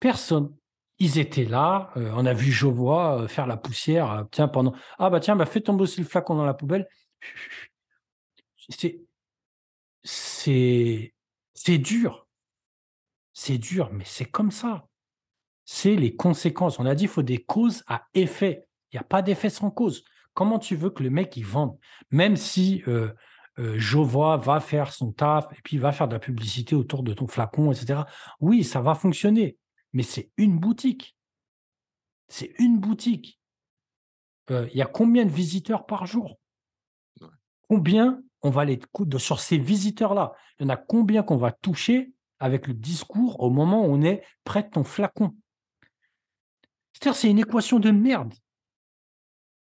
Personne. 0.00 0.56
Ils 0.98 1.18
étaient 1.18 1.44
là. 1.44 1.92
Euh, 1.96 2.12
on 2.14 2.26
a 2.26 2.32
vu 2.32 2.52
Jovois 2.52 3.22
euh, 3.22 3.28
faire 3.28 3.46
la 3.46 3.56
poussière. 3.56 4.26
tiens, 4.30 4.48
pendant. 4.48 4.74
Ah, 4.98 5.10
bah 5.10 5.20
tiens, 5.20 5.36
bah, 5.36 5.46
fais 5.46 5.60
tomber 5.60 5.82
aussi 5.82 6.00
le 6.00 6.06
flacon 6.06 6.36
dans 6.36 6.44
la 6.44 6.54
poubelle. 6.54 6.88
C'est. 8.68 9.00
C'est. 10.02 11.14
C'est 11.54 11.78
dur. 11.78 12.26
C'est 13.32 13.58
dur, 13.58 13.90
mais 13.92 14.04
c'est 14.04 14.26
comme 14.26 14.50
ça. 14.50 14.86
C'est 15.64 15.96
les 15.96 16.14
conséquences. 16.14 16.78
On 16.78 16.86
a 16.86 16.94
dit 16.94 17.04
qu'il 17.04 17.10
faut 17.10 17.22
des 17.22 17.42
causes 17.42 17.82
à 17.86 18.06
effet. 18.14 18.68
Il 18.92 18.96
n'y 18.96 19.00
a 19.00 19.04
pas 19.04 19.22
d'effet 19.22 19.50
sans 19.50 19.70
cause 19.70 20.04
comment 20.34 20.58
tu 20.58 20.76
veux 20.76 20.90
que 20.90 21.02
le 21.02 21.10
mec 21.10 21.36
il 21.36 21.46
vende? 21.46 21.78
Même 22.10 22.36
si 22.36 22.82
euh, 22.88 23.12
euh, 23.58 23.78
Jovois 23.78 24.36
va 24.36 24.60
faire 24.60 24.92
son 24.92 25.12
taf 25.12 25.46
et 25.52 25.62
puis 25.62 25.78
va 25.78 25.92
faire 25.92 26.08
de 26.08 26.14
la 26.14 26.20
publicité 26.20 26.74
autour 26.74 27.02
de 27.02 27.14
ton 27.14 27.26
flacon, 27.26 27.72
etc. 27.72 28.02
Oui, 28.40 28.64
ça 28.64 28.80
va 28.80 28.94
fonctionner, 28.94 29.56
mais 29.92 30.02
c'est 30.02 30.30
une 30.36 30.58
boutique. 30.58 31.16
C'est 32.28 32.52
une 32.58 32.78
boutique. 32.78 33.40
Euh, 34.50 34.68
il 34.72 34.76
y 34.76 34.82
a 34.82 34.86
combien 34.86 35.24
de 35.24 35.30
visiteurs 35.30 35.86
par 35.86 36.06
jour? 36.06 36.38
Combien 37.68 38.20
on 38.42 38.50
va 38.50 38.64
les 38.64 38.78
sur 39.18 39.40
ces 39.40 39.56
visiteurs-là? 39.56 40.32
Il 40.58 40.64
y 40.64 40.66
en 40.66 40.70
a 40.70 40.76
combien 40.76 41.22
qu'on 41.22 41.36
va 41.36 41.52
toucher 41.52 42.12
avec 42.40 42.66
le 42.66 42.74
discours 42.74 43.40
au 43.40 43.50
moment 43.50 43.86
où 43.86 43.90
on 43.90 44.02
est 44.02 44.22
près 44.44 44.64
de 44.64 44.68
ton 44.68 44.84
flacon? 44.84 45.34
C'est-à-dire, 46.92 47.16
c'est 47.16 47.30
une 47.30 47.38
équation 47.38 47.78
de 47.78 47.90
merde. 47.90 48.34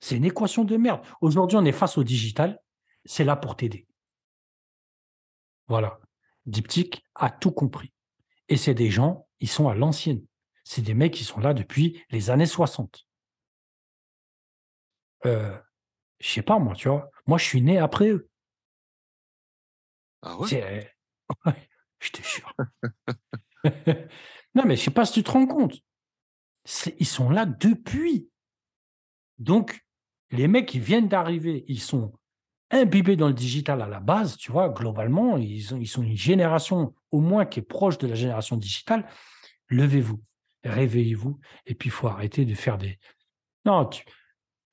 C'est 0.05 0.17
une 0.17 0.25
équation 0.25 0.65
de 0.65 0.77
merde. 0.77 1.03
Aujourd'hui, 1.19 1.57
on 1.57 1.65
est 1.65 1.71
face 1.71 1.97
au 1.97 2.03
digital. 2.03 2.61
C'est 3.05 3.23
là 3.23 3.35
pour 3.35 3.55
t'aider. 3.55 3.87
Voilà. 5.67 5.99
Diptyque 6.45 7.03
a 7.15 7.31
tout 7.31 7.49
compris. 7.49 7.91
Et 8.47 8.55
c'est 8.55 8.75
des 8.75 8.91
gens, 8.91 9.27
ils 9.39 9.49
sont 9.49 9.67
à 9.67 9.73
l'ancienne. 9.73 10.23
C'est 10.63 10.83
des 10.83 10.93
mecs 10.93 11.15
qui 11.15 11.23
sont 11.23 11.39
là 11.39 11.55
depuis 11.55 12.03
les 12.11 12.29
années 12.29 12.45
60. 12.45 13.07
Euh, 15.25 15.57
je 16.19 16.29
sais 16.29 16.43
pas, 16.43 16.59
moi, 16.59 16.75
tu 16.75 16.87
vois. 16.87 17.09
Moi, 17.25 17.39
je 17.39 17.45
suis 17.45 17.63
né 17.63 17.79
après 17.79 18.09
eux. 18.09 18.29
Ah 20.21 20.37
ouais? 20.37 20.93
Je 21.99 22.11
te 22.11 22.21
jure. 22.21 22.53
non, 24.53 24.65
mais 24.67 24.75
je 24.75 24.83
sais 24.83 24.91
pas 24.91 25.05
si 25.05 25.13
tu 25.13 25.23
te 25.23 25.31
rends 25.31 25.47
compte. 25.47 25.81
Ils 26.99 27.07
sont 27.07 27.31
là 27.31 27.47
depuis. 27.47 28.29
Donc, 29.39 29.84
les 30.35 30.47
mecs 30.47 30.67
qui 30.67 30.79
viennent 30.79 31.07
d'arriver, 31.07 31.65
ils 31.67 31.81
sont 31.81 32.13
imbibés 32.71 33.15
dans 33.15 33.27
le 33.27 33.33
digital 33.33 33.81
à 33.81 33.87
la 33.87 33.99
base, 33.99 34.37
tu 34.37 34.51
vois, 34.51 34.69
globalement, 34.69 35.37
ils, 35.37 35.71
ils 35.79 35.87
sont 35.87 36.03
une 36.03 36.17
génération 36.17 36.93
au 37.11 37.21
moins 37.21 37.45
qui 37.45 37.59
est 37.59 37.63
proche 37.63 37.97
de 37.97 38.07
la 38.07 38.15
génération 38.15 38.57
digitale. 38.57 39.07
Levez-vous, 39.69 40.21
réveillez-vous, 40.63 41.39
et 41.65 41.75
puis 41.75 41.89
il 41.89 41.91
faut 41.91 42.07
arrêter 42.07 42.45
de 42.45 42.53
faire 42.53 42.77
des. 42.77 42.99
Non, 43.65 43.85
tu... 43.85 44.03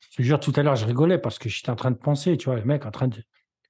je 0.01 0.16
te 0.16 0.22
jure, 0.22 0.40
tout 0.40 0.53
à 0.57 0.62
l'heure, 0.62 0.77
je 0.77 0.87
rigolais 0.87 1.18
parce 1.18 1.38
que 1.38 1.48
j'étais 1.48 1.70
en 1.70 1.77
train 1.77 1.90
de 1.90 1.96
penser, 1.96 2.37
tu 2.37 2.46
vois, 2.46 2.57
le 2.57 2.64
mec 2.64 2.87
en 2.87 2.90
train 2.90 3.09
de. 3.09 3.22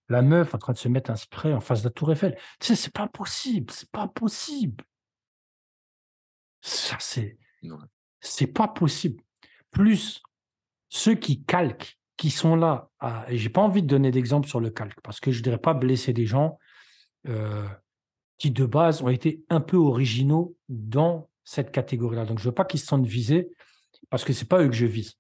La 0.09 0.21
meuf 0.21 0.55
en 0.55 0.59
train 0.59 0.73
de 0.73 0.79
se 0.79 0.89
mettre 0.89 1.11
un 1.11 1.17
spray 1.17 1.55
en 1.55 1.61
face 1.61 1.83
de 1.83 1.89
la 1.89 1.93
Tour 1.93 2.13
Eiffel. 2.13 2.37
Tu 2.61 2.67
sais, 2.67 2.77
c'est 2.77 2.93
pas 2.93 3.07
possible, 3.07 3.73
c'est 3.73 3.91
pas 3.91 4.09
possible. 4.09 4.85
Ça, 6.61 6.97
c'est. 7.01 7.39
C'est 8.21 8.49
pas 8.49 8.69
possible. 8.69 9.23
Plus 9.71 10.23
ceux 10.93 11.15
qui 11.15 11.43
calquent, 11.43 11.99
qui 12.19 12.31
sont 12.31 12.55
là, 12.55 12.91
et 13.27 13.39
j'ai 13.39 13.49
pas 13.49 13.63
envie 13.63 13.81
de 13.81 13.87
donner 13.87 14.11
d'exemple 14.11 14.47
sur 14.47 14.61
le 14.61 14.69
calque, 14.69 15.01
parce 15.01 15.21
que 15.21 15.33
je 15.33 15.39
ne 15.39 15.45
voudrais 15.45 15.59
pas 15.59 15.73
blesser 15.73 16.13
des 16.13 16.27
gens 16.27 16.59
euh, 17.29 17.67
qui, 18.37 18.51
de 18.51 18.67
base, 18.67 19.01
ont 19.01 19.09
été 19.09 19.43
un 19.49 19.63
peu 19.63 19.79
originaux 19.79 20.55
dans 20.69 21.31
cette 21.45 21.73
catégorie-là. 21.73 22.27
Donc, 22.27 22.41
je 22.41 22.45
ne 22.45 22.51
veux 22.51 22.55
pas 22.55 22.67
qu'ils 22.67 22.79
se 22.79 22.87
sentent 22.87 23.07
visés, 23.07 23.51
parce 24.11 24.23
que 24.23 24.35
ce 24.35 24.43
n'est 24.43 24.49
pas 24.49 24.63
eux 24.63 24.69
que 24.69 24.75
je 24.75 24.85
vise. 24.85 25.15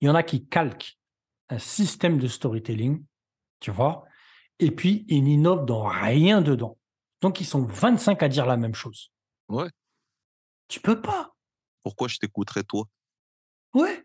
Il 0.00 0.06
y 0.06 0.08
en 0.08 0.14
a 0.14 0.22
qui 0.22 0.46
calquent 0.46 0.96
un 1.48 1.58
système 1.58 2.18
de 2.18 2.28
storytelling, 2.28 3.04
tu 3.58 3.72
vois, 3.72 4.04
et 4.60 4.70
puis 4.70 5.04
ils 5.08 5.24
n'innovent 5.24 5.66
dans 5.66 5.88
rien 5.88 6.40
dedans. 6.40 6.78
Donc, 7.20 7.40
ils 7.40 7.46
sont 7.46 7.64
25 7.64 8.22
à 8.22 8.28
dire 8.28 8.46
la 8.46 8.56
même 8.56 8.76
chose. 8.76 9.10
Ouais. 9.48 9.68
Tu 10.68 10.78
peux 10.78 11.00
pas. 11.00 11.34
Pourquoi 11.82 12.06
je 12.06 12.18
t'écouterais, 12.18 12.62
toi? 12.62 12.84
Ouais. 13.74 14.04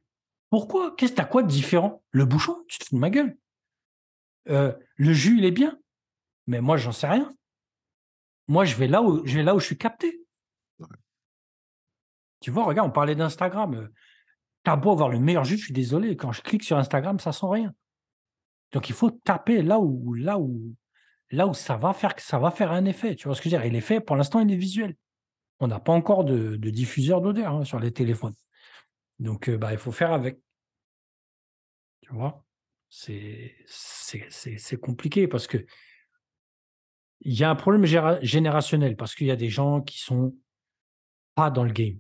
Pourquoi? 0.54 0.94
Qu'est-ce 0.96 1.14
que 1.14 1.18
t'as 1.18 1.26
quoi 1.26 1.42
de 1.42 1.48
différent? 1.48 2.04
Le 2.12 2.26
bouchon 2.26 2.64
Tu 2.68 2.78
te 2.78 2.86
fous 2.86 2.94
de 2.94 3.00
ma 3.00 3.10
gueule. 3.10 3.36
Euh, 4.50 4.72
le 4.98 5.12
jus, 5.12 5.40
il 5.40 5.46
est 5.46 5.52
bien. 5.52 5.80
Mais 6.46 6.62
moi, 6.62 6.78
j'en 6.78 6.92
sais 6.92 7.08
rien. 7.08 7.34
Moi, 8.48 8.64
je 8.64 8.76
vais 8.76 8.86
là 8.86 9.02
où 9.02 9.26
je 9.26 9.36
vais 9.36 9.42
là 9.42 9.56
où 9.56 9.60
je 9.60 9.66
suis 9.66 9.80
capté. 9.80 10.22
Tu 12.40 12.52
vois, 12.52 12.66
regarde, 12.66 12.88
on 12.88 12.92
parlait 12.92 13.16
d'Instagram. 13.16 13.74
Euh, 13.74 13.88
t'as 14.62 14.76
beau 14.76 14.92
avoir 14.92 15.10
le 15.10 15.18
meilleur 15.18 15.44
jus, 15.44 15.58
je 15.58 15.64
suis 15.64 15.74
désolé. 15.74 16.16
Quand 16.16 16.32
je 16.32 16.44
clique 16.44 16.64
sur 16.64 16.78
Instagram, 16.78 17.20
ça 17.20 17.32
sent 17.32 17.48
rien. 17.50 17.74
Donc, 18.74 18.90
il 18.90 18.94
faut 18.94 19.10
taper 19.10 19.64
là 19.64 19.80
où, 19.80 20.14
là 20.14 20.38
où, 20.38 20.76
là 21.32 21.48
où 21.48 21.56
ça 21.56 21.78
va 21.78 21.94
faire, 21.94 22.14
ça 22.20 22.38
va 22.38 22.52
faire 22.52 22.72
un 22.72 22.86
effet. 22.86 23.16
Tu 23.16 23.28
vois 23.28 23.34
ce 23.34 23.42
que 23.42 23.50
je 23.50 23.56
veux 23.56 23.60
dire? 23.60 23.66
Et 23.66 23.72
l'effet, 23.72 24.02
pour 24.02 24.18
l'instant, 24.18 24.40
il 24.40 24.54
est 24.54 24.56
visuel. 24.56 24.96
On 25.60 25.66
n'a 25.66 25.80
pas 25.80 25.94
encore 25.94 26.24
de, 26.26 26.58
diffuseur 26.58 27.22
d'odeur 27.22 27.56
hein, 27.56 27.66
sur 27.66 27.80
les 27.80 27.92
téléphones. 27.92 28.36
Donc, 29.20 29.50
bah, 29.50 29.72
il 29.72 29.78
faut 29.78 29.92
faire 29.92 30.12
avec. 30.14 30.40
Tu 32.02 32.14
vois? 32.14 32.46
C'est 32.90 34.80
compliqué 34.82 35.28
parce 35.28 35.48
que 35.48 35.66
il 37.22 37.34
y 37.34 37.44
a 37.44 37.50
un 37.50 37.56
problème 37.56 37.86
générationnel 38.22 38.98
parce 38.98 39.16
qu'il 39.16 39.28
y 39.28 39.32
a 39.32 39.38
des 39.38 39.50
gens 39.50 39.82
qui 39.82 39.98
sont 39.98 40.36
pas 41.36 41.50
dans 41.50 41.64
le 41.64 41.72
game. 41.72 41.98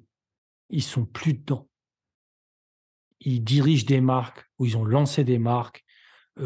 Ils 0.69 0.83
sont 0.83 1.05
plus 1.05 1.33
dedans. 1.33 1.69
Ils 3.21 3.41
dirigent 3.41 3.85
des 3.85 4.01
marques 4.01 4.45
ou 4.59 4.65
ils 4.65 4.75
ont 4.75 4.83
lancé 4.83 5.23
des 5.23 5.39
marques 5.39 5.85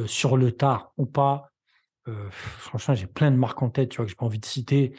sur 0.06 0.38
le 0.38 0.52
tard 0.52 0.94
ou 0.98 1.08
pas. 1.08 1.52
Franchement, 2.30 2.94
j'ai 2.94 3.08
plein 3.08 3.32
de 3.32 3.38
marques 3.38 3.64
en 3.64 3.72
tête, 3.72 3.90
tu 3.90 3.98
vois, 3.98 4.06
que 4.06 4.12
j'ai 4.12 4.16
pas 4.16 4.28
envie 4.28 4.40
de 4.40 4.46
citer. 4.46 4.96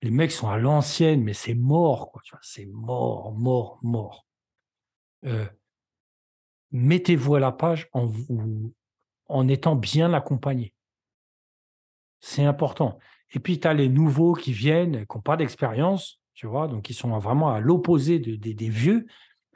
Les 0.00 0.10
mecs 0.10 0.32
sont 0.32 0.48
à 0.48 0.56
l'ancienne, 0.56 1.22
mais 1.22 1.34
c'est 1.34 1.54
mort, 1.54 2.10
c'est 2.40 2.66
mort, 2.66 3.32
mort, 3.34 3.78
mort. 3.82 4.26
Euh, 5.24 5.46
mettez-vous 6.70 7.34
à 7.34 7.40
la 7.40 7.52
page 7.52 7.88
en, 7.92 9.48
étant 9.48 9.76
bien 9.76 10.12
accompagné. 10.12 10.74
C'est 12.20 12.44
important. 12.44 12.98
Et 13.32 13.38
puis, 13.38 13.60
tu 13.60 13.68
as 13.68 13.74
les 13.74 13.88
nouveaux 13.88 14.34
qui 14.34 14.52
viennent, 14.52 15.06
qui 15.06 15.16
n'ont 15.16 15.22
pas 15.22 15.36
d'expérience, 15.36 16.20
tu 16.34 16.46
vois, 16.46 16.68
donc 16.68 16.90
ils 16.90 16.94
sont 16.94 17.16
vraiment 17.18 17.50
à 17.50 17.60
l'opposé 17.60 18.18
de, 18.18 18.34
des 18.36 18.68
vieux, 18.68 19.06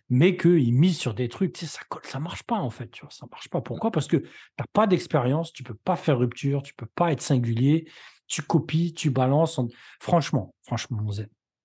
mais 0.08 0.36
qu'ils 0.36 0.74
misent 0.74 0.98
sur 0.98 1.14
des 1.14 1.28
trucs, 1.28 1.54
tu 1.54 1.60
sais, 1.60 1.66
ça 1.66 1.80
colle, 1.88 2.04
ça 2.04 2.20
marche 2.20 2.42
pas 2.42 2.58
en 2.58 2.70
fait, 2.70 2.88
tu 2.90 3.00
vois, 3.02 3.10
ça 3.10 3.26
marche 3.30 3.48
pas. 3.48 3.60
Pourquoi? 3.60 3.90
Parce 3.90 4.06
que 4.06 4.18
tu 4.18 4.28
n'as 4.58 4.66
pas 4.72 4.86
d'expérience, 4.86 5.52
tu 5.52 5.62
peux 5.62 5.74
pas 5.74 5.96
faire 5.96 6.18
rupture, 6.18 6.62
tu 6.62 6.74
peux 6.74 6.86
pas 6.86 7.10
être 7.10 7.22
singulier, 7.22 7.90
tu 8.26 8.42
copies, 8.42 8.92
tu 8.92 9.10
balances. 9.10 9.60
Franchement, 10.00 10.54
franchement, 10.62 10.98
mon 11.02 11.12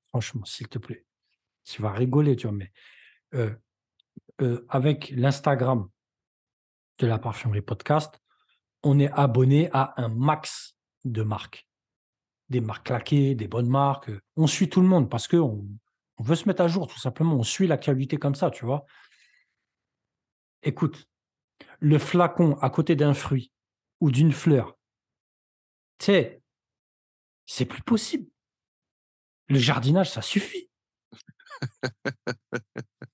franchement, 0.10 0.46
s'il 0.46 0.68
te 0.68 0.80
plaît, 0.80 1.06
tu 1.66 1.82
vas 1.82 1.92
rigoler, 1.92 2.36
tu 2.36 2.48
vois, 2.48 2.56
mais 2.56 2.72
euh, 3.36 3.54
euh, 4.42 4.66
avec 4.70 5.10
l'Instagram 5.10 5.90
de 7.00 7.08
la 7.08 7.18
parfumerie 7.18 7.62
podcast, 7.62 8.20
on 8.84 9.00
est 9.00 9.12
abonné 9.12 9.70
à 9.74 9.94
un 10.02 10.10
max 10.10 10.76
de 11.06 11.24
marques. 11.24 11.68
Des 12.50 12.62
marques 12.62 12.88
claquées, 12.88 13.36
des 13.36 13.48
bonnes 13.48 13.70
marques. 13.70 14.12
On 14.36 14.48
suit 14.48 14.70
tout 14.70 14.82
le 14.82 14.88
monde 14.88 15.10
parce 15.10 15.28
qu'on 15.28 15.68
On 16.18 16.24
veut 16.24 16.36
se 16.36 16.48
mettre 16.48 16.62
à 16.62 16.68
jour, 16.68 16.88
tout 16.88 17.00
simplement. 17.00 17.36
On 17.36 17.44
suit 17.44 17.68
l'actualité 17.68 18.18
comme 18.18 18.36
ça, 18.36 18.50
tu 18.50 18.66
vois. 18.66 18.86
Écoute, 20.64 21.08
le 21.80 22.00
flacon 22.00 22.58
à 22.62 22.70
côté 22.70 22.96
d'un 22.96 23.14
fruit 23.14 23.52
ou 24.00 24.12
d'une 24.12 24.32
fleur, 24.32 24.78
tu 26.00 26.06
sais, 26.06 26.42
c'est 27.46 27.66
plus 27.66 27.82
possible. 27.82 28.30
Le 29.48 29.60
jardinage, 29.60 30.12
ça 30.12 30.22
suffit. 30.22 30.70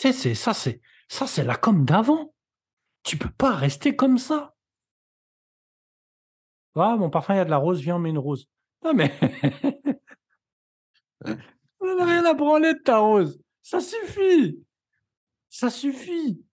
c'est, 0.00 0.12
c'est, 0.12 0.36
ça, 0.36 0.54
c'est, 0.54 0.80
ça, 1.08 1.26
c'est 1.26 1.42
la 1.42 1.56
com 1.56 1.84
d'avant. 1.84 2.32
Tu 3.02 3.18
peux 3.18 3.32
pas 3.32 3.52
rester 3.56 3.96
comme 3.96 4.16
ça. 4.16 4.54
Ah, 6.76 6.94
mon 6.96 7.10
parfum, 7.10 7.34
il 7.34 7.38
y 7.38 7.40
a 7.40 7.44
de 7.44 7.50
la 7.50 7.56
rose, 7.56 7.80
viens, 7.80 7.96
on 7.96 7.98
met 7.98 8.10
une 8.10 8.18
rose. 8.18 8.48
Non, 8.84 8.94
mais. 8.94 9.12
on 11.80 11.96
n'a 11.96 12.04
rien 12.04 12.24
à 12.26 12.32
branler 12.32 12.74
de 12.74 12.78
ta 12.78 12.98
rose. 12.98 13.42
Ça 13.60 13.80
suffit. 13.80 14.64
Ça 15.48 15.68
suffit. 15.68 16.44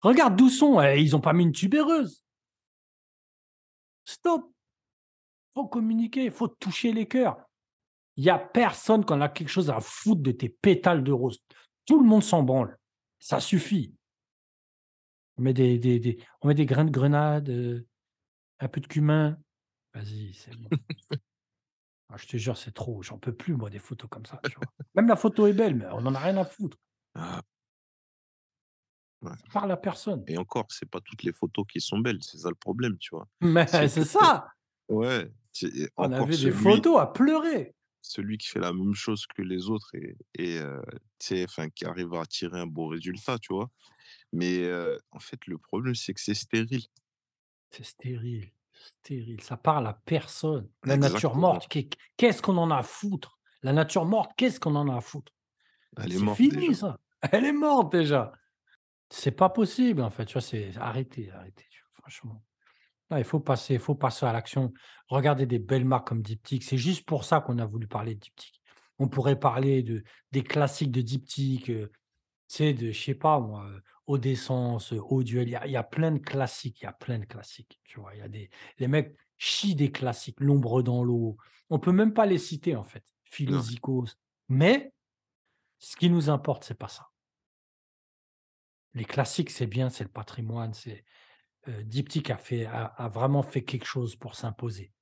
Regarde 0.00 0.36
d'où 0.36 0.48
sont. 0.48 0.80
Eh, 0.80 1.02
ils 1.02 1.10
n'ont 1.10 1.20
pas 1.20 1.32
mis 1.32 1.42
une 1.42 1.50
tubéreuse. 1.50 2.22
Stop. 4.04 4.48
faut 5.54 5.66
communiquer, 5.66 6.26
il 6.26 6.30
faut 6.30 6.46
toucher 6.46 6.92
les 6.92 7.08
cœurs. 7.08 7.36
Il 8.14 8.22
n'y 8.22 8.30
a 8.30 8.38
personne 8.38 9.04
qui 9.04 9.12
en 9.12 9.20
a 9.22 9.28
quelque 9.28 9.48
chose 9.48 9.70
à 9.70 9.80
foutre 9.80 10.22
de 10.22 10.30
tes 10.30 10.50
pétales 10.50 11.02
de 11.02 11.10
rose. 11.10 11.40
Tout 11.86 12.00
le 12.00 12.06
monde 12.06 12.22
s'en 12.22 12.42
branle. 12.42 12.78
Ça 13.18 13.40
suffit. 13.40 13.94
On 15.36 15.42
met 15.42 15.54
des, 15.54 15.78
des, 15.78 16.22
on 16.42 16.48
met 16.48 16.54
des 16.54 16.66
grains 16.66 16.84
de 16.84 16.90
grenade, 16.90 17.48
euh, 17.48 17.86
un 18.58 18.68
peu 18.68 18.80
de 18.80 18.86
cumin. 18.86 19.38
Vas-y, 19.94 20.34
c'est 20.34 20.54
bon. 20.56 20.68
Ah, 22.12 22.16
je 22.16 22.26
te 22.26 22.36
jure, 22.36 22.56
c'est 22.56 22.72
trop. 22.72 23.02
J'en 23.02 23.18
peux 23.18 23.32
plus, 23.32 23.54
moi, 23.54 23.70
des 23.70 23.78
photos 23.78 24.10
comme 24.10 24.26
ça. 24.26 24.40
Même 24.96 25.06
la 25.06 25.14
photo 25.14 25.46
est 25.46 25.52
belle, 25.52 25.76
mais 25.76 25.86
on 25.92 26.00
n'en 26.00 26.14
a 26.14 26.18
rien 26.18 26.36
à 26.38 26.44
foutre. 26.44 26.76
Ah. 27.14 27.40
parle 29.52 29.70
à 29.70 29.76
personne. 29.76 30.24
Et 30.26 30.36
encore, 30.36 30.66
c'est 30.70 30.90
pas 30.90 31.00
toutes 31.00 31.22
les 31.22 31.32
photos 31.32 31.64
qui 31.70 31.80
sont 31.80 31.98
belles, 31.98 32.18
c'est 32.22 32.38
ça 32.38 32.48
le 32.48 32.56
problème, 32.56 32.98
tu 32.98 33.14
vois. 33.14 33.28
Mais 33.40 33.66
c'est 33.66 34.04
ça. 34.04 34.48
Ouais. 34.88 35.30
On 35.96 36.10
avait 36.10 36.36
des 36.36 36.50
photos 36.50 37.00
à 37.00 37.06
pleurer. 37.06 37.74
Celui 38.02 38.38
qui 38.38 38.48
fait 38.48 38.60
la 38.60 38.72
même 38.72 38.94
chose 38.94 39.26
que 39.26 39.42
les 39.42 39.68
autres 39.68 39.94
et, 39.94 40.16
et 40.34 40.58
euh, 40.58 40.80
enfin, 41.44 41.68
qui 41.68 41.84
arrive 41.84 42.14
à 42.14 42.24
tirer 42.24 42.58
un 42.58 42.66
beau 42.66 42.86
résultat, 42.88 43.38
tu 43.38 43.52
vois. 43.52 43.70
Mais 44.32 44.70
en 45.10 45.18
fait, 45.18 45.46
le 45.46 45.58
problème, 45.58 45.94
c'est 45.94 46.14
que 46.14 46.20
c'est 46.20 46.34
stérile. 46.34 46.84
C'est 47.70 47.84
stérile, 47.84 48.50
stérile. 48.72 49.40
Ça 49.42 49.56
parle 49.56 49.86
à 49.86 49.94
personne. 50.04 50.68
La 50.84 50.96
nature 50.96 51.36
morte, 51.36 51.68
qu'est-ce 52.16 52.42
qu'on 52.42 52.56
en 52.56 52.70
a 52.70 52.78
à 52.78 52.82
foutre? 52.82 53.38
La 53.62 53.72
nature 53.72 54.06
morte, 54.06 54.32
qu'est-ce 54.36 54.58
qu'on 54.58 54.74
en 54.76 54.88
a 54.88 54.96
à 54.96 55.00
foutre? 55.00 55.32
Elle 55.96 56.12
est 56.12 56.18
C'est 56.18 56.34
fini 56.34 56.74
ça. 56.74 56.98
Elle 57.32 57.44
est 57.44 57.52
morte 57.52 57.92
déjà. 57.92 58.32
C'est 59.10 59.32
pas 59.32 59.50
possible 59.50 60.02
en 60.02 60.10
fait. 60.10 60.24
Tu 60.24 60.34
vois, 60.34 60.42
c'est 60.42 60.76
arrêtez, 60.76 61.30
arrêtez. 61.32 61.66
franchement. 61.92 62.42
Il 63.18 63.24
faut 63.24 63.40
passer, 63.40 63.74
il 63.74 63.80
faut 63.80 63.94
passer 63.94 64.26
à 64.26 64.32
l'action. 64.32 64.72
Regardez 65.08 65.46
des 65.46 65.58
belles 65.58 65.84
marques 65.84 66.08
comme 66.08 66.22
Diptyque. 66.22 66.62
C'est 66.62 66.78
juste 66.78 67.04
pour 67.04 67.24
ça 67.24 67.40
qu'on 67.40 67.58
a 67.58 67.66
voulu 67.66 67.86
parler 67.86 68.14
de 68.14 68.20
Diptyque. 68.20 68.60
On 68.98 69.08
pourrait 69.08 69.38
parler 69.38 69.82
de 69.82 70.04
des 70.32 70.42
classiques 70.42 70.92
de 70.92 71.00
Diptyque, 71.00 71.72
sais, 72.50 72.74
de, 72.74 72.90
je 72.90 73.00
sais 73.00 73.14
pas 73.14 73.40
moi, 73.40 73.68
Eau 74.06 74.18
d'essence, 74.18 74.92
Eau 74.92 75.22
duel, 75.22 75.48
il 75.48 75.70
y, 75.70 75.76
a, 75.76 75.82
plein 75.84 76.10
de 76.10 76.18
classiques, 76.18 76.80
il 76.80 76.84
y 76.84 76.88
a 76.88 76.92
plein 76.92 77.18
de 77.18 77.24
classiques, 77.24 77.80
tu 77.84 78.00
vois. 78.00 78.14
Il 78.14 78.18
y 78.18 78.22
a 78.22 78.28
des, 78.28 78.50
les 78.78 78.88
mecs 78.88 79.16
chient 79.38 79.76
des 79.76 79.92
classiques, 79.92 80.40
L'ombre 80.40 80.82
dans 80.82 81.04
l'eau. 81.04 81.36
On 81.70 81.78
peut 81.78 81.92
même 81.92 82.12
pas 82.12 82.26
les 82.26 82.38
citer 82.38 82.74
en 82.74 82.84
fait, 82.84 83.04
Philosicos. 83.24 84.18
Mais 84.48 84.92
ce 85.78 85.96
qui 85.96 86.10
nous 86.10 86.28
importe, 86.28 86.64
c'est 86.64 86.74
pas 86.74 86.88
ça. 86.88 87.08
Les 88.94 89.04
classiques, 89.04 89.50
c'est 89.50 89.68
bien, 89.68 89.88
c'est 89.88 90.04
le 90.04 90.10
patrimoine, 90.10 90.74
c'est 90.74 91.04
Diptyque 91.66 92.30
a 92.30 93.08
vraiment 93.08 93.42
fait 93.42 93.62
quelque 93.62 93.84
chose 93.84 94.16
pour 94.16 94.34
s'imposer. 94.34 94.92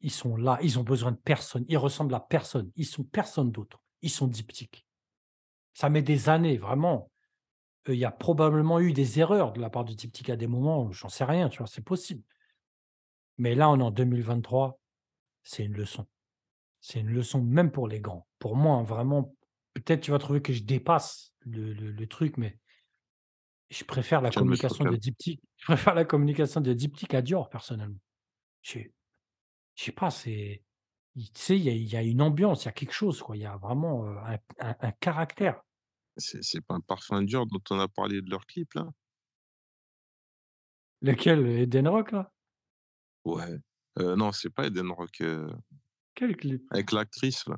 Ils 0.00 0.10
sont 0.10 0.36
là, 0.36 0.58
ils 0.62 0.78
ont 0.78 0.82
besoin 0.82 1.12
de 1.12 1.16
personne, 1.16 1.64
ils 1.68 1.76
ressemblent 1.76 2.14
à 2.14 2.20
personne, 2.20 2.70
ils 2.76 2.86
sont 2.86 3.04
personne 3.04 3.50
d'autre, 3.50 3.82
ils 4.02 4.10
sont 4.10 4.26
diptyques. 4.26 4.86
Ça 5.74 5.90
met 5.90 6.02
des 6.02 6.28
années, 6.28 6.58
vraiment. 6.58 7.10
il 7.88 7.94
y 7.94 8.04
a 8.04 8.10
probablement 8.10 8.80
eu 8.80 8.92
des 8.92 9.20
erreurs 9.20 9.52
de 9.52 9.60
la 9.60 9.70
part 9.70 9.84
du 9.84 9.94
Diptyque 9.94 10.30
à 10.30 10.36
des 10.36 10.46
moments, 10.46 10.90
j'en 10.92 11.08
sais 11.08 11.24
rien, 11.24 11.48
tu 11.48 11.58
vois? 11.58 11.66
C'est 11.66 11.84
possible. 11.84 12.22
Mais 13.38 13.54
là, 13.54 13.70
on 13.70 13.78
est 13.78 13.82
en 13.82 13.90
2023, 13.90 14.78
c'est 15.42 15.64
une 15.64 15.74
leçon. 15.74 16.06
C'est 16.80 17.00
une 17.00 17.10
leçon 17.10 17.42
même 17.42 17.70
pour 17.70 17.88
les 17.88 18.00
grands. 18.00 18.26
Pour 18.38 18.56
moi, 18.56 18.76
hein, 18.76 18.82
vraiment, 18.82 19.34
peut-être 19.74 20.00
tu 20.00 20.10
vas 20.10 20.18
trouver 20.18 20.42
que 20.42 20.52
je 20.52 20.62
dépasse 20.62 21.32
le 21.46 22.04
truc, 22.06 22.36
mais 22.36 22.58
je 23.80 23.84
préfère 23.84 24.20
la 24.20 24.30
communication 24.30 24.84
de 24.84 24.96
Diptyque 24.96 25.40
je 25.56 25.64
préfère 25.66 25.94
la 25.94 26.04
communication 26.04 26.60
de 26.60 26.72
Diptyque 26.72 27.14
à 27.14 27.22
Dior, 27.22 27.48
personnellement. 27.50 28.00
Je 28.62 28.80
je 29.74 29.84
sais 29.84 29.92
pas, 29.92 30.10
c'est 30.10 30.62
tu 31.16 31.24
sais, 31.34 31.58
il 31.58 31.64
y 31.64 31.96
a 31.96 32.02
une 32.02 32.22
ambiance, 32.22 32.64
il 32.64 32.66
y 32.66 32.68
a 32.68 32.72
quelque 32.72 32.92
chose, 32.92 33.20
quoi. 33.20 33.36
Il 33.36 33.40
y 33.40 33.46
a 33.46 33.56
vraiment, 33.56 34.06
un 34.58 34.92
caractère. 34.92 35.60
C'est 36.16 36.60
pas 36.60 36.74
un 36.74 36.80
parfum 36.80 37.22
dur 37.22 37.46
dont 37.46 37.60
on 37.70 37.80
a 37.80 37.88
parlé 37.88 38.22
de 38.22 38.30
leur 38.30 38.46
clip, 38.46 38.72
là? 38.74 38.88
Lequel? 41.02 41.46
Eden 41.46 41.88
Rock, 41.88 42.12
là? 42.12 42.32
Ouais. 43.24 43.58
non, 43.98 44.32
c'est 44.32 44.50
pas 44.50 44.66
Eden 44.66 44.90
Rock, 44.92 45.22
Quel 46.14 46.36
clip? 46.36 46.62
avec 46.70 46.92
l'actrice, 46.92 47.44
là. 47.46 47.56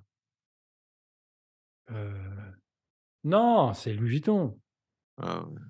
non, 3.25 3.75
c'est 3.75 3.93
Louis 3.93 4.11
Vuitton. 4.11 4.59
Ah 5.19 5.45
ouais. 5.47 5.61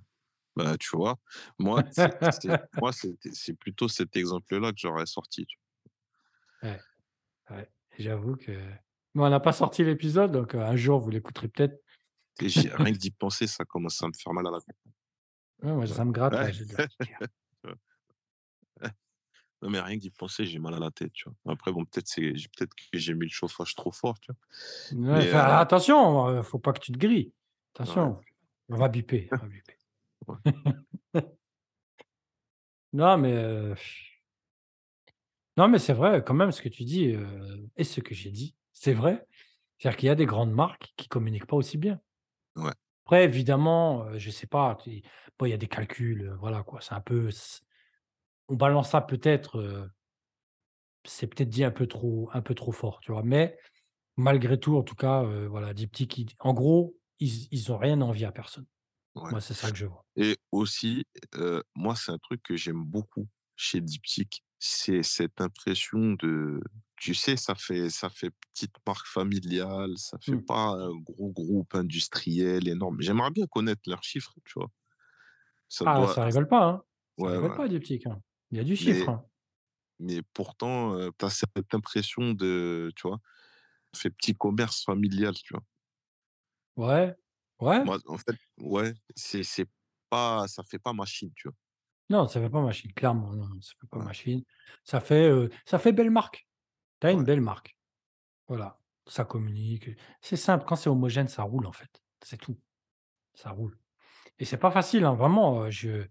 Bah, 0.54 0.76
tu 0.78 0.96
vois? 0.96 1.18
Moi, 1.58 1.82
moi, 2.80 2.92
c'est 2.92 3.54
plutôt 3.54 3.88
cet 3.88 4.16
exemple-là 4.16 4.72
que 4.72 4.78
j'aurais 4.78 5.06
sorti, 5.06 5.46
Ouais. 6.62 6.80
Ouais, 7.50 7.68
j'avoue 7.98 8.36
que 8.36 8.52
mais 9.14 9.24
on 9.24 9.28
n'a 9.28 9.40
pas 9.40 9.52
sorti 9.52 9.84
l'épisode, 9.84 10.32
donc 10.32 10.54
un 10.54 10.76
jour, 10.76 10.98
vous 10.98 11.10
l'écouterez 11.10 11.48
peut-être. 11.48 11.82
Rien 12.40 12.92
que 12.92 12.98
d'y 12.98 13.10
penser, 13.10 13.46
ça 13.46 13.64
commence 13.64 14.02
à 14.02 14.08
me 14.08 14.12
faire 14.14 14.32
mal 14.32 14.46
à 14.46 14.50
la 14.50 14.60
tête. 14.60 14.76
Ouais, 15.62 15.72
moi, 15.72 15.86
ça 15.86 16.04
me 16.04 16.12
gratte 16.12 16.32
là, 16.32 16.50
Non, 19.60 19.70
mais 19.70 19.80
rien 19.80 19.96
que 19.96 20.00
d'y 20.00 20.10
penser, 20.10 20.44
j'ai 20.44 20.58
mal 20.58 20.74
à 20.74 20.80
la 20.80 20.90
tête, 20.90 21.12
tu 21.12 21.28
vois? 21.28 21.52
Après, 21.52 21.70
bon, 21.70 21.84
peut-être 21.84 22.08
c'est 22.08 22.32
peut-être 22.56 22.74
que 22.74 22.98
j'ai 22.98 23.14
mis 23.14 23.26
le 23.26 23.30
chauffage 23.30 23.76
trop 23.76 23.92
fort, 23.92 24.18
tu 24.18 24.32
vois? 24.32 25.18
Ouais, 25.18 25.30
attention, 25.30 26.42
faut 26.42 26.58
pas 26.58 26.72
que 26.72 26.80
tu 26.80 26.90
te 26.90 26.98
grilles. 26.98 27.32
Attention, 27.74 28.18
on 28.68 28.76
va 28.76 28.88
biper, 28.88 29.28
on 29.30 29.36
va 29.36 29.46
biper. 29.46 29.76
Non, 32.92 33.16
mais 33.16 33.74
non, 35.56 35.68
mais 35.68 35.78
c'est 35.78 35.92
vrai, 35.92 36.22
quand 36.24 36.34
même, 36.34 36.52
ce 36.52 36.62
que 36.62 36.68
tu 36.68 36.84
dis, 36.84 37.14
et 37.76 37.84
ce 37.84 38.00
que 38.00 38.14
j'ai 38.14 38.30
dit, 38.30 38.54
c'est 38.72 38.94
vrai. 38.94 39.26
C'est-à-dire 39.78 39.98
qu'il 39.98 40.06
y 40.06 40.10
a 40.10 40.14
des 40.14 40.26
grandes 40.26 40.52
marques 40.52 40.92
qui 40.96 41.08
communiquent 41.08 41.46
pas 41.46 41.56
aussi 41.56 41.76
bien. 41.76 42.00
Ouais. 42.56 42.72
Après, 43.04 43.24
évidemment, 43.24 44.06
je 44.18 44.30
sais 44.30 44.46
pas, 44.46 44.78
bon, 45.38 45.46
il 45.46 45.50
y 45.50 45.52
a 45.52 45.58
des 45.58 45.68
calculs, 45.68 46.34
voilà, 46.40 46.62
quoi. 46.62 46.80
C'est 46.80 46.94
un 46.94 47.00
peu 47.00 47.28
on 48.48 48.54
balance 48.56 48.90
ça 48.90 49.00
peut-être, 49.00 49.90
c'est 51.04 51.26
peut-être 51.26 51.48
dit 51.48 51.64
un 51.64 51.70
peu 51.70 51.86
trop 51.86 52.30
un 52.32 52.42
peu 52.42 52.54
trop 52.54 52.72
fort, 52.72 53.00
tu 53.00 53.12
vois? 53.12 53.22
Mais 53.22 53.58
malgré 54.16 54.58
tout, 54.58 54.76
en 54.76 54.82
tout 54.82 54.94
cas, 54.96 55.22
voilà, 55.48 55.74
Diptyque, 55.74 56.36
en 56.40 56.54
gros, 56.54 56.96
ils 57.20 57.48
ils 57.52 57.72
ont 57.72 57.78
rien 57.78 58.00
envie 58.00 58.24
à 58.24 58.32
personne. 58.32 58.66
Moi, 59.14 59.40
c'est 59.40 59.54
ça 59.54 59.70
que 59.70 59.76
je 59.76 59.86
vois. 59.86 60.04
Et 60.16 60.36
aussi, 60.50 61.04
moi, 61.74 61.96
c'est 61.96 62.12
un 62.12 62.18
truc 62.18 62.42
que 62.42 62.56
j'aime 62.56 62.84
beaucoup 62.84 63.28
chez 63.56 63.80
Diptyque, 63.80 64.44
c'est 64.58 65.02
cette 65.02 65.40
impression 65.40 66.12
de 66.14 66.60
tu 66.96 67.14
sais, 67.14 67.36
ça 67.36 67.54
fait 67.56 67.90
ça 67.90 68.08
fait 68.10 68.30
petite 68.52 68.74
marque 68.86 69.06
familiale, 69.06 69.90
ça 69.98 70.18
fait 70.20 70.36
mmh. 70.36 70.44
pas 70.46 70.68
un 70.70 70.94
gros 71.00 71.30
groupe 71.32 71.74
industriel 71.74 72.68
énorme. 72.68 73.00
J'aimerais 73.00 73.30
bien 73.32 73.46
connaître 73.46 73.82
leurs 73.86 74.04
chiffres, 74.04 74.34
tu 74.44 74.52
vois? 74.56 74.70
Ça 75.68 75.86
Ah, 75.86 76.06
ça 76.06 76.24
rigole 76.24 76.48
pas, 76.48 76.64
hein. 76.64 76.82
Ça 77.18 77.28
rigole 77.30 77.54
pas 77.54 77.68
Diptyque, 77.68 78.06
hein. 78.06 78.20
Il 78.50 78.58
y 78.58 78.60
a 78.60 78.64
du 78.64 78.76
chiffre, 78.76 79.08
hein. 79.08 79.24
mais 79.98 80.22
pourtant, 80.34 81.10
tu 81.18 81.24
as 81.24 81.30
cette 81.30 81.74
impression 81.74 82.32
de 82.34 82.90
tu 82.96 83.08
vois? 83.08 83.20
Ça 83.94 84.02
fait 84.02 84.10
petit 84.10 84.34
commerce 84.34 84.84
familial, 84.84 85.34
tu 85.34 85.54
vois? 85.54 85.64
Ouais, 86.76 87.16
ouais. 87.62 87.84
Moi, 87.84 87.98
en 88.06 88.18
fait, 88.18 88.36
ouais, 88.60 88.92
c'est 89.16 89.42
c'est 89.42 89.66
pas 90.10 90.46
ça 90.48 90.62
fait 90.62 90.78
pas 90.78 90.92
machine, 90.92 91.30
tu 91.34 91.48
vois? 91.48 91.56
Non, 92.10 92.28
ça 92.28 92.40
fait 92.40 92.50
pas 92.50 92.60
machine, 92.60 92.92
clairement, 92.92 93.32
non, 93.32 93.48
ça 93.62 93.72
fait 93.80 93.86
pas 93.86 93.98
machine. 93.98 94.42
Ça 94.84 95.00
fait, 95.00 95.30
ça 95.64 95.78
fait 95.78 95.92
belle 95.92 96.10
marque. 96.10 96.46
Tu 97.00 97.06
as 97.06 97.12
une 97.12 97.24
belle 97.24 97.40
marque. 97.40 97.76
Voilà, 98.48 98.78
ça 99.06 99.24
communique, 99.24 99.90
c'est 100.20 100.36
simple, 100.36 100.64
quand 100.66 100.76
c'est 100.76 100.90
homogène, 100.90 101.28
ça 101.28 101.42
roule, 101.42 101.66
en 101.66 101.72
fait, 101.72 102.02
c'est 102.22 102.36
tout. 102.36 102.58
Ça 103.34 103.50
roule 103.50 103.78
et 104.38 104.44
c'est 104.44 104.58
pas 104.58 104.70
facile, 104.70 105.04
hein, 105.04 105.14
vraiment, 105.14 105.70
je, 105.70 106.06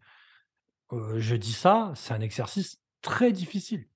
je 0.91 1.35
dis 1.35 1.53
ça, 1.53 1.91
c'est 1.95 2.13
un 2.13 2.21
exercice 2.21 2.81
très 3.01 3.31
difficile. 3.31 3.87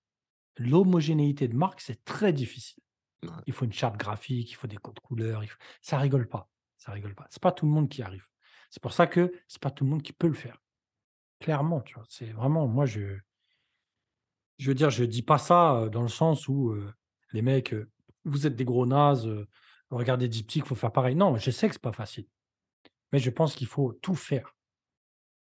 L'homogénéité 0.58 1.48
de 1.48 1.56
marque, 1.56 1.82
c'est 1.82 2.04
très 2.06 2.34
difficile. 2.34 2.84
Ouais. 3.24 3.30
Il 3.48 3.54
faut 3.54 3.66
une 3.66 3.74
charte 3.74 3.98
graphique, 3.98 4.52
il 4.52 4.56
faut 4.56 4.68
des 4.68 4.78
codes 4.78 5.00
couleurs, 5.00 5.44
faut 5.44 5.58
ça 5.82 5.98
rigole 5.98 6.28
pas, 6.28 6.50
ça 6.86 6.92
rigole 6.92 7.16
pas. 7.16 7.28
C'est 7.30 7.42
pas 7.42 7.52
tout 7.52 7.66
le 7.66 7.72
monde 7.72 7.90
qui 7.90 8.02
arrive. 8.02 8.26
C'est 8.70 8.82
pour 8.82 8.94
ça 8.94 9.08
que 9.08 9.34
c'est 9.48 9.62
pas 9.62 9.72
tout 9.72 9.84
le 9.84 9.90
monde 9.90 10.04
qui 10.04 10.14
peut 10.14 10.28
le 10.28 10.34
faire. 10.34 10.62
Clairement, 11.40 11.82
tu 11.82 11.96
vois? 11.96 12.06
C'est 12.10 12.32
vraiment 12.32 12.68
moi 12.68 12.86
je 12.86 13.18
je 14.58 14.70
veux 14.70 14.76
dire, 14.76 14.90
je 14.90 15.04
dis 15.04 15.22
pas 15.22 15.38
ça, 15.38 15.90
dans 15.92 16.02
le 16.02 16.08
sens 16.08 16.48
où, 16.48 16.74
les 17.34 17.42
mecs, 17.42 17.76
vous 18.24 18.48
êtes 18.48 18.56
des 18.56 18.64
gros 18.64 18.86
nazes, 18.86 19.28
heu, 19.28 19.48
regardez 19.90 20.30
Diptyque, 20.30 20.66
faut 20.66 20.76
faire 20.76 20.94
pareil. 20.94 21.14
Non, 21.16 21.36
je 21.38 21.52
sais 21.52 21.68
que 21.68 21.74
c'est 21.74 21.82
pas 21.82 21.92
facile, 21.92 22.26
mais 23.12 23.20
je 23.20 23.30
pense 23.30 23.54
qu'il 23.54 23.68
faut 23.68 23.92
tout 24.02 24.16
faire 24.16 24.56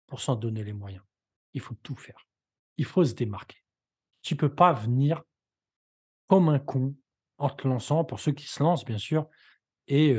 pour 0.07 0.19
s'en 0.19 0.36
donner 0.36 0.63
les 0.63 0.73
moyens. 0.73 1.03
Il 1.53 1.61
faut 1.61 1.75
tout 1.84 1.95
faire. 1.95 2.28
Il 2.78 2.86
faut 2.86 3.05
se 3.05 3.13
démarquer. 3.13 3.57
Tu 4.23 4.36
peux 4.36 4.53
pas 4.53 4.73
venir 4.73 5.21
comme 6.28 6.49
un 6.49 6.59
con 6.59 6.95
en 7.38 7.49
te 7.49 7.67
lançant, 7.67 8.03
pour 8.03 8.19
ceux 8.19 8.32
qui 8.32 8.47
se 8.47 8.63
lancent 8.63 8.86
bien 8.86 8.97
sûr 8.97 9.30
et 9.88 10.17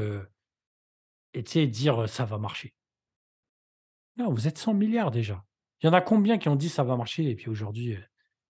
et 1.34 1.44
tu 1.44 1.52
sais 1.52 1.66
dire, 1.66 2.08
«Ça 2.08 2.24
va 2.24 2.38
marcher». 2.38 2.74
Non, 4.18 4.30
vous 4.32 4.46
êtes 4.46 4.58
100 4.58 4.74
000 4.74 5.10
déjà. 5.10 5.44
Il 5.80 5.86
y 5.86 5.88
en 5.88 5.92
a 5.94 6.00
combien 6.02 6.36
qui 6.38 6.48
ont 6.50 6.56
dit: 6.56 6.68
«Ça 6.68 6.84
va 6.84 6.96
marcher» 6.96 7.30
et 7.30 7.34
puis 7.36 7.48
aujourd'hui, 7.48 7.96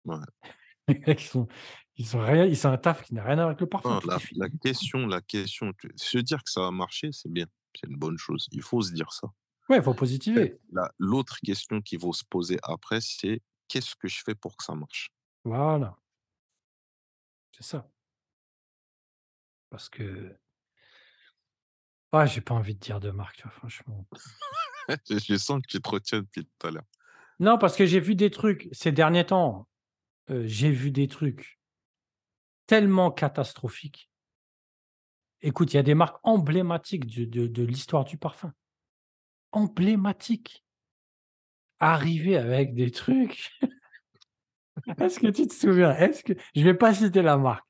Ouais. 0.05 0.17
ils 1.07 1.21
sont 1.21 1.47
ils 1.97 2.17
ont 2.17 2.21
rien 2.25 2.47
ils 2.47 2.67
ont 2.67 2.71
un 2.73 2.79
taf 2.79 3.03
qui 3.05 3.15
n'a 3.15 3.23
rien 3.23 3.33
à 3.35 3.37
voir 3.37 3.47
avec 3.49 3.61
le 3.61 3.69
parfum, 3.69 3.95
Non, 3.95 4.01
la 4.07 4.19
la 4.37 4.49
question 4.49 5.07
la 5.07 5.21
question, 5.21 5.73
se 5.97 6.19
dire 6.19 6.43
que 6.45 6.51
ça 6.51 6.63
va 6.63 6.71
marcher, 6.71 7.13
c'est 7.13 7.31
bien, 7.31 7.47
c'est 7.75 7.89
une 7.89 7.97
bonne 7.97 8.19
chose. 8.19 8.47
Il 8.53 8.63
faut 8.63 8.81
se 8.83 8.93
dire 8.93 9.13
ça. 9.13 9.29
Ouais, 9.69 9.77
il 9.79 9.83
faut 9.83 9.95
positiver. 9.95 10.61
la 10.73 10.91
l'autre 10.99 11.39
question 11.45 11.81
qu'il 11.83 12.01
faut 12.01 12.13
se 12.13 12.25
poser 12.25 12.59
après, 12.63 13.01
c'est: 13.01 13.43
«Qu'est-ce 13.69 13.95
que 13.95 14.09
je 14.09 14.21
fais 14.25 14.35
pour 14.35 14.57
que 14.57 14.65
ça 14.65 14.75
marche?» 14.75 15.11
Voilà, 15.45 15.99
c'est 17.53 17.63
ça. 17.65 17.91
Parce 19.69 19.89
que 19.89 20.39
ah, 22.13 22.27
j'ai 22.27 22.41
pas 22.41 22.55
envie 22.55 22.75
de 22.75 22.81
dire 22.81 23.01
de 23.01 23.11
marque, 23.11 23.37
tu 23.37 23.43
vois? 23.43 23.53
Franchement. 23.53 24.07
je 25.09 25.19
je 25.19 25.37
sens 25.37 25.63
que 25.63 25.69
tu 25.69 25.81
te 25.81 25.89
retiens 25.89 26.21
depuis 26.21 26.45
tout 26.45 26.67
à 26.67 26.71
l'heure. 26.71 26.87
Non, 27.39 27.57
parce 27.57 27.77
que 27.77 27.87
j'ai 27.87 28.01
vu 28.01 28.15
des 28.15 28.31
trucs 28.31 28.69
ces 28.73 28.93
derniers 28.93 29.27
temps, 29.27 29.69
heu, 30.31 30.47
j'ai 30.47 30.71
vu 30.71 30.91
des 30.91 31.09
trucs 31.09 31.59
tellement 32.67 33.11
catastrophiques. 33.11 34.11
Écoute, 35.43 35.73
il 35.73 35.77
y 35.77 35.81
a 35.81 35.83
des 35.83 35.95
marques 35.95 36.19
emblématiques 36.23 37.07
de 37.07 37.63
l'histoire 37.63 38.05
du 38.05 38.19
parfum. 38.19 38.53
Emblématiques. 39.53 40.65
Arriver 41.81 42.37
avec 42.37 42.75
des 42.75 42.91
trucs 42.91 43.59
est-ce 44.99 45.21
que 45.21 45.29
tu 45.29 45.47
te 45.47 45.55
souviens? 45.55 45.95
Est-ce 45.97 46.23
que 46.23 46.33
je 46.55 46.63
vais 46.63 46.75
pas 46.75 46.95
citer 46.95 47.23
la 47.23 47.37
marque. 47.37 47.67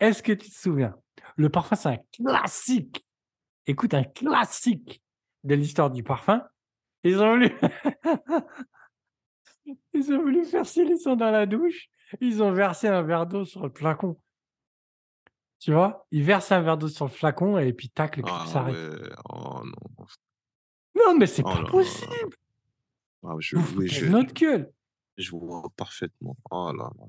Est-ce 0.00 0.22
que 0.22 0.32
tu 0.32 0.50
te 0.50 0.54
souviens? 0.54 0.94
Le 1.36 1.48
parfum, 1.48 1.76
c'est 1.76 1.88
un 1.88 1.98
classique. 2.12 3.04
Écoute, 3.68 3.94
un 3.94 4.02
classique 4.02 5.00
de 5.44 5.54
l'histoire 5.54 5.90
du 5.90 6.02
parfum. 6.02 6.42
Ils 7.04 7.20
ont 7.22 7.30
voulu 7.30 7.52
ils 9.94 10.12
ont 10.12 10.22
voulu 10.22 10.44
faire 10.44 10.66
ci, 10.66 10.82
ils 10.82 10.98
sont 10.98 11.14
dans 11.16 11.30
la 11.30 11.46
douche, 11.46 11.88
ils 12.20 12.42
ont 12.42 12.52
versé 12.52 12.88
un 12.88 13.02
verre 13.02 13.26
d'eau 13.26 13.44
sur 13.44 13.62
le 13.64 13.70
flacon. 13.72 14.20
Tu 15.60 15.72
vois? 15.72 16.06
Ils 16.10 16.22
versent 16.24 16.50
un 16.52 16.60
verre 16.62 16.78
d'eau 16.78 16.88
sur 16.88 17.04
le 17.04 17.10
flacon 17.10 17.58
et 17.58 17.72
puis 17.72 17.90
tac, 17.90 18.16
le 18.16 18.22
clip 18.22 18.34
Ah 18.36 18.46
s'arrête. 18.46 18.74
ouais, 18.74 19.10
oh 19.28 19.60
non. 19.64 20.06
Non, 20.94 21.16
mais 21.18 21.26
c'est 21.26 21.42
Oh 21.44 21.52
pas 21.52 21.64
possible! 21.64 22.34
Ah 23.24 23.34
je 23.38 23.56
Vous 23.56 23.78
oui, 23.80 23.88
je 23.88 24.06
notre 24.06 24.32
gueule! 24.32 24.72
je 25.16 25.30
vois 25.32 25.68
parfaitement. 25.76 26.36
Oh 26.50 26.72
là 26.72 26.90
là. 26.98 27.06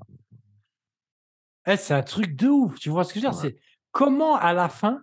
Eh, 1.72 1.76
c'est 1.76 1.94
un 1.94 2.02
truc 2.02 2.34
de 2.36 2.48
ouf, 2.48 2.78
tu 2.78 2.90
vois 2.90 3.04
ce 3.04 3.14
que 3.14 3.20
je 3.20 3.26
veux 3.26 3.30
dire? 3.32 3.40
Ouais, 3.40 3.50
C'est 3.50 3.56
comment 3.92 4.34
à 4.36 4.52
la 4.52 4.68
fin, 4.68 5.02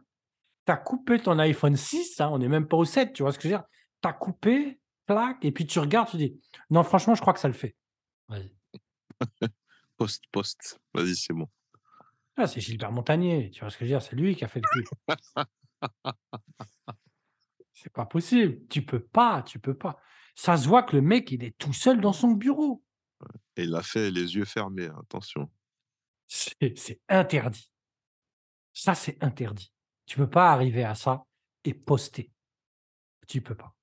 tu 0.67 0.71
as 0.73 0.77
coupé 0.77 1.19
ton 1.19 1.39
iPhone 1.39 1.77
6, 1.77 2.19
hein, 2.19 2.29
on 2.31 2.41
est 2.41 2.49
même 2.49 2.67
pas 2.67 2.77
au 2.77 2.85
7, 2.85 3.13
tu 3.13 3.23
vois 3.23 3.31
ce 3.31 3.37
que 3.37 3.43
je 3.43 3.47
veux 3.47 3.57
dire? 3.57 3.65
Tu 4.01 4.09
as 4.09 4.13
coupé, 4.13 4.79
clac 5.07 5.43
et 5.43 5.51
puis 5.51 5.65
tu 5.65 5.79
regardes, 5.79 6.09
tu 6.09 6.17
dis: 6.17 6.39
«Non, 6.69 6.83
franchement, 6.83 7.15
je 7.15 7.21
crois 7.21 7.33
que 7.33 7.39
ça 7.39 7.47
le 7.47 7.53
fait». 7.53 7.75
Vas-y. 8.27 8.51
poste, 9.97 10.25
poste. 10.31 10.79
Vas-y, 10.93 11.15
c'est 11.15 11.33
bon. 11.33 11.47
Ah, 12.35 12.45
c'est 12.47 12.59
Gilbert 12.59 12.91
Montagnier, 12.91 13.49
tu 13.49 13.61
vois 13.61 13.69
ce 13.69 13.77
que 13.77 13.85
je 13.85 13.91
veux 13.91 13.97
dire? 13.97 14.01
C'est 14.01 14.15
lui 14.15 14.35
qui 14.35 14.43
a 14.43 14.49
fait 14.49 14.59
le 14.61 14.67
clip. 14.69 14.87
C'est 17.73 17.93
pas 17.93 18.05
possible, 18.07 18.67
tu 18.69 18.83
peux 18.83 18.99
pas, 18.99 19.43
tu 19.43 19.59
peux 19.59 19.77
pas. 19.77 20.01
Ça 20.35 20.57
se 20.57 20.67
voit 20.67 20.81
que 20.81 20.95
le 20.95 21.01
mec, 21.01 21.31
il 21.31 21.43
est 21.43 21.55
tout 21.59 21.73
seul 21.73 22.01
dans 22.01 22.11
son 22.11 22.31
bureau. 22.31 22.83
Et 23.55 23.63
il 23.63 23.69
l'a 23.69 23.83
fait 23.83 24.09
les 24.09 24.35
yeux 24.35 24.45
fermés, 24.45 24.87
hein, 24.87 24.99
attention. 24.99 25.49
C'est 26.27 26.75
c'est 26.75 26.99
interdit. 27.07 27.71
Ça, 28.73 28.95
c'est 28.95 29.23
interdit. 29.23 29.71
Tu 30.07 30.17
peux 30.17 30.29
pas 30.29 30.51
arriver 30.51 30.83
à 30.83 30.95
ça 30.95 31.25
et 31.63 31.73
poster. 31.75 32.31
Tu 33.27 33.41
peux 33.41 33.55
pas. 33.55 33.75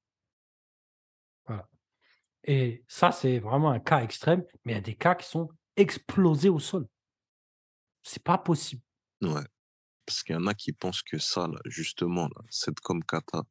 Voilà 1.47 1.69
et 2.47 2.85
ça, 2.89 3.11
c'est 3.11 3.39
vraiment 3.39 3.71
un 3.71 3.81
cas 3.81 4.03
extrême, 4.03 4.45
mais 4.65 4.73
il 4.73 4.75
y 4.75 4.79
a 4.79 4.83
des 4.83 4.97
cas 4.97 5.15
qui 5.15 5.27
sont 5.27 5.49
explosés 5.77 6.51
au 6.51 6.59
sol. 6.59 6.87
C'est 8.03 8.23
pas 8.23 8.37
possible. 8.37 8.83
Ouais, 9.23 9.47
parce 10.05 10.23
qu'il 10.23 10.35
y 10.35 10.39
en 10.39 10.47
a 10.47 10.55
qui 10.55 10.73
pensent 10.73 11.03
que 11.03 11.19
ça 11.19 11.49
là, 11.49 11.59
justement 11.65 12.25
là, 12.25 12.43
cette 12.51 12.81
com 12.81 13.03
kata 13.03 13.45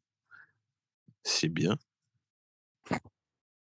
c'est 1.23 1.49
bien 1.49 1.77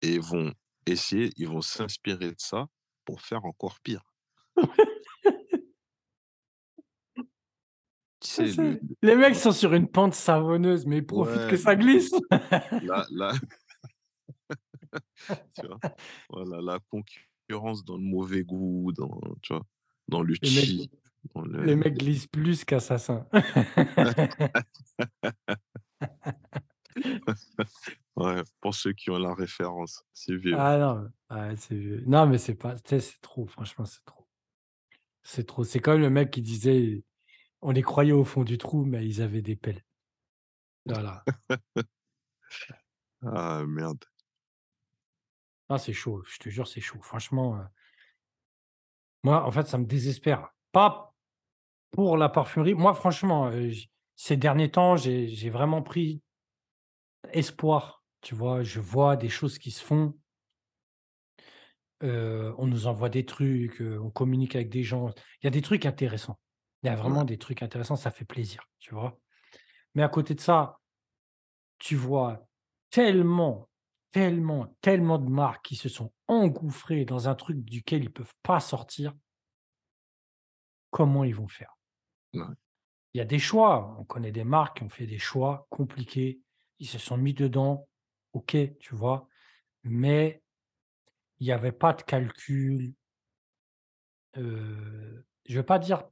et 0.01 0.15
ils 0.15 0.21
vont 0.21 0.53
essayer, 0.85 1.31
ils 1.37 1.47
vont 1.47 1.61
s'inspirer 1.61 2.31
de 2.31 2.35
ça 2.39 2.67
pour 3.05 3.21
faire 3.21 3.45
encore 3.45 3.79
pire. 3.81 4.03
Tu 4.57 4.63
Ah 7.17 7.23
sais 8.27 8.45
le 8.45 8.79
les 9.01 9.15
mecs 9.15 9.35
sont 9.35 9.51
sur 9.51 9.73
une 9.73 9.87
pente 9.87 10.13
savonneuse, 10.13 10.85
mais 10.85 10.97
ils 10.97 11.05
profitent 11.05 11.47
que 11.47 11.57
ça 11.57 11.75
glisse. 11.75 12.11
là 12.83 13.05
là 13.11 13.33
tu 15.55 15.67
vois? 15.67 15.79
Voilà, 16.29 16.61
la 16.61 16.79
concurrence 16.89 17.83
dans 17.85 17.97
le 17.97 18.03
mauvais 18.03 18.43
goût, 18.43 18.91
dans 18.95 19.19
tu 19.41 19.53
vois? 19.53 19.65
Dans 20.07 20.21
le 20.21 20.33
Les 20.41 20.49
mecs 20.49 20.65
chi, 20.65 20.91
les 21.35 21.65
le 21.65 21.75
mecs 21.75 21.97
glissent 21.97 22.27
plus 22.27 22.63
qu'Assassin. 22.65 23.27
ouais, 28.15 28.41
pour 28.59 28.75
ceux 28.75 28.93
qui 28.93 29.09
ont 29.09 29.17
la 29.17 29.33
référence, 29.33 30.03
c'est 30.13 30.35
vieux. 30.35 30.55
Ah 30.57 30.77
non, 30.77 31.09
ouais, 31.29 31.55
c'est 31.57 31.75
vieux. 31.75 32.03
Non, 32.07 32.27
mais 32.27 32.37
c'est 32.37 32.55
pas 32.55 32.75
c'est 32.83 33.21
trop, 33.21 33.45
franchement, 33.45 33.85
c'est 33.85 34.03
trop. 34.05 34.27
C'est 35.23 35.45
trop. 35.45 35.63
C'est 35.63 35.79
comme 35.79 36.01
le 36.01 36.09
mec 36.09 36.31
qui 36.31 36.41
disait: 36.41 37.03
«On 37.63 37.71
les 37.71 37.81
croyait 37.81 38.11
au 38.11 38.23
fond 38.23 38.43
du 38.43 38.59
trou, 38.59 38.85
mais 38.85 39.03
ils 39.07 39.21
avaient 39.23 39.41
des 39.41 39.55
pelles». 39.55 39.83
Voilà. 40.85 41.25
Ah 43.23 43.63
merde. 43.65 44.05
Ah, 45.69 45.79
c'est 45.79 45.91
chaud, 45.93 46.21
je 46.27 46.37
te 46.37 46.49
jure, 46.49 46.67
c'est 46.67 46.81
chaud. 46.81 46.99
Franchement, 47.01 47.55
heu, 47.57 47.63
moi, 49.23 49.45
en 49.45 49.51
fait, 49.51 49.67
ça 49.67 49.77
me 49.77 49.85
désespère. 49.85 50.49
Pas 50.71 51.13
pour 51.91 52.17
la 52.17 52.29
parfumerie. 52.29 52.73
Moi, 52.75 52.93
franchement, 52.95 53.49
heu, 53.51 53.69
j 53.71 53.89
ces 54.17 54.37
derniers 54.37 54.71
temps, 54.71 54.97
j'ai 54.97 55.49
vraiment 55.49 55.81
pris 55.83 56.21
espoir, 57.33 58.03
tu 58.21 58.35
vois? 58.35 58.61
Je 58.63 58.79
vois 58.79 59.17
des 59.17 59.27
choses 59.29 59.57
qui 59.57 59.71
se 59.71 59.83
font. 59.83 60.13
Heu, 62.03 62.53
on 62.59 62.67
nous 62.67 62.85
envoie 62.87 63.09
des 63.09 63.25
trucs, 63.25 63.81
on 63.81 64.09
communique 64.11 64.55
avec 64.55 64.69
des 64.69 64.83
gens. 64.83 65.09
Il 65.41 65.45
y 65.45 65.47
a 65.47 65.51
des 65.51 65.61
trucs 65.61 65.85
intéressants. 65.87 66.39
Il 66.83 66.87
y 66.87 66.89
a 66.89 66.95
vraiment 66.95 67.23
des 67.23 67.37
trucs 67.37 67.63
intéressants, 67.63 67.95
ça 67.95 68.11
fait 68.11 68.25
plaisir, 68.25 68.63
tu 68.79 68.93
vois? 68.93 69.19
Mais 69.95 70.03
à 70.03 70.09
côté 70.09 70.35
de 70.35 70.41
ça, 70.41 70.81
tu 71.79 71.95
vois 71.95 72.47
tellement, 72.89 73.69
tellement, 74.11 74.75
tellement 74.81 75.17
de 75.19 75.29
marques 75.29 75.65
qui 75.65 75.75
se 75.75 75.89
sont 75.89 76.13
engouffrées 76.27 77.05
dans 77.05 77.27
un 77.29 77.35
truc 77.35 77.59
duquel 77.63 78.03
ils 78.03 78.11
peuvent 78.13 78.35
pas 78.43 78.59
sortir. 78.59 79.13
Comment 80.89 81.25
ils 81.25 81.35
vont 81.35 81.49
faire? 81.49 81.75
ouais, 82.33 82.55
Il 83.13 83.17
y 83.19 83.21
a 83.21 83.25
des 83.25 83.39
choix, 83.39 83.95
on 83.99 84.03
connaît 84.05 84.31
des 84.33 84.43
marques 84.43 84.77
qui 84.77 84.83
ont 84.83 84.89
fait 84.89 85.07
des 85.07 85.17
choix 85.19 85.65
compliqués, 85.69 86.41
ils 86.79 86.87
se 86.87 86.99
sont 86.99 87.17
mis 87.17 87.33
dedans, 87.33 87.87
OK, 88.33 88.55
tu 88.79 88.95
vois? 88.95 89.27
Mais 89.83 90.43
il 91.39 91.47
y 91.47 91.51
avait 91.53 91.73
pas 91.73 91.93
de 91.93 92.03
calcul, 92.03 92.95
heu, 94.37 95.25
je 95.47 95.57
veux 95.57 95.65
pas 95.65 95.79
dire 95.79 96.09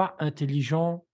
pas 0.00 0.16
intelligent, 0.18 1.06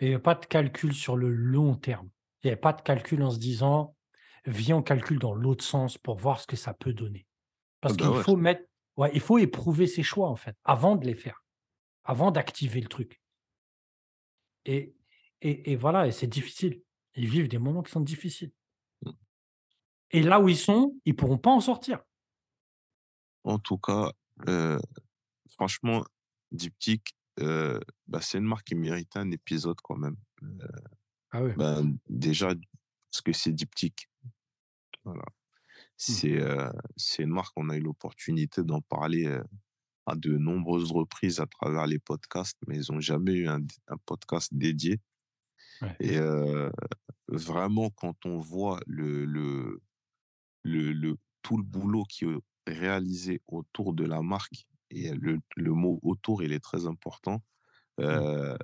mais 0.00 0.10
il 0.10 0.18
pas 0.18 0.34
de 0.34 0.46
calcul 0.46 0.94
sur 0.94 1.16
le 1.16 1.30
long 1.30 1.74
terme. 1.74 2.10
Il 2.42 2.48
y 2.48 2.50
avait 2.50 2.60
pas 2.60 2.72
de 2.72 2.82
calcul 2.82 3.22
en 3.22 3.30
se 3.30 3.38
disant: 3.38 3.96
«Viens, 4.46 4.76
on 4.76 4.82
calcule 4.82 5.18
dans 5.18 5.34
l'autre 5.34 5.64
sens 5.64 5.98
pour 5.98 6.16
voir 6.16 6.40
ce 6.40 6.46
que 6.46 6.56
ça 6.56 6.74
peut 6.74 6.92
donner». 6.92 7.26
ah 7.84 7.92
Parce 7.92 7.96
bah 7.98 8.08
qu'il 8.08 8.14
ouais, 8.14 8.24
faut 8.24 8.36
mettre 8.36 8.62
ouais, 8.96 9.10
il 9.14 9.20
faut 9.20 9.38
éprouver 9.38 9.86
ses 9.86 10.02
choix, 10.02 10.28
en 10.30 10.36
fait, 10.36 10.56
avant 10.64 10.96
de 10.96 11.06
les 11.06 11.16
faire, 11.16 11.44
avant 12.04 12.30
d'activer 12.30 12.80
le 12.80 12.88
truc 12.88 13.20
et 14.64 14.94
et 15.42 15.72
et 15.72 15.76
voilà 15.76 16.06
et 16.06 16.12
c'est 16.12 16.26
difficile. 16.26 16.82
Ils 17.14 17.28
vivent 17.28 17.48
des 17.48 17.58
moments 17.58 17.82
qui 17.82 17.92
sont 17.92 18.00
difficiles 18.00 18.52
mmh. 19.02 19.12
et 20.12 20.22
là 20.22 20.40
où 20.40 20.48
ils 20.48 20.56
sont, 20.56 20.94
ils 21.04 21.16
pourront 21.16 21.38
pas 21.38 21.50
en 21.50 21.60
sortir. 21.60 22.00
En 23.44 23.58
tout 23.58 23.78
cas, 23.78 24.12
heu, 24.48 24.78
franchement, 25.50 26.04
Diptyque 26.52 27.16
heu, 27.40 27.80
bah, 28.08 28.20
c'est 28.22 28.38
une 28.38 28.44
marque 28.46 28.66
qui 28.68 28.74
méritait 28.74 29.18
un 29.18 29.30
épisode 29.30 29.80
quand 29.82 29.96
même. 29.96 30.16
Heu, 30.42 30.68
Ah 31.32 31.42
ouais. 31.42 31.56
ben, 31.56 31.98
déjà 32.08 32.48
parce 33.12 33.22
que 33.22 33.32
c'est 33.34 33.52
diptyque. 33.52 34.08
Voilà. 35.04 35.24
Mmh. 36.08 36.20
C'est, 36.20 36.40
c'est 36.96 37.22
une 37.24 37.30
marque, 37.30 37.52
on 37.56 37.70
a 37.70 37.76
eu 37.78 37.80
l'opportunité 37.82 38.64
d'en 38.64 38.80
parler, 38.82 39.26
heu, 39.26 39.44
à 40.06 40.16
de 40.16 40.38
nombreuses 40.38 40.92
reprises 40.92 41.40
à 41.40 41.46
travers 41.46 41.86
les 41.86 41.98
podcasts, 42.00 42.58
mais 42.68 42.76
ils 42.76 42.92
ont 42.92 43.00
jamais 43.00 43.34
eu 43.34 43.48
un 43.48 43.60
un 43.88 43.96
podcast 44.06 44.50
dédié 44.54 45.00
Ouais. 45.82 46.00
et 46.00 46.18
vraiment 47.28 47.90
quand 47.90 48.26
on 48.26 48.38
voit 48.38 48.80
le 48.86 49.24
le 49.24 49.80
le 50.64 50.92
le 50.92 51.16
tout 51.42 51.56
le 51.58 51.64
boulot 51.64 52.04
qui 52.04 52.26
est 52.26 52.38
réalisé 52.72 53.42
autour 53.48 53.94
de 53.94 54.04
la 54.04 54.22
marque 54.22 54.66
et 54.90 55.12
le 55.14 55.40
le 55.56 55.72
mot 55.72 55.98
«autour», 56.02 56.42
il 56.42 56.52
est 56.52 56.60
très 56.60 56.86
important. 56.86 57.42
Heu, 58.00 58.56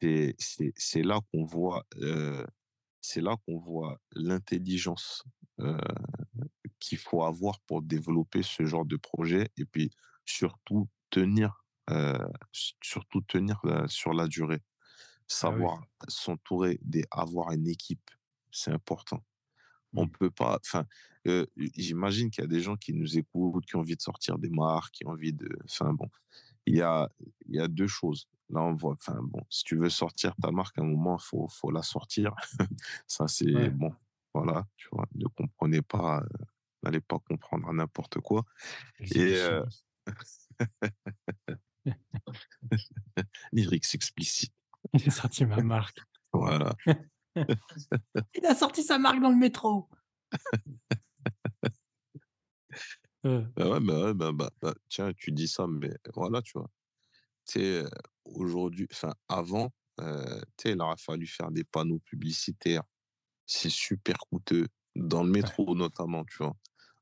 c'est 0.00 1.02
là 1.02 1.20
qu'on 1.32 1.44
voit, 1.44 1.86
c'est 3.00 3.20
là 3.22 3.36
qu'on 3.46 3.58
voit 3.58 4.00
l'intelligence, 4.14 5.24
qu'il 6.80 6.98
faut 6.98 7.22
avoir 7.24 7.60
pour 7.60 7.82
développer 7.82 8.42
ce 8.42 8.64
genre 8.66 8.84
de 8.86 8.96
projet 8.96 9.48
et 9.56 9.64
puis 9.64 9.90
surtout 10.24 10.88
tenir, 11.10 11.64
surtout 12.82 13.22
tenir, 13.22 13.60
sur 13.88 14.12
la 14.14 14.28
durée. 14.28 14.62
Ah 15.44 15.50
oui. 15.52 15.66
Savoir 15.66 15.84
s'entourer 16.08 16.80
avoir 17.12 17.52
une 17.52 17.68
équipe, 17.68 18.10
c'est 18.52 18.72
important. 18.72 19.24
On 19.94 20.08
peut 20.08 20.30
pas 20.30 20.58
enfin, 20.64 20.86
j'imagine 21.76 22.30
qu'il 22.30 22.42
y 22.42 22.46
a 22.46 22.48
des 22.48 22.60
gens 22.60 22.76
qui 22.76 22.92
nous 22.94 23.18
écoutent, 23.18 23.66
qui 23.66 23.76
ont 23.76 23.80
envie 23.80 23.96
de 23.96 24.02
sortir 24.02 24.38
des 24.38 24.50
marques, 24.50 24.94
qui 24.94 25.06
ont 25.06 25.10
envie 25.10 25.32
de 25.32 25.48
enfin 25.64 25.92
bon, 25.92 26.08
il 26.66 26.76
y 26.76 26.82
a 26.82 27.10
il 27.48 27.56
y 27.56 27.60
a 27.60 27.68
2 27.68 27.86
choses. 27.88 28.28
Là, 28.50 28.62
on 28.62 28.74
voit 28.74 28.92
enfin 28.94 29.18
bon, 29.22 29.42
si 29.50 29.64
tu 29.64 29.76
veux 29.76 29.90
sortir 29.90 30.34
ta 30.42 30.50
marque, 30.52 30.78
à 30.78 30.82
un 30.82 30.86
moment, 30.86 31.18
faut 31.18 31.48
faut 31.48 31.70
la 31.70 31.82
sortir. 31.82 32.34
Ça, 33.06 33.28
c'est 33.28 33.46
Ouais. 33.54 33.70
bon, 33.70 33.94
voilà, 34.34 34.66
tu 34.76 34.88
vois? 34.92 35.06
Ne 35.14 35.26
comprenez 35.28 35.82
pas, 35.82 36.22
n'allez 36.82 37.00
pas 37.00 37.18
comprendre 37.18 37.72
n'importe 37.72 38.20
quoi 38.20 38.44
et 39.14 39.34
Exhibitionniste. 39.34 39.86
lyrics 43.52 43.94
explicites, 43.94 44.54
J'ai 44.94 45.10
sorti 45.10 45.44
ma 45.44 45.62
marque. 45.62 45.98
voilà. 46.32 46.74
Il 48.34 48.44
a 48.44 48.54
sorti 48.54 48.82
sa 48.82 48.98
marque 48.98 49.22
dans 49.22 49.30
le 49.30 49.36
métro. 49.36 49.88
Bah, 53.56 53.68
ouais, 53.70 53.80
bah, 53.80 54.32
bah 54.32 54.50
bah 54.62 54.74
tiens, 54.88 55.12
tu 55.14 55.30
dis 55.32 55.46
ça, 55.48 55.66
mais 55.66 55.90
voilà, 56.14 56.40
tu 56.42 56.52
vois? 56.54 56.70
Tu 57.46 57.60
sais, 57.60 57.82
heu, 57.84 57.90
aujourd'hui 58.26 58.88
enfin 58.92 59.14
avant, 59.28 59.70
tu 59.98 60.04
sais, 60.58 60.72
il 60.72 60.80
aura 60.82 60.96
fallu 60.96 61.26
faire 61.26 61.50
des 61.52 61.64
panneaux 61.64 62.00
publicitaires. 62.00 62.84
C'est 63.46 63.70
super 63.70 64.18
coûteux, 64.30 64.68
dans 64.96 65.24
le 65.24 65.30
ouais. 65.42 65.52
métro 65.52 65.74
notamment, 65.76 66.24
tu 66.26 66.38
vois? 66.38 66.56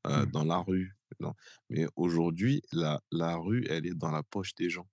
Heu, 0.07 0.25
Mmh. 0.25 0.31
dans 0.33 0.45
la 0.45 0.59
rue, 0.59 0.97
non. 1.21 1.33
Mais 1.69 1.87
aujourd'hui, 1.97 2.61
la 2.73 3.01
la 3.11 3.37
rue, 3.37 3.65
elle 3.69 3.87
est 3.87 3.95
dans 3.95 4.11
la 4.11 4.23
poche 4.23 4.55
des 4.55 4.69
gens? 4.69 4.87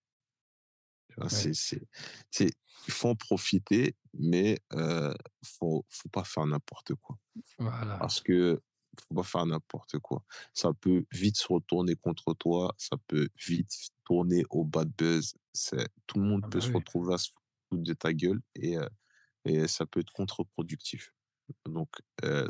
Ouais. 1.21 1.29
C'est 1.29 1.55
c'est 1.55 1.83
c'est 2.31 2.51
il 2.87 2.93
faut 2.93 3.09
en 3.11 3.17
profiter, 3.17 3.97
mais 4.15 4.61
heu, 4.75 5.15
faut 5.45 5.85
faut 5.91 6.09
pas 6.11 6.25
faire 6.25 6.47
n'importe 6.47 6.95
quoi. 6.97 7.19
Voilà. 7.59 7.99
Parce 7.99 8.21
que 8.21 8.61
faut 9.01 9.15
pas 9.15 9.23
faire 9.25 9.47
n'importe 9.47 9.99
quoi. 9.99 10.25
Ça 10.55 10.73
peut 10.75 11.05
vite 11.13 11.37
se 11.39 11.53
retourner 11.53 11.97
contre 11.97 12.35
toi, 12.35 12.75
ça 12.79 12.97
peut 13.09 13.29
vite 13.47 13.73
tourner 14.05 14.45
au 14.51 14.65
bad 14.65 14.91
buzz. 14.97 15.35
C'est 15.53 15.89
tout 16.07 16.19
le 16.21 16.27
monde 16.27 16.45
Ah 16.45 16.49
peut 16.51 16.61
bah 16.61 16.61
se 16.61 16.69
oui. 16.69 16.75
retrouver 16.75 17.15
à 17.15 17.19
se 17.19 17.31
foutre 17.31 17.83
de 17.85 17.95
ta 17.95 18.13
gueule 18.13 18.41
et 18.57 18.77
et 19.45 19.69
ça 19.69 19.87
peut 19.87 20.01
être 20.01 20.13
contre-productif. 20.13 21.13
Donc 21.67 21.91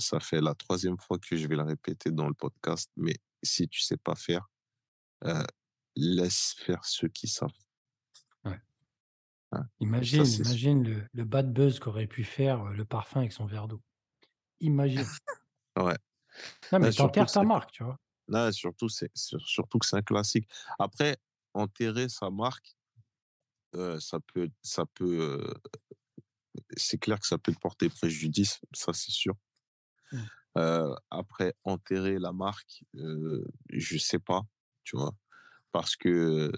ça 0.01 0.21
fait 0.21 0.41
la 0.41 0.55
troisième 0.55 0.99
fois 0.99 1.19
que 1.19 1.37
je 1.37 1.47
vais 1.49 1.57
le 1.57 1.63
répéter 1.63 2.11
dans 2.13 2.29
le 2.29 2.35
podcast, 2.35 2.91
mais 2.97 3.17
si 3.43 3.69
tu 3.69 3.81
sais 3.83 3.97
pas 3.99 4.15
faire, 4.17 4.51
laisse 5.97 6.55
faire 6.59 6.85
ceux 6.87 7.09
qui 7.09 7.29
savent. 7.29 7.51
Hein. 9.53 9.65
Imagine, 9.81 10.25
imagine 10.25 10.83
le 10.83 11.07
le 11.13 11.25
bad 11.25 11.53
buzz 11.53 11.79
qu'aurait 11.79 12.07
pu 12.07 12.25
faire, 12.25 12.65
le 12.67 12.85
parfum 12.85 13.21
avec 13.21 13.33
son 13.33 13.47
verre 13.47 13.69
d'eau. 13.69 13.81
Imagine. 14.61 15.07
Ouais. 15.77 15.97
Non, 16.73 16.79
mais 16.81 16.91
tu 16.91 16.97
surtout 16.97 17.25
que 17.25 17.27
enterres 17.27 17.33
ta 17.33 17.43
marque, 17.43 17.73
tu 17.73 17.85
vois? 17.85 17.97
là, 18.29 18.53
surtout 18.53 18.89
c'est 18.89 19.11
sur 19.17 19.41
surtout 19.41 19.79
que 19.79 19.87
c'est 19.87 19.97
un 19.97 20.03
classique. 20.03 20.49
Après, 20.79 21.17
enterrer 21.55 22.09
sa 22.09 22.31
marque, 22.31 22.77
ça 24.01 24.19
peut 24.33 24.51
ça 24.63 24.85
peut, 24.95 25.55
c'est 26.77 26.99
clair 26.99 27.19
que 27.21 27.27
ça 27.27 27.39
peut 27.39 27.53
te 27.53 27.59
porter 27.59 27.89
préjudice, 27.89 28.61
ça, 28.73 28.93
c'est 28.93 29.11
sûr. 29.13 29.35
Mmh. 30.13 30.29
Après 31.11 31.55
enterrer 31.65 32.19
la 32.19 32.33
marque, 32.33 32.83
je 32.95 33.99
sais 33.99 34.19
pas, 34.19 34.43
tu 34.85 34.97
vois? 34.97 35.15
Parce 35.73 35.97
que, 35.97 36.53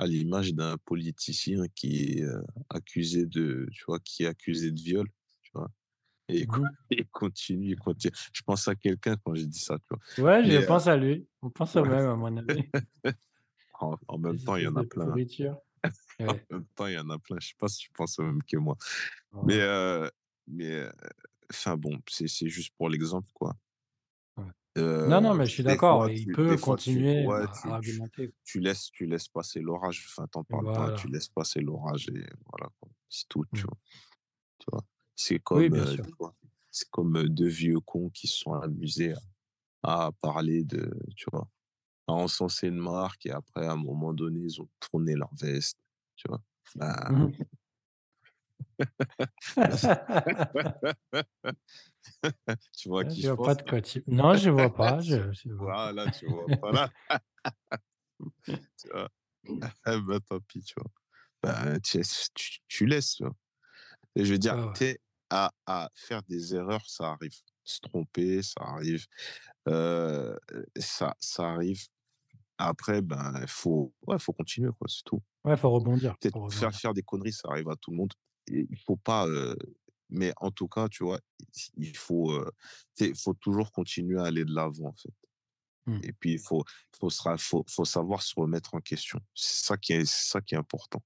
à 0.00 0.06
l'image 0.06 0.54
d'un 0.54 0.78
politicien 0.78 1.64
qui 1.74 2.20
est, 2.20 2.24
accusé 2.70 3.26
de 3.26 3.68
tu 3.70 3.84
vois, 3.86 4.00
qui 4.00 4.22
est 4.24 4.26
accusé 4.26 4.70
de 4.70 4.80
viol, 4.80 5.06
tu 5.42 5.50
vois? 5.54 5.70
Et 6.28 6.46
Mmh 6.46 6.70
il 6.90 7.06
continue, 7.08 7.76
continue. 7.76 8.14
Je 8.32 8.42
pense 8.42 8.66
à 8.66 8.74
quelqu'un 8.74 9.16
quand 9.22 9.34
j'ai 9.34 9.46
dit 9.46 9.58
ça, 9.58 9.78
tu 9.78 9.94
vois? 10.22 10.32
Ouais, 10.32 10.44
je 10.44 10.64
pense 10.64 10.86
à 10.86 10.96
lui. 10.96 11.26
On 11.42 11.50
pense 11.50 11.76
au 11.76 11.82
ouais, 11.82 11.88
même, 11.88 12.08
à 12.08 12.16
mon 12.16 12.36
avis. 12.36 12.64
en 13.80 13.98
en 14.08 14.18
même 14.18 14.38
temps, 14.38 14.56
il 14.56 14.64
y 14.64 14.66
en 14.66 14.76
a 14.76 14.84
plein, 14.84 15.10
hein. 15.10 15.58
En 16.20 16.38
même 16.50 16.66
temps, 16.74 16.86
il 16.86 16.94
y 16.94 16.98
en 16.98 17.10
a 17.10 17.18
plein. 17.18 17.36
Je 17.40 17.48
sais 17.48 17.54
pas 17.58 17.68
si 17.68 17.80
tu 17.80 17.90
penses 17.90 18.18
au 18.18 18.22
même 18.22 18.42
que 18.42 18.56
moi. 18.56 18.76
Mais, 19.44 19.60
mais, 20.46 20.88
enfin 21.50 21.76
bon, 21.76 21.98
c'est 22.08 22.48
juste 22.48 22.74
pour 22.76 22.88
l'exemple, 22.88 23.28
quoi. 23.34 23.54
Non, 25.04 25.20
non, 25.22 25.34
Heu, 25.34 25.36
mais 25.36 25.46
je 25.46 25.52
suis 25.54 25.62
des 25.64 25.78
d'accord, 25.78 26.08
fois 26.08 26.10
il 26.10 26.26
tu 26.26 26.30
peut 26.30 26.56
des 26.56 26.58
fois 26.58 26.78
tu 26.78 27.06
continuer 27.06 27.16
ouais, 27.16 27.46
à 27.48 27.50
à 27.52 27.74
tu 27.76 27.76
argumenter. 27.76 28.32
tu 28.44 28.60
laisses 28.60 28.90
tu 28.92 29.06
laisses 29.06 29.28
passer 29.28 29.60
l'orage, 29.60 30.06
enfin, 30.08 30.26
tu 30.32 30.40
parles 30.48 30.68
pas, 30.74 30.90
tu 30.92 31.08
laisses 31.08 31.28
passer 31.28 31.60
l'orage 31.60 32.08
et 32.08 32.24
voilà, 32.46 32.70
quoi. 32.80 32.90
C'est 33.08 33.28
tout, 33.28 33.44
tu 33.52 33.62
Mmh. 33.62 33.68
vois? 33.68 33.78
Tu 34.60 34.66
vois? 34.72 34.84
C'est 35.16 35.40
Oui, 35.52 35.68
comme, 35.68 35.70
bien 35.70 35.84
heu, 35.84 35.86
sûr. 35.86 36.06
tu 36.06 36.10
vois? 36.18 36.34
C'est 36.70 36.88
comme, 36.90 37.16
heu, 37.18 37.28
2 37.30 37.48
vieux 37.48 37.80
cons 37.80 38.10
qui 38.10 38.28
se 38.28 38.38
sont 38.38 38.54
amusés 38.54 39.14
à 39.14 39.18
à 39.84 40.12
parler 40.12 40.64
de 40.64 40.92
tu 41.16 41.26
vois? 41.32 41.48
À 42.08 42.12
encenser 42.14 42.68
une 42.68 42.76
marque 42.80 43.26
et 43.26 43.32
après, 43.32 43.66
à 43.66 43.72
un 43.72 43.76
moment 43.76 44.14
donné, 44.14 44.40
ils 44.42 44.60
ont 44.62 44.68
tourné 44.80 45.14
leur 45.16 45.34
veste, 45.36 45.78
tu 46.16 46.28
vois? 46.28 46.42
Ben, 46.76 46.94
Mmh 47.08 47.24
mh. 47.26 47.50
tu 52.76 52.88
vois 52.88 53.04
Ah, 53.04 53.04
qui 53.04 53.22
je 53.22 53.22
je 53.22 53.28
vois 53.28 53.40
pas 53.40 53.54
pense 53.54 53.56
de 53.56 53.62
là? 53.64 53.68
quoi 53.68 53.80
tu 53.82 54.02
non, 54.06 54.36
je 54.36 54.48
vois 54.50 54.74
pas, 54.74 55.00
je 55.00 55.32
je 55.32 55.50
vois 55.52 55.74
pas. 55.74 55.90
Voilà, 55.92 56.08
tu 56.08 56.26
vois 56.26 56.50
pas 56.60 56.72
là, 56.72 56.90
tu 58.76 58.88
vois? 58.92 59.08
Tant 60.28 60.40
pis, 60.40 60.62
tu 60.62 60.74
vois? 60.76 60.90
Ben, 61.42 61.80
tu 61.80 62.00
tu 62.34 62.60
tu 62.68 62.86
laisses, 62.86 63.16
tu 63.16 63.24
vois? 63.24 63.34
Et 64.16 64.24
je 64.26 64.32
veux 64.32 64.38
dire, 64.38 64.56
ouais. 64.56 64.74
tu 64.74 64.86
sais, 64.86 65.00
à 65.30 65.52
à 65.66 65.90
faire 65.94 66.22
des 66.24 66.54
erreurs, 66.56 66.88
ça 66.88 67.12
arrive. 67.12 67.34
Se 67.64 67.80
tromper, 67.80 68.42
ça 68.42 68.60
arrive. 68.62 69.06
Heu, 69.68 70.38
ça 70.78 71.16
ça 71.20 71.50
arrive. 71.52 71.86
Après, 72.58 73.02
ben, 73.02 73.34
il 73.42 73.48
faut 73.48 73.94
ouais, 74.06 74.18
faut 74.20 74.32
continuer, 74.34 74.70
quoi, 74.78 74.88
c'est 74.90 75.04
tout. 75.04 75.22
Ouais, 75.44 75.56
faut 75.56 75.70
rebondir, 75.70 76.16
faire 76.50 76.74
faire 76.74 76.94
des 76.94 77.02
conneries, 77.02 77.32
ça 77.32 77.48
arrive 77.50 77.68
à 77.68 77.76
tout 77.76 77.90
le 77.90 77.96
monde 77.96 78.12
il 78.50 78.78
faut 78.86 78.96
pas, 78.96 79.26
mais 80.08 80.32
en 80.38 80.50
tout 80.50 80.68
cas, 80.68 80.88
tu 80.88 81.04
vois, 81.04 81.20
il 81.76 81.96
faut, 81.96 82.44
il 82.98 83.16
faut 83.16 83.34
toujours 83.34 83.72
continuer 83.72 84.20
à 84.20 84.24
aller 84.24 84.44
de 84.44 84.54
l'avant, 84.54 84.88
en 84.88 84.94
fait 84.94 85.14
Mmh. 85.86 86.00
et 86.02 86.12
puis 86.12 86.32
il 86.32 86.38
faut 86.38 86.64
faut 86.98 87.10
faut 87.38 87.64
faut 87.68 87.84
savoir 87.84 88.22
se 88.22 88.38
remettre 88.38 88.74
en 88.74 88.80
question. 88.80 89.20
C'est 89.34 89.66
ça 89.66 89.76
qui 89.76 89.94
est 89.94 90.04
c'est 90.04 90.30
ça 90.30 90.40
qui 90.40 90.54
est 90.54 90.58
important. 90.58 91.02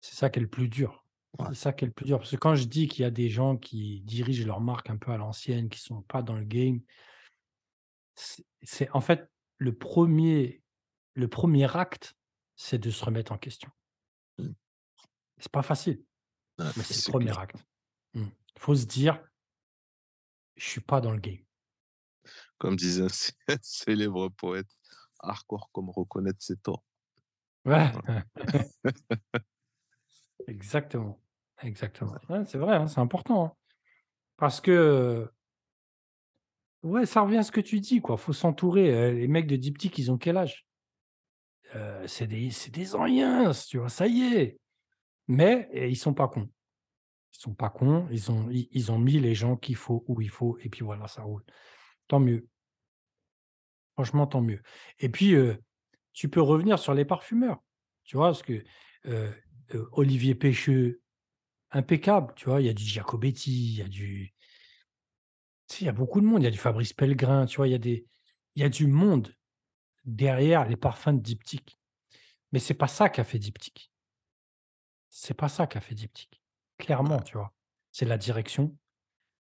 C'est 0.00 0.14
ça 0.14 0.30
qui 0.30 0.38
est 0.38 0.42
le 0.42 0.48
plus 0.48 0.68
dur. 0.68 1.06
Ouais. 1.38 1.46
C'est 1.50 1.60
ça 1.60 1.72
qui 1.72 1.84
est 1.84 1.88
le 1.88 1.92
plus 1.92 2.06
dur. 2.06 2.18
Parce 2.18 2.30
que 2.30 2.36
quand 2.36 2.54
je 2.54 2.64
dis 2.64 2.88
qu'il 2.88 3.02
y 3.02 3.06
a 3.06 3.10
des 3.10 3.28
gens 3.28 3.56
qui 3.56 4.00
dirigent 4.02 4.46
leur 4.46 4.60
marque 4.60 4.90
un 4.90 4.96
peu 4.96 5.12
à 5.12 5.16
l'ancienne, 5.16 5.68
qui 5.68 5.78
sont 5.78 6.02
pas 6.02 6.22
dans 6.22 6.34
le 6.34 6.44
game, 6.44 6.80
c'est 8.14 8.44
c'est 8.62 8.90
en 8.90 9.00
fait 9.00 9.30
le 9.58 9.76
premier 9.76 10.62
le 11.14 11.28
premier 11.28 11.76
acte, 11.76 12.14
c'est 12.56 12.78
de 12.78 12.90
se 12.90 13.04
remettre 13.04 13.32
en 13.32 13.38
question. 13.38 13.70
Mmh. 14.38 14.48
C'est 15.38 15.52
pas 15.52 15.62
facile, 15.62 16.02
Mais 16.76 16.82
c'est 16.84 16.96
le 16.96 17.02
premier 17.02 17.26
clair. 17.26 17.38
acte. 17.38 17.56
Mmh. 18.14 18.26
Faut 18.58 18.74
se 18.74 18.86
dire: 18.86 19.22
«Je 20.54 20.64
suis 20.64 20.80
pas 20.80 21.00
dans 21.00 21.10
le 21.10 21.18
game». 21.18 21.40
Comme 22.58 22.76
disait 22.76 23.02
un 23.02 23.08
cé 23.08 23.32
célèbre 23.62 24.28
poète: 24.28 24.68
«Hardcore 25.20 25.70
comme 25.72 25.90
reconnaître 25.90 26.42
ses 26.42 26.56
torts». 26.56 26.84
Ouais, 27.64 27.92
Voilà. 27.92 28.24
exactement, 30.46 31.20
exactement. 31.62 32.14
Ouais, 32.28 32.44
c'est 32.46 32.58
vrai, 32.58 32.76
hein, 32.76 32.86
c'est 32.86 33.00
important, 33.00 33.44
hein. 33.44 33.52
Parce 34.38 34.60
que, 34.60 35.30
ouais, 36.82 37.06
ça 37.06 37.22
revient 37.22 37.38
à 37.38 37.42
ce 37.42 37.52
que 37.52 37.60
tu 37.62 37.80
dis, 37.80 38.00
quoi. 38.02 38.16
Faut 38.18 38.32
s'entourer, 38.34 38.90
heu, 38.92 39.12
les 39.14 39.28
mecs 39.28 39.46
de 39.46 39.56
Diptyque, 39.56 39.98
ils 39.98 40.10
ont 40.12 40.18
quel 40.18 40.36
âge? 40.36 40.66
Heu, 41.74 42.06
c'est 42.06 42.26
des 42.28 42.50
c'est 42.52 42.70
des 42.70 42.94
anciens, 42.94 43.50
tu 43.68 43.78
vois? 43.78 43.88
Ça 43.88 44.06
y 44.06 44.22
est. 44.22 44.59
Mais 45.30 45.70
ils 45.90 45.96
sont 45.96 46.14
pas 46.14 46.28
cons. 46.28 46.50
Ils 47.34 47.40
sont 47.40 47.54
pas 47.54 47.70
cons, 47.70 48.08
ils 48.12 48.30
ont 48.32 48.48
ils 48.50 48.92
ont 48.92 48.98
mis 48.98 49.18
les 49.20 49.34
gens 49.34 49.56
qu'il 49.56 49.76
faut, 49.76 50.04
où 50.08 50.20
il 50.22 50.30
faut 50.30 50.58
et 50.62 50.68
puis 50.70 50.82
voilà, 50.84 51.08
ça 51.08 51.22
roule. 51.22 51.44
Tant 52.08 52.20
mieux. 52.20 52.48
Franchement, 53.96 54.26
tant 54.26 54.40
mieux 54.40 54.60
et 54.98 55.08
puis, 55.08 55.34
heu, 55.34 55.58
tu 56.12 56.28
peux 56.28 56.40
revenir 56.40 56.78
sur 56.78 56.94
les 56.94 57.04
parfumeurs, 57.04 57.62
tu 58.04 58.16
vois? 58.16 58.28
Parce 58.28 58.42
que, 58.42 58.64
heu 59.06 59.34
heu, 59.74 59.88
Olivier 59.92 60.34
Pêcheux, 60.34 61.02
impeccable, 61.72 62.34
tu 62.36 62.46
vois? 62.46 62.60
Il 62.62 62.66
y 62.68 62.70
a 62.70 62.74
du 62.74 62.84
Giacobetti, 62.84 63.52
il 63.74 63.78
y 63.78 63.82
a 63.82 63.88
du 63.88 64.32
tu 65.68 65.84
il 65.84 65.86
y 65.86 65.88
a 65.88 65.92
beaucoup 65.92 66.20
de 66.20 66.26
monde, 66.26 66.42
il 66.42 66.44
y 66.44 66.48
a 66.48 66.50
du 66.50 66.58
Fabrice 66.58 66.92
Pellegrin, 66.92 67.46
tu 67.46 67.56
vois? 67.56 67.68
Il 67.68 67.72
y 67.72 67.74
a 67.74 67.78
des 67.78 68.06
y 68.56 68.62
a 68.64 68.68
du 68.68 68.86
monde 68.86 69.32
derrière 70.04 70.68
les 70.68 70.76
parfums 70.76 71.14
de 71.14 71.20
Diptyque. 71.22 71.78
Mais 72.52 72.60
c'est 72.60 72.74
pas 72.74 72.88
ça 72.88 73.08
qui 73.10 73.20
a 73.20 73.24
fait 73.24 73.38
Diptyque. 73.40 73.89
C'est 75.10 75.34
pas 75.34 75.48
ça 75.50 75.66
qui 75.66 75.76
a 75.76 75.80
fait 75.82 75.94
Diptyque. 75.94 76.40
Clairement, 76.78 77.20
Ouais. 77.20 77.22
tu 77.22 77.36
vois? 77.36 77.52
C'est 77.92 78.06
la 78.06 78.16
direction, 78.16 78.78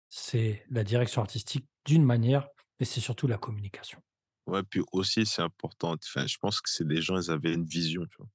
c'est 0.09 0.65
la 0.69 0.83
direction 0.83 1.21
artistique 1.21 1.67
d'une 1.85 2.05
manière, 2.05 2.49
mais 2.79 2.85
c'est 2.87 3.01
surtout 3.01 3.27
la 3.27 3.37
communication. 3.39 4.01
Ouais, 4.47 4.63
puis 4.63 4.81
aussi, 4.93 5.27
c'est 5.27 5.43
important, 5.43 5.93
enfin, 5.93 6.25
je 6.25 6.37
pense 6.39 6.59
que 6.59 6.71
c'est 6.71 6.87
des 6.87 7.01
gens, 7.03 7.21
ils 7.21 7.29
avaient 7.29 7.53
une 7.53 7.65
vision, 7.65 8.03
tu 8.07 8.17
vois? 8.17 8.29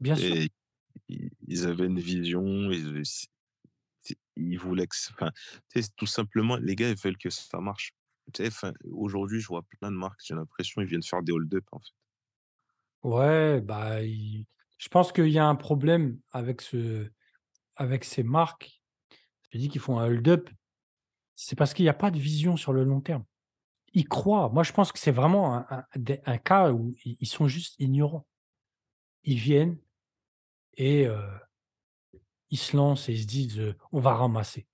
Bien 0.00 0.16
sûr. 0.16 0.36
Et 0.36 0.48
ils 1.08 1.30
ils 1.48 1.66
avaient 1.66 1.86
une 1.86 2.00
vision, 2.00 2.70
ils 4.36 4.58
voulaient 4.58 4.86
que 4.86 4.96
enfin, 5.12 5.30
tout 5.96 6.06
simplement, 6.06 6.56
les 6.56 6.74
gars, 6.76 6.90
ils 6.90 6.96
veulent 6.96 7.18
que 7.18 7.30
ça 7.30 7.60
marche. 7.60 7.92
Enfin, 8.40 8.72
aujourd'hui, 8.92 9.40
je 9.40 9.48
vois 9.48 9.62
plein 9.62 9.90
de 9.90 9.96
marques, 9.96 10.20
j'ai 10.24 10.34
l'impression, 10.34 10.82
ils 10.82 10.88
viennent 10.88 11.02
faire 11.02 11.22
des 11.22 11.32
hold-up, 11.32 11.64
en 11.72 11.80
fait. 11.80 11.92
Ouais, 13.02 13.60
bah, 13.60 14.02
je 14.80 14.88
pense 14.88 15.12
qu'il 15.12 15.28
y 15.28 15.38
a 15.38 15.46
un 15.46 15.56
problème 15.56 16.18
avec 16.32 16.62
ce 16.62 17.08
avec 17.76 18.04
ces 18.04 18.22
marques. 18.24 18.82
Je 19.52 19.58
dis 19.58 19.68
qu'ils 19.70 19.80
font 19.80 19.98
un 19.98 20.06
hold-up, 20.06 20.50
c'est 21.36 21.56
parce 21.56 21.74
qu'il 21.74 21.86
y 21.86 21.90
a 21.90 21.94
pas 21.94 22.10
de 22.10 22.18
vision 22.18 22.56
sur 22.56 22.72
le 22.72 22.84
long 22.84 23.00
terme. 23.00 23.24
Ils 23.94 24.08
croient, 24.08 24.50
moi 24.50 24.64
je 24.64 24.72
pense 24.72 24.92
que 24.92 24.98
c'est 25.00 25.12
vraiment 25.12 25.64
un 26.26 26.38
cas 26.38 26.72
où 26.72 26.94
ils 27.04 27.26
sont 27.26 27.48
juste 27.48 27.76
ignorants. 27.80 28.26
Ils 29.24 29.38
viennent 29.38 29.78
et 30.76 31.06
heu 31.06 31.16
ils 32.50 32.58
se 32.58 32.76
lancent 32.76 33.08
et 33.08 33.12
ils 33.14 33.22
se 33.22 33.26
disent, 33.26 33.58
heu: 33.58 33.74
«On 33.92 34.00
va 34.00 34.14
ramasser». 34.14 34.66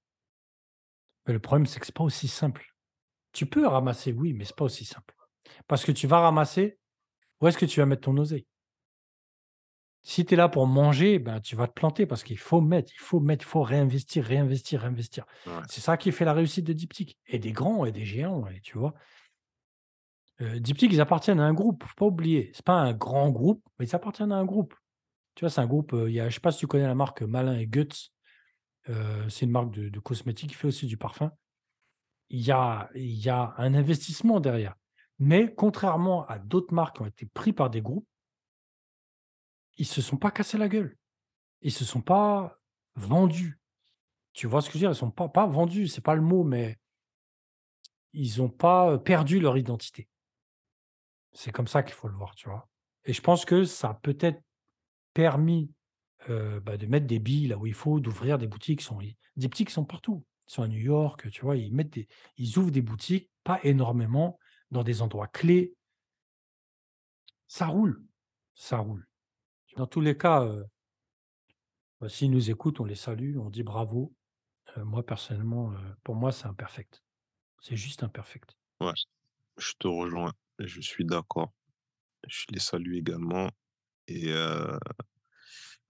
Mais 1.26 1.32
le 1.32 1.38
problème, 1.40 1.66
c'est 1.66 1.80
que 1.80 1.86
c'est 1.86 1.94
pas 1.94 2.04
aussi 2.04 2.28
simple. 2.28 2.74
Tu 3.32 3.46
peux 3.46 3.66
ramasser, 3.66 4.12
oui, 4.12 4.32
mais 4.34 4.44
c'est 4.44 4.56
pas 4.56 4.64
aussi 4.66 4.84
simple. 4.84 5.14
Parce 5.68 5.84
que 5.84 5.92
tu 5.92 6.06
vas 6.06 6.20
ramasser, 6.20 6.78
où 7.40 7.48
est-ce 7.48 7.58
que 7.58 7.66
tu 7.66 7.80
vas 7.80 7.86
mettre 7.86 8.02
ton 8.02 8.16
oseille? 8.18 8.46
Si 10.08 10.24
tu 10.24 10.34
es 10.34 10.36
là 10.36 10.48
pour 10.48 10.68
manger, 10.68 11.18
ben, 11.18 11.40
tu 11.40 11.56
vas 11.56 11.66
te 11.66 11.72
planter 11.72 12.06
parce 12.06 12.22
qu'il 12.22 12.38
faut 12.38 12.60
mettre, 12.60 12.92
il 12.94 13.00
faut 13.00 13.18
mettre, 13.18 13.44
il 13.44 13.48
faut 13.48 13.62
réinvestir, 13.62 14.24
réinvestir, 14.24 14.80
réinvestir. 14.82 15.26
Ouais. 15.46 15.66
C'est 15.66 15.80
ça 15.80 15.96
qui 15.96 16.12
fait 16.12 16.24
la 16.24 16.32
réussite 16.32 16.64
de 16.64 16.72
Diptyque 16.72 17.18
et 17.26 17.38
des 17.40 17.50
grands 17.52 17.84
et 17.84 17.90
des 17.92 18.04
géants 18.04 18.46
et 18.46 18.60
tu 18.60 18.78
vois? 18.78 18.94
Heu, 20.40 20.60
Diptyque, 20.60 20.92
ils 20.92 21.00
appartiennent 21.00 21.40
à 21.40 21.44
un 21.46 21.54
groupe, 21.54 21.84
faut 21.84 21.94
pas 21.96 22.06
oublier. 22.06 22.50
C'est 22.54 22.64
pas 22.64 22.74
un 22.74 22.92
grand 22.92 23.30
groupe, 23.30 23.62
mais 23.78 23.86
ils 23.86 23.94
appartiennent 23.96 24.32
à 24.32 24.36
un 24.36 24.44
groupe. 24.44 24.74
Tu 25.36 25.42
vois, 25.44 25.50
c'est 25.50 25.60
un 25.62 25.66
groupe, 25.66 25.94
heu, 25.94 26.08
il 26.10 26.14
y 26.14 26.20
a 26.20 26.28
je 26.30 26.34
sais 26.36 26.40
pas 26.40 26.52
si 26.52 26.60
tu 26.60 26.66
connais 26.68 26.86
la 26.86 26.94
marque 26.96 27.22
Malin& 27.22 27.64
Goetz? 27.66 28.10
Heu, 28.88 29.28
c'est 29.30 29.46
une 29.46 29.52
marque 29.52 29.72
de 29.72 29.88
de 29.90 30.00
cosmétiques 30.00 30.50
qui 30.50 30.56
fait 30.56 30.68
aussi 30.68 30.86
du 30.86 30.96
parfum. 30.98 31.32
Il 32.30 32.40
y 32.42 32.52
a 32.52 32.90
il 32.96 33.14
y 33.24 33.28
a 33.30 33.54
un 33.58 33.74
investissement 33.74 34.40
derrière. 34.40 34.76
Mais 35.20 35.54
contrairement 35.54 36.26
à 36.26 36.38
d'autres 36.38 36.74
marques 36.74 36.96
qui 36.98 37.02
ont 37.02 37.06
été 37.06 37.26
pris 37.26 37.52
par 37.52 37.70
des 37.70 37.82
groupes 37.82 38.08
ils 39.76 39.86
se 39.86 40.00
sont 40.02 40.16
pas 40.16 40.30
cassés 40.30 40.58
la 40.58 40.68
gueule. 40.68 40.96
Ils 41.62 41.72
se 41.72 41.84
sont 41.84 42.02
pas 42.02 42.58
vendus. 42.94 43.58
Tu 44.32 44.46
vois 44.46 44.60
ce 44.60 44.68
que 44.68 44.74
je 44.74 44.78
veux 44.78 44.82
dire? 44.88 44.90
Ils 44.90 44.98
sont 44.98 45.10
pas 45.10 45.28
pas 45.28 45.46
vendus, 45.46 45.88
c'est 45.88 46.00
pas 46.00 46.14
le 46.14 46.22
mot, 46.22 46.44
mais 46.44 46.78
ils 48.12 48.40
ont 48.40 48.48
pas, 48.48 48.98
perdu 48.98 49.40
leur 49.40 49.58
identité. 49.58 50.08
C'est 51.32 51.52
comme 51.52 51.68
ça 51.68 51.82
qu'il 51.82 51.94
faut 51.94 52.08
le 52.08 52.14
voir, 52.14 52.34
tu 52.34 52.48
vois? 52.48 52.68
Et 53.04 53.12
je 53.12 53.20
pense 53.20 53.44
que 53.44 53.64
ça 53.64 53.90
a 53.90 53.94
peut-être 53.94 54.42
permis, 55.12 55.70
bah, 56.28 56.76
de 56.76 56.86
mettre 56.86 57.06
des 57.06 57.18
billes 57.18 57.48
là 57.48 57.58
où 57.58 57.66
il 57.66 57.74
faut, 57.74 58.00
d'ouvrir 58.00 58.38
des 58.38 58.46
boutiques, 58.46 58.80
sont 58.80 58.98
des 58.98 59.48
boutiques 59.48 59.70
sont 59.70 59.84
partout. 59.84 60.24
Ils 60.48 60.52
sont 60.52 60.62
à 60.62 60.68
New 60.68 60.78
York, 60.80 61.30
tu 61.30 61.42
vois? 61.42 61.56
Ils 61.56 61.74
mettent 61.74 61.92
des 61.92 62.08
ils 62.36 62.58
ouvrent 62.58 62.70
des 62.70 62.82
boutiques, 62.82 63.30
pas 63.44 63.60
énormément, 63.64 64.38
dans 64.70 64.82
des 64.82 65.02
endroits 65.02 65.28
clés. 65.28 65.74
Ça 67.48 67.66
roule, 67.66 68.02
ça 68.54 68.78
roule. 68.78 69.05
Dans 69.76 69.86
tous 69.86 70.00
les 70.00 70.16
cas, 70.16 70.48
bah, 72.00 72.08
s'ils 72.08 72.30
nous 72.30 72.50
écoutent, 72.50 72.80
on 72.80 72.84
les 72.84 72.94
salue, 72.94 73.36
on 73.38 73.50
dit 73.50 73.62
bravo. 73.62 74.14
Moi 74.76 75.04
personnellement, 75.04 75.72
pour 76.02 76.14
moi, 76.16 76.32
c'est 76.32 76.46
imperfect. 76.46 77.02
C'est 77.60 77.76
juste 77.76 78.02
imperfect. 78.02 78.56
Ouais, 78.80 78.92
je 79.58 79.72
te 79.78 79.88
rejoins 79.88 80.32
je 80.58 80.80
suis 80.80 81.04
d'accord. 81.04 81.52
Je 82.28 82.46
les 82.50 82.60
salue 82.60 82.94
également 82.94 83.50
et 84.08 84.32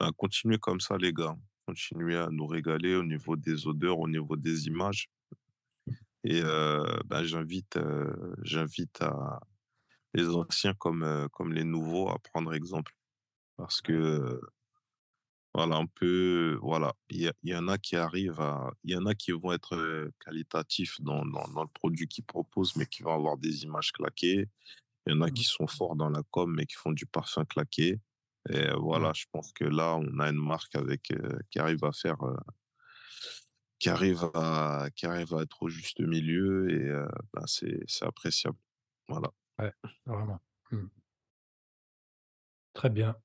ben, 0.00 0.10
continuez 0.16 0.58
comme 0.58 0.80
ça 0.80 0.96
les 0.98 1.12
gars. 1.12 1.36
Continuez 1.66 2.16
à 2.16 2.28
nous 2.30 2.46
régaler 2.46 2.94
au 2.96 3.04
niveau 3.04 3.36
des 3.36 3.66
odeurs, 3.66 3.98
au 3.98 4.08
niveau 4.08 4.36
des 4.36 4.66
images 4.66 5.08
et 6.24 6.42
bah, 7.06 7.24
j'invite, 7.24 7.78
j'invite 8.42 9.00
les 10.14 10.28
anciens 10.28 10.74
comme, 10.74 11.28
comme 11.32 11.52
les 11.52 11.62
nouveaux 11.62 12.08
à 12.08 12.18
prendre 12.18 12.52
exemple. 12.54 12.95
Parce 13.58 13.80
que, 13.80 14.40
voilà, 15.54 15.78
on 15.80 15.86
peut 15.88 16.58
voilà, 16.62 16.94
il 17.10 17.32
y 17.44 17.56
en 17.56 17.68
a 17.68 17.78
qui 17.78 17.96
arrivent 17.96 18.40
à 18.40 18.70
il 18.84 18.92
y 18.92 18.96
en 18.96 19.06
a 19.06 19.14
qui 19.14 19.32
vont 19.32 19.52
être, 19.52 20.10
qualitatifs 20.24 21.00
dans 21.02 21.24
dans 21.26 21.48
dans 21.48 21.62
le 21.62 21.68
produit 21.74 22.08
qu'ils 22.08 22.24
proposent, 22.24 22.76
mais 22.76 22.86
qui 22.86 23.02
vont 23.04 23.14
avoir 23.14 23.38
des 23.38 23.64
images 23.64 23.92
claquées. 23.92 24.46
Il 25.06 25.14
y 25.14 25.16
en 25.18 25.22
a 25.22 25.30
Mmh 25.30 25.32
qui 25.32 25.44
mh. 25.44 25.46
sont 25.46 25.66
forts 25.68 25.96
dans 25.96 26.10
la 26.10 26.22
com, 26.32 26.52
mais 26.54 26.66
qui 26.66 26.76
font 26.76 26.92
du 26.92 27.06
parfum 27.06 27.44
claqué 27.46 28.00
et 28.50 28.68
Mmh. 28.94 29.10
voilà, 29.10 29.12
je 29.14 29.26
pense 29.32 29.52
que 29.52 29.64
là, 29.64 29.96
on 29.98 30.20
a 30.20 30.30
une 30.30 30.36
marque 30.44 30.74
avec, 30.76 31.12
qui 31.50 31.58
arrive 31.60 31.84
à 31.84 31.92
faire, 31.92 32.16
qui 33.80 33.88
arrive 33.90 34.24
à 34.34 34.88
qui 34.96 35.06
arrive 35.06 35.34
à 35.34 35.42
être 35.42 35.62
au 35.62 35.68
juste 35.70 36.00
milieu 36.00 36.70
et 36.70 36.90
c'est 37.46 37.80
c'est 37.88 38.06
appréciable. 38.06 38.58
Voilà. 39.08 39.30
Ouais, 39.58 39.72
vraiment. 40.06 40.40
Mmh. 40.70 40.86
Très 42.74 42.90
bien. 42.90 43.16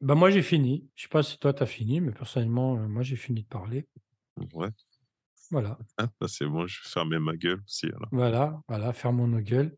Bah, 0.00 0.14
moi, 0.14 0.30
j'ai 0.30 0.42
fini. 0.42 0.88
Je 0.94 1.02
sais 1.04 1.08
pas 1.08 1.22
si 1.22 1.38
toi 1.38 1.52
tu 1.52 1.62
as 1.62 1.66
fini, 1.66 2.00
mais 2.00 2.12
personnellement, 2.12 2.76
heu, 2.76 2.86
moi 2.86 3.02
j'ai 3.02 3.16
fini 3.16 3.42
de 3.42 3.48
parler. 3.48 3.88
Ouais. 4.54 4.70
Voilà. 5.50 5.78
Ah, 5.96 6.08
bah, 6.20 6.28
c'est 6.28 6.46
bon, 6.46 6.66
je 6.66 6.80
vais 6.82 6.88
fermer 6.88 7.18
ma 7.18 7.34
gueule 7.36 7.60
aussi 7.66 7.86
alors. 7.86 8.10
Voilà, 8.10 8.62
voilà, 8.68 8.92
fermons 8.92 9.26
nos 9.26 9.40
gueules 9.40 9.76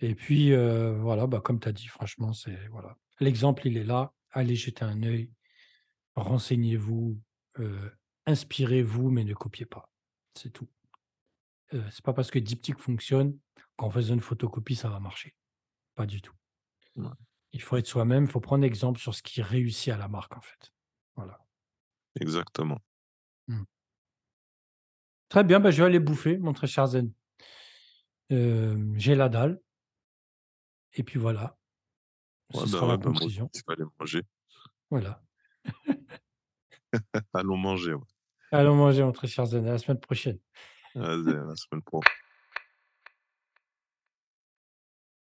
et 0.00 0.14
puis, 0.14 0.52
heu, 0.52 0.96
voilà, 1.00 1.26
bah, 1.26 1.40
comme 1.40 1.60
tu 1.60 1.68
as 1.68 1.72
dit, 1.72 1.86
franchement, 1.88 2.32
c'est 2.32 2.68
voilà. 2.68 2.96
L'exemple, 3.20 3.66
il 3.68 3.76
est 3.78 3.84
là. 3.84 4.12
Allez 4.32 4.56
jeter 4.56 4.84
un 4.84 5.02
œil, 5.04 5.30
renseignez-vous, 6.16 7.20
heu, 7.60 7.92
inspirez-vous, 8.26 9.10
mais 9.10 9.24
ne 9.24 9.34
copiez 9.34 9.66
pas. 9.66 9.90
C'est 10.34 10.52
tout. 10.52 10.68
C'est 11.72 12.02
pas 12.04 12.12
parce 12.12 12.30
que 12.30 12.38
Diptyque 12.38 12.78
fonctionne 12.78 13.38
qu'en 13.76 13.90
faisant 13.90 14.14
une 14.14 14.20
photocopie, 14.20 14.76
ça 14.76 14.88
va 14.88 15.00
marcher. 15.00 15.34
Pas 15.96 16.06
du 16.06 16.22
tout. 16.22 16.34
Ouais. 16.96 17.08
Il 17.54 17.62
faut 17.62 17.76
être 17.76 17.86
soi-même, 17.86 18.24
il 18.24 18.30
faut 18.30 18.40
prendre 18.40 18.64
exemple 18.64 18.98
sur 18.98 19.14
ce 19.14 19.22
qui 19.22 19.40
réussit 19.40 19.92
à 19.92 19.96
la 19.96 20.08
marque, 20.08 20.36
en 20.36 20.40
fait. 20.40 20.72
Voilà. 21.14 21.38
Exactement. 22.20 22.80
Mmh. 23.46 23.62
Très 25.28 25.44
bien, 25.44 25.60
bah, 25.60 25.70
je 25.70 25.78
vais 25.82 25.86
aller 25.86 26.00
bouffer, 26.00 26.36
mon 26.36 26.52
très 26.52 26.66
cher 26.66 26.88
Zen. 26.88 27.12
J'ai 28.28 29.14
la 29.14 29.28
dalle. 29.28 29.60
Et 30.94 31.04
puis 31.04 31.20
voilà. 31.20 31.56
Ouais, 32.52 32.60
Ce 32.60 32.64
bah, 32.64 32.70
sera 32.70 32.86
la 32.86 32.92
ouais, 32.94 32.98
bah, 32.98 33.10
moi 33.10 33.12
aussi, 33.12 33.38
conclusion. 33.38 33.50
vais 33.68 33.74
aller 33.74 33.84
manger. 34.00 34.22
Voilà. 34.90 35.22
Allons 37.34 37.56
manger, 37.56 37.94
ouais. 37.94 38.02
Allons 38.50 38.74
manger, 38.74 39.04
mon 39.04 39.12
très 39.12 39.28
cher 39.28 39.46
Zen. 39.46 39.64
À 39.66 39.72
la 39.72 39.78
semaine 39.78 40.00
prochaine. 40.00 40.38
Vas-y, 40.96 41.30
à 41.30 41.44
la 41.44 41.56
semaine 41.56 41.82
pro. 41.82 42.00